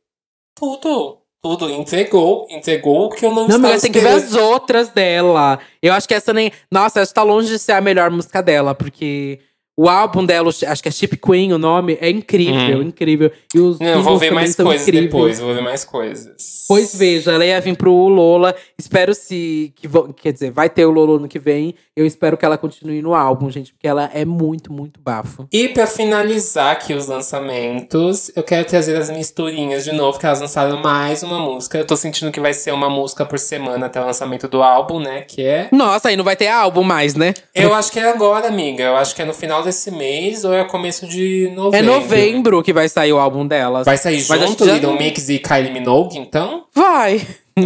Tudo. 0.56 1.20
Tudo. 1.44 1.70
Entregou. 1.70 2.48
Entregou 2.50 3.06
o 3.06 3.10
que 3.10 3.24
eu 3.24 3.30
não, 3.30 3.48
não 3.48 3.58
estava 3.58 3.74
mas 3.74 3.82
tem 3.84 3.92
que 3.92 4.00
ver 4.00 4.10
as 4.10 4.34
outras 4.34 4.90
dela. 4.90 5.60
Eu 5.80 5.94
acho 5.94 6.08
que 6.08 6.14
essa 6.16 6.34
nem. 6.34 6.52
Nossa, 6.72 7.02
essa 7.02 7.14
tá 7.14 7.22
longe 7.22 7.50
de 7.50 7.60
ser 7.60 7.74
a 7.74 7.82
melhor 7.82 8.10
música 8.10 8.42
dela, 8.42 8.74
porque. 8.74 9.40
O 9.78 9.88
álbum 9.90 10.26
dela, 10.26 10.50
acho 10.50 10.84
que 10.84 10.90
é 10.90 10.92
Chip 10.92 11.18
Queen 11.18 11.54
o 11.54 11.58
nome, 11.58 11.98
é 12.02 12.10
incrível, 12.10 12.80
Hum. 12.80 12.84
incrível. 12.84 13.32
E 13.56 13.60
os 13.60 13.80
Não, 13.80 14.00
os 14.00 14.06
vou 14.06 14.18
ver 14.18 14.32
mais 14.32 14.56
coisas 14.56 14.82
incríveis. 14.88 15.12
depois. 15.12 15.40
Vou 15.40 15.54
ver 15.56 15.62
mais 15.62 15.86
coisas. 15.86 16.66
Pois 16.68 16.96
veja, 16.96 17.32
ela 17.32 17.46
ia 17.46 17.60
vir 17.60 17.76
pro 17.76 17.92
Lola. 18.08 18.56
Espero 18.78 19.14
se. 19.16 19.74
Que, 19.76 19.88
quer 20.22 20.34
dizer, 20.34 20.52
vai 20.52 20.70
ter 20.70 20.86
o 20.86 20.92
Lola 20.92 21.20
no 21.20 21.28
que 21.28 21.40
vem. 21.40 21.74
Eu 21.96 22.06
espero 22.06 22.38
que 22.38 22.46
ela 22.46 22.58
continue 22.58 23.02
no 23.02 23.14
álbum, 23.14 23.50
gente, 23.50 23.74
porque 23.74 23.88
ela 23.88 24.10
é 24.14 24.24
muito, 24.24 24.72
muito 24.72 25.00
bafo. 25.02 25.48
E 25.52 25.68
pra 25.70 25.86
finalizar 25.88 26.72
aqui 26.72 26.94
os 26.94 27.08
lançamentos, 27.08 28.32
eu 28.36 28.44
quero 28.44 28.66
trazer 28.66 28.96
as 28.96 29.10
misturinhas 29.10 29.84
de 29.84 29.92
novo, 29.92 30.18
que 30.20 30.26
elas 30.26 30.40
lançaram 30.40 30.82
mais 30.82 31.24
uma 31.24 31.40
música. 31.40 31.78
Eu 31.78 31.86
tô 31.86 31.96
sentindo 31.96 32.32
que 32.32 32.40
vai 32.40 32.54
ser 32.54 32.72
uma 32.72 32.90
música 32.90 33.26
por 33.26 33.38
semana 33.40 33.86
até 33.88 34.02
o 34.02 34.06
lançamento 34.06 34.48
do 34.48 34.64
álbum, 34.64 35.00
né? 35.00 35.22
Que 35.22 35.44
é. 35.44 35.70
Nossa, 35.72 36.10
aí 36.10 36.16
não 36.16 36.24
vai 36.24 36.36
ter 36.36 36.48
álbum 36.48 36.84
mais, 36.84 37.16
né? 37.16 37.34
Eu 37.54 37.74
acho 37.74 37.92
que 37.92 38.00
é 38.00 38.10
agora, 38.10 38.48
amiga. 38.48 38.84
Eu 38.84 38.96
acho 38.96 39.16
que 39.16 39.22
é 39.22 39.26
no 39.26 39.34
final 39.34 39.61
desse 39.64 39.90
mês 39.92 40.44
ou 40.44 40.54
é 40.54 40.64
começo 40.66 41.08
de 41.08 41.52
novembro. 41.56 41.78
É 41.78 41.82
novembro 41.82 42.64
que 42.64 42.74
vai 42.74 42.88
sair 42.90 43.14
o 43.14 43.20
álbum 43.20 43.46
delas. 43.48 43.86
Vai 43.86 43.98
sair 43.98 44.24
Mas 44.28 44.42
junto 44.42 44.66
já- 44.66 44.74
Little 44.74 44.98
Mix 44.98 45.30
e 45.30 45.40
Kylie 45.40 45.72
Minogue, 45.72 46.18
então? 46.18 46.66
Vai. 46.74 47.22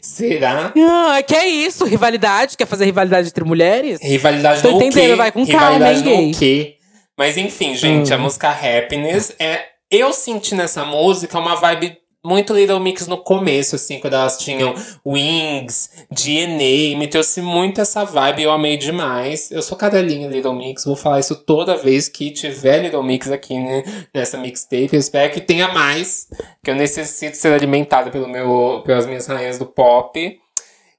Será? 0.00 0.72
Ah, 0.76 1.22
que 1.22 1.34
é 1.34 1.46
isso? 1.48 1.84
Rivalidade? 1.84 2.56
Quer 2.56 2.66
fazer 2.66 2.84
rivalidade 2.84 3.28
entre 3.28 3.44
mulheres? 3.44 4.00
Rivalidade 4.02 4.62
Tô 4.62 4.70
no 4.72 4.76
entendendo, 4.82 5.10
quê? 5.10 5.14
vai 5.16 5.32
com 5.32 5.46
calma, 5.46 5.72
Rivalidade 5.74 5.98
hein, 5.98 6.04
gay? 6.16 6.26
no 6.32 6.38
quê? 6.38 6.74
Mas 7.16 7.36
enfim, 7.36 7.74
gente, 7.74 8.10
Hum. 8.12 8.14
a 8.14 8.18
música 8.18 8.50
Happiness 8.50 9.34
é. 9.38 9.60
Eu 9.90 10.12
senti 10.12 10.54
nessa 10.54 10.84
música 10.84 11.38
uma 11.38 11.54
vibe 11.54 11.96
muito 12.26 12.52
Little 12.52 12.80
Mix 12.80 13.06
no 13.06 13.18
começo, 13.18 13.76
assim, 13.76 14.00
quando 14.00 14.14
elas 14.14 14.36
tinham 14.36 14.74
Wings, 15.06 15.90
DNA, 16.10 16.98
me 16.98 17.06
trouxe 17.06 17.40
muito 17.40 17.80
essa 17.80 18.04
vibe, 18.04 18.42
eu 18.42 18.50
amei 18.50 18.76
demais. 18.76 19.50
Eu 19.52 19.62
sou 19.62 19.78
cadelinha 19.78 20.28
Little 20.28 20.52
Mix, 20.52 20.84
vou 20.84 20.96
falar 20.96 21.20
isso 21.20 21.36
toda 21.36 21.76
vez 21.76 22.08
que 22.08 22.32
tiver 22.32 22.82
Little 22.82 23.04
Mix 23.04 23.30
aqui 23.30 23.56
né, 23.58 23.84
nessa 24.12 24.36
mixtape. 24.36 24.90
Eu 24.92 24.98
espero 24.98 25.32
que 25.32 25.40
tenha 25.40 25.68
mais, 25.68 26.26
que 26.64 26.70
eu 26.70 26.74
necessito 26.74 27.36
ser 27.36 27.52
alimentado 27.52 28.10
pelo 28.10 28.28
meu, 28.28 28.82
pelas 28.84 29.06
minhas 29.06 29.26
rainhas 29.28 29.58
do 29.58 29.66
pop. 29.66 30.40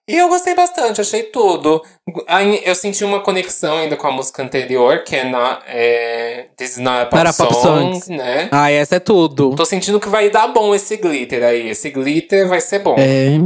E 0.07 0.15
eu 0.15 0.29
gostei 0.29 0.55
bastante, 0.55 1.01
achei 1.01 1.23
tudo. 1.23 1.83
Eu 2.63 2.73
senti 2.75 3.03
uma 3.03 3.19
conexão 3.19 3.77
ainda 3.77 3.97
com 3.97 4.07
a 4.07 4.11
música 4.11 4.41
anterior, 4.41 5.03
que 5.03 5.15
é, 5.15 5.25
not, 5.25 5.63
é 5.67 6.47
This 6.55 6.71
is 6.71 6.77
Not 6.77 7.01
a 7.01 7.05
Pop, 7.07 7.17
Not 7.17 7.29
a 7.29 7.33
Pop 7.33 7.53
Song, 7.55 7.99
Song. 7.99 8.15
né? 8.17 8.47
Ah, 8.51 8.71
essa 8.71 8.95
é 8.95 8.99
tudo. 8.99 9.53
Tô 9.55 9.65
sentindo 9.65 9.99
que 9.99 10.07
vai 10.07 10.29
dar 10.29 10.47
bom 10.47 10.73
esse 10.73 10.95
glitter 10.95 11.43
aí. 11.43 11.67
Esse 11.69 11.89
glitter 11.89 12.47
vai 12.47 12.61
ser 12.61 12.79
bom. 12.79 12.95
É. 12.97 13.37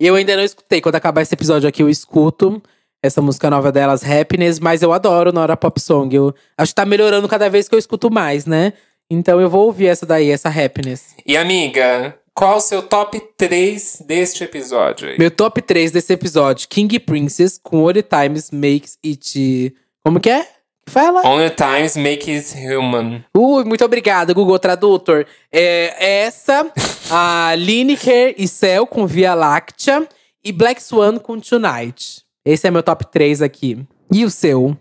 E 0.00 0.06
eu 0.06 0.14
ainda 0.14 0.34
não 0.36 0.42
escutei. 0.42 0.80
Quando 0.80 0.94
acabar 0.94 1.20
esse 1.20 1.34
episódio 1.34 1.68
aqui, 1.68 1.82
eu 1.82 1.88
escuto 1.90 2.62
essa 3.02 3.20
música 3.20 3.50
nova 3.50 3.70
delas, 3.70 4.02
Happiness, 4.02 4.58
mas 4.58 4.82
eu 4.82 4.92
adoro 4.94 5.32
Nora 5.32 5.56
Pop 5.56 5.78
Song. 5.80 6.14
Eu 6.16 6.34
acho 6.56 6.72
que 6.72 6.76
tá 6.76 6.86
melhorando 6.86 7.28
cada 7.28 7.50
vez 7.50 7.68
que 7.68 7.74
eu 7.74 7.78
escuto 7.78 8.10
mais, 8.10 8.46
né? 8.46 8.72
Então 9.10 9.40
eu 9.40 9.48
vou 9.48 9.66
ouvir 9.66 9.86
essa 9.88 10.04
daí, 10.06 10.30
essa 10.30 10.48
Happiness. 10.48 11.14
E 11.24 11.36
amiga, 11.36 12.16
qual 12.36 12.58
o 12.58 12.60
seu 12.60 12.82
top 12.82 13.18
3 13.38 14.02
deste 14.06 14.44
episódio 14.44 15.08
aí? 15.08 15.18
Meu 15.18 15.30
top 15.30 15.62
3 15.62 15.90
desse 15.90 16.12
episódio: 16.12 16.68
King 16.68 17.00
Princess 17.00 17.58
com 17.60 17.82
Only 17.84 18.02
Times 18.02 18.50
Makes 18.50 18.98
It. 19.04 19.74
Como 20.04 20.20
que 20.20 20.28
é? 20.30 20.44
Que 20.86 20.92
Fala? 20.92 21.26
Only 21.26 21.50
Times 21.50 21.96
Make 21.96 22.30
It 22.30 22.54
Human. 22.58 23.24
Ui, 23.36 23.64
muito 23.64 23.84
obrigada, 23.84 24.34
Google 24.34 24.58
Tradutor. 24.58 25.26
É, 25.50 26.22
essa, 26.24 26.70
a 27.10 27.54
Lineker 27.58 28.34
e 28.36 28.46
Cell 28.46 28.86
com 28.86 29.06
Via 29.06 29.34
Láctea 29.34 30.06
e 30.44 30.52
Black 30.52 30.80
Swan 30.82 31.18
com 31.18 31.40
Tonight. 31.40 32.22
Esse 32.44 32.68
é 32.68 32.70
meu 32.70 32.82
top 32.82 33.10
3 33.10 33.42
aqui. 33.42 33.84
E 34.12 34.24
o 34.24 34.30
seu? 34.30 34.76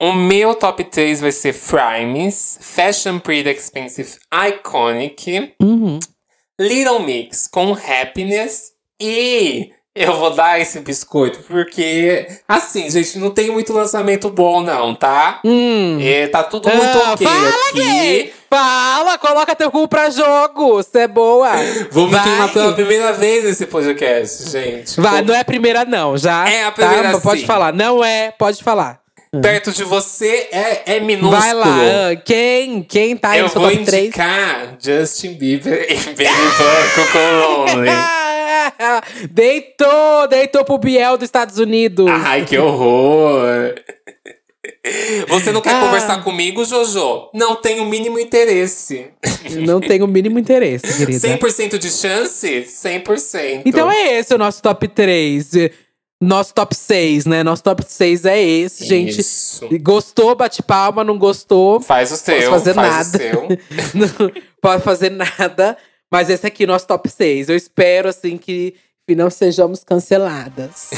O 0.00 0.12
meu 0.12 0.54
top 0.54 0.84
3 0.84 1.20
vai 1.20 1.32
ser 1.32 1.52
Frimes, 1.52 2.56
Fashion 2.60 3.18
Pretty 3.18 3.48
Expensive 3.50 4.10
Iconic, 4.32 5.54
Uhum. 5.60 5.98
Little 6.58 7.00
Mix 7.00 7.46
com 7.46 7.72
Happiness 7.72 8.72
e 9.00 9.70
eu 9.94 10.16
vou 10.16 10.30
dar 10.30 10.60
esse 10.60 10.80
biscoito 10.80 11.40
porque, 11.48 12.26
assim, 12.46 12.88
gente, 12.90 13.18
não 13.18 13.30
tem 13.30 13.50
muito 13.50 13.72
lançamento 13.72 14.28
bom, 14.30 14.60
não, 14.62 14.94
tá? 14.94 15.40
Hum. 15.44 15.98
É, 16.00 16.26
tá 16.28 16.42
tudo 16.44 16.68
muito 16.68 16.98
Ah, 17.04 17.12
ok 17.12 17.26
fala, 17.26 17.48
aqui. 17.48 17.72
gay! 17.80 18.34
Fala, 18.50 19.18
coloca 19.18 19.54
teu 19.54 19.70
cu 19.70 19.86
pra 19.86 20.08
jogo. 20.10 20.74
Você 20.76 21.00
é 21.00 21.08
boa. 21.08 21.50
Vou 21.90 22.06
me 22.06 22.12
Vai. 22.12 22.22
queimar 22.24 22.52
pela 22.52 22.72
primeira 22.72 23.12
vez 23.12 23.44
nesse 23.44 23.66
podcast, 23.66 24.50
gente. 24.50 24.98
Vai, 25.00 25.16
Vou- 25.18 25.24
não 25.26 25.34
é 25.34 25.40
a 25.40 25.44
primeira, 25.44 25.84
não, 25.84 26.16
já. 26.16 26.48
É 26.48 26.64
a 26.64 26.72
primeira, 26.72 27.12
tá? 27.12 27.20
Pode 27.20 27.40
sim. 27.42 27.46
falar. 27.46 27.72
Não 27.74 28.02
é, 28.02 28.30
pode 28.30 28.62
falar. 28.64 29.00
Perto 29.42 29.72
de 29.72 29.84
você 29.84 30.48
é, 30.52 30.96
é 30.96 31.00
minúsculo. 31.00 31.40
Vai 31.40 31.52
lá. 31.54 31.76
ah, 32.10 32.16
Quem? 32.16 32.82
Quem 32.82 33.16
tá 33.16 33.36
Eu 33.36 33.44
no 33.44 33.48
seu 33.50 33.60
vou 33.60 33.70
top 33.70 33.84
3? 33.84 34.04
indicar 34.06 34.76
Justin 34.80 35.34
Bieber 35.34 35.86
e 35.90 35.94
Baby 35.94 36.24
Bunko 36.24 37.12
com 37.12 37.72
Lonely. 37.74 37.90
deitou, 39.30 40.26
deitou 40.28 40.64
pro 40.64 40.78
Biel 40.78 41.16
dos 41.16 41.24
Estados 41.26 41.58
Unidos. 41.58 42.06
Ai, 42.10 42.44
que 42.44 42.58
horror! 42.58 43.74
Você 45.28 45.52
não 45.52 45.60
quer 45.60 45.74
Ah. 45.74 45.80
conversar 45.80 46.22
comigo, 46.24 46.64
Jojo? 46.64 47.28
Não 47.34 47.56
tenho 47.56 47.82
o 47.82 47.86
mínimo 47.86 48.18
interesse. 48.18 49.06
Não 49.50 49.80
tenho 49.80 50.04
o 50.04 50.08
mínimo 50.08 50.38
interesse, 50.38 50.86
querida. 50.96 51.18
100% 51.28 51.78
de 51.78 51.90
chance? 51.90 52.64
100%. 52.66 53.62
Então 53.64 53.90
é 53.90 54.18
esse 54.18 54.34
o 54.34 54.38
nosso 54.38 54.62
top 54.62 54.86
3. 54.88 55.50
Nosso 56.20 56.52
top 56.52 56.74
6, 56.74 57.26
né? 57.26 57.44
Nosso 57.44 57.62
top 57.62 57.84
6 57.86 58.24
é 58.24 58.42
esse, 58.42 58.84
gente. 58.84 59.20
Isso. 59.20 59.68
Gostou, 59.80 60.34
bate 60.34 60.62
palma, 60.62 61.04
não 61.04 61.16
gostou. 61.16 61.80
Faz 61.80 62.10
o 62.10 62.16
seu, 62.16 62.34
Posso 62.36 62.50
fazer 62.50 62.74
faz 62.74 63.12
nada. 63.12 63.48
não 63.94 64.32
pode 64.60 64.82
fazer 64.82 65.10
nada. 65.10 65.76
Mas 66.10 66.28
esse 66.28 66.46
aqui 66.46 66.66
nosso 66.66 66.86
top 66.86 67.08
6. 67.08 67.48
Eu 67.50 67.56
espero, 67.56 68.08
assim, 68.08 68.36
que 68.36 68.74
não 69.14 69.30
sejamos 69.30 69.84
canceladas. 69.84 70.90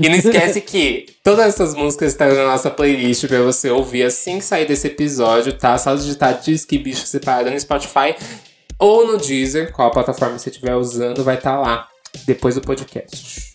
E 0.00 0.08
não 0.08 0.16
esquece 0.16 0.60
que 0.60 1.06
todas 1.22 1.46
essas 1.46 1.74
músicas 1.74 2.12
estão 2.12 2.28
na 2.28 2.46
nossa 2.46 2.70
playlist 2.70 3.26
pra 3.26 3.42
você 3.42 3.68
ouvir 3.70 4.04
assim 4.04 4.38
que 4.38 4.44
sair 4.44 4.66
desse 4.66 4.86
episódio, 4.86 5.52
tá? 5.52 5.76
Só 5.76 5.94
digitar 5.94 6.40
Disque 6.40 6.78
Bicho 6.78 7.06
separado 7.06 7.50
no 7.50 7.60
Spotify 7.60 8.14
ou 8.78 9.06
no 9.06 9.18
Deezer, 9.18 9.72
qual 9.72 9.90
plataforma 9.90 10.38
você 10.38 10.50
estiver 10.50 10.74
usando, 10.74 11.22
vai 11.22 11.36
estar 11.36 11.60
lá 11.60 11.88
depois 12.26 12.54
do 12.54 12.60
podcast. 12.60 13.51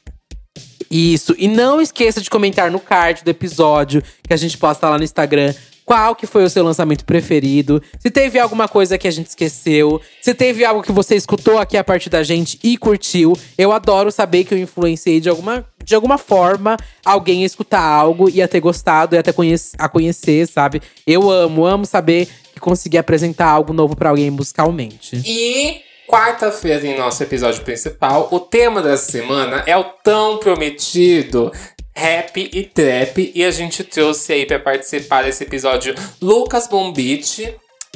Isso. 0.89 1.35
E 1.37 1.47
não 1.47 1.81
esqueça 1.81 2.21
de 2.21 2.29
comentar 2.29 2.71
no 2.71 2.79
card 2.79 3.23
do 3.23 3.29
episódio 3.29 4.03
que 4.27 4.33
a 4.33 4.37
gente 4.37 4.57
posta 4.57 4.89
lá 4.89 4.97
no 4.97 5.03
Instagram. 5.03 5.53
Qual 5.87 6.15
que 6.15 6.27
foi 6.27 6.43
o 6.43 6.49
seu 6.49 6.65
lançamento 6.65 7.05
preferido? 7.05 7.81
Se 7.97 8.11
teve 8.11 8.37
alguma 8.37 8.67
coisa 8.67 8.97
que 8.97 9.07
a 9.07 9.11
gente 9.11 9.27
esqueceu, 9.27 10.01
se 10.21 10.33
teve 10.33 10.65
algo 10.65 10.83
que 10.83 10.91
você 10.91 11.15
escutou 11.15 11.57
aqui 11.57 11.77
a 11.77 11.83
partir 11.83 12.09
da 12.09 12.23
gente 12.23 12.59
e 12.61 12.75
curtiu. 12.75 13.37
Eu 13.57 13.71
adoro 13.71 14.11
saber 14.11 14.43
que 14.43 14.53
eu 14.53 14.57
influenciei 14.57 15.21
de 15.21 15.29
alguma, 15.29 15.65
de 15.81 15.95
alguma 15.95 16.17
forma 16.17 16.75
alguém 17.05 17.43
a 17.43 17.45
escutar 17.45 17.81
algo 17.81 18.29
e 18.29 18.41
a 18.41 18.49
ter 18.49 18.59
gostado 18.59 19.15
e 19.15 19.17
até 19.17 19.31
conhece, 19.31 19.77
a 19.79 19.87
conhecer, 19.87 20.45
sabe? 20.49 20.81
Eu 21.05 21.31
amo, 21.31 21.65
amo 21.65 21.85
saber 21.85 22.27
que 22.53 22.59
consegui 22.59 22.97
apresentar 22.97 23.47
algo 23.47 23.71
novo 23.71 23.95
pra 23.95 24.09
alguém 24.09 24.29
musicalmente. 24.29 25.21
E 25.25 25.86
quarta-feira, 26.07 26.87
em 26.87 26.97
nosso 26.97 27.21
episódio 27.21 27.63
principal, 27.63 28.29
o 28.31 28.39
tema 28.39 28.81
dessa 28.81 29.11
semana 29.11 29.63
é 29.67 29.75
o 29.75 29.83
tão 29.83 30.37
prometido 30.37 31.51
rap 31.93 32.49
e 32.53 32.63
trap. 32.63 33.31
E 33.35 33.43
a 33.43 33.51
gente 33.51 33.83
trouxe 33.83 34.33
aí 34.33 34.45
pra 34.45 34.59
participar 34.59 35.23
desse 35.23 35.43
episódio 35.43 35.93
Lucas 36.21 36.67
Bombite 36.67 37.53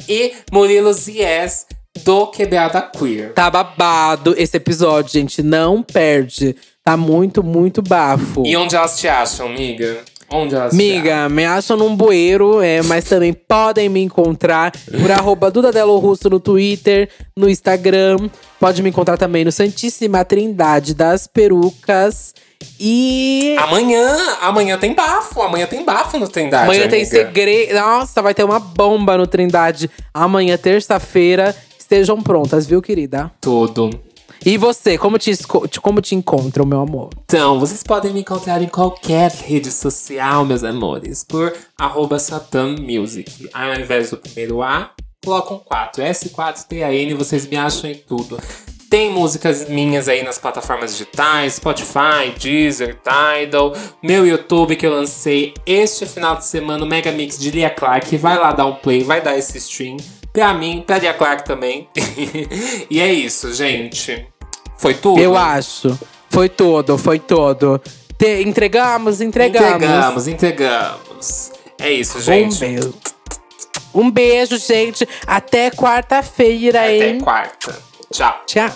e 0.08 0.32
Murilo 0.52 0.92
Zies 0.92 1.66
do 2.04 2.26
Quebrada 2.26 2.82
Queer. 2.82 3.32
Tá 3.32 3.50
babado 3.50 4.34
esse 4.36 4.56
episódio, 4.56 5.12
gente. 5.12 5.42
Não 5.42 5.82
perde. 5.82 6.56
Tá 6.84 6.96
muito, 6.96 7.42
muito 7.42 7.80
bafo. 7.80 8.44
E 8.44 8.56
onde 8.56 8.74
elas 8.74 8.98
te 8.98 9.06
acham, 9.06 9.46
amiga? 9.46 10.02
Onde 10.32 10.56
Miga, 10.72 11.28
me 11.28 11.44
acham 11.44 11.76
num 11.76 11.94
bueiro, 11.94 12.62
é, 12.62 12.82
mas 12.82 13.04
também 13.04 13.32
podem 13.32 13.88
me 13.88 14.00
encontrar 14.00 14.72
por 14.72 15.10
arroba 15.12 15.50
Dudadelo 15.50 15.98
Russo 15.98 16.30
no 16.30 16.40
Twitter, 16.40 17.08
no 17.36 17.48
Instagram. 17.48 18.30
Pode 18.58 18.82
me 18.82 18.88
encontrar 18.88 19.18
também 19.18 19.44
no 19.44 19.52
Santíssima 19.52 20.24
Trindade 20.24 20.94
das 20.94 21.26
Perucas. 21.26 22.34
E. 22.80 23.56
Amanhã, 23.58 24.16
amanhã 24.40 24.78
tem 24.78 24.94
bafo. 24.94 25.42
Amanhã 25.42 25.66
tem 25.66 25.84
bafo 25.84 26.18
no 26.18 26.28
Trindade. 26.28 26.64
Amanhã 26.64 26.88
tem 26.88 27.02
amiga. 27.02 27.16
segredo. 27.16 27.74
Nossa, 27.74 28.22
vai 28.22 28.32
ter 28.32 28.44
uma 28.44 28.58
bomba 28.60 29.18
no 29.18 29.26
Trindade. 29.26 29.90
Amanhã, 30.14 30.56
terça-feira. 30.56 31.54
Estejam 31.78 32.22
prontas, 32.22 32.66
viu, 32.66 32.80
querida? 32.80 33.30
Tudo. 33.40 33.90
E 34.44 34.58
você, 34.58 34.98
como 34.98 35.18
te, 35.18 35.32
como 35.80 36.00
te 36.00 36.16
encontra, 36.16 36.66
meu 36.66 36.80
amor? 36.80 37.10
Então, 37.24 37.60
vocês 37.60 37.82
podem 37.82 38.12
me 38.12 38.20
encontrar 38.20 38.60
em 38.60 38.66
qualquer 38.66 39.30
rede 39.30 39.70
social, 39.70 40.44
meus 40.44 40.64
amores, 40.64 41.22
por 41.22 41.54
arroba 41.78 42.18
Satan 42.18 42.74
Music. 42.80 43.48
Aí, 43.54 43.72
ao 43.72 43.80
invés 43.80 44.10
do 44.10 44.16
primeiro 44.16 44.60
A, 44.60 44.90
colocam 45.24 45.60
4. 45.64 46.02
S4TAN, 46.02 47.14
vocês 47.16 47.46
me 47.46 47.56
acham 47.56 47.88
em 47.88 47.94
tudo. 47.94 48.36
Tem 48.90 49.10
músicas 49.10 49.68
minhas 49.68 50.08
aí 50.08 50.22
nas 50.22 50.38
plataformas 50.38 50.92
digitais, 50.92 51.54
Spotify, 51.54 52.34
Deezer, 52.38 52.98
Tidal, 53.00 53.72
meu 54.02 54.26
YouTube 54.26 54.76
que 54.76 54.84
eu 54.84 54.92
lancei 54.92 55.54
este 55.64 56.04
final 56.04 56.36
de 56.36 56.44
semana, 56.44 56.84
o 56.84 56.86
Mega 56.86 57.10
Mix 57.10 57.38
de 57.38 57.50
Lia 57.50 57.70
Clark. 57.70 58.14
Vai 58.18 58.36
lá 58.36 58.52
dar 58.52 58.66
um 58.66 58.74
play, 58.74 59.02
vai 59.02 59.22
dar 59.22 59.38
esse 59.38 59.56
stream. 59.56 59.96
Pra 60.32 60.52
mim, 60.52 60.82
pra 60.86 60.98
Lia 60.98 61.14
Clark 61.14 61.44
também. 61.44 61.88
e 62.90 63.00
é 63.00 63.10
isso, 63.10 63.54
gente. 63.54 64.26
Foi 64.82 64.94
tudo? 64.94 65.20
Eu 65.20 65.36
acho. 65.36 65.96
Foi 66.28 66.48
todo, 66.48 66.98
foi 66.98 67.20
todo. 67.20 67.80
Te- 68.18 68.42
entregamos, 68.42 69.20
entregamos. 69.20 69.74
Entregamos, 69.76 70.26
entregamos. 70.26 71.52
É 71.78 71.92
isso, 71.92 72.18
Um 72.18 72.20
gente. 72.20 72.58
beijo. 72.58 72.94
Um 73.94 74.10
beijo, 74.10 74.58
gente. 74.58 75.08
Até 75.24 75.70
quarta-feira, 75.70 76.80
Até 76.80 77.08
hein? 77.10 77.20
quarta. 77.20 77.78
Tchau. 78.10 78.42
Tchau. 78.44 78.70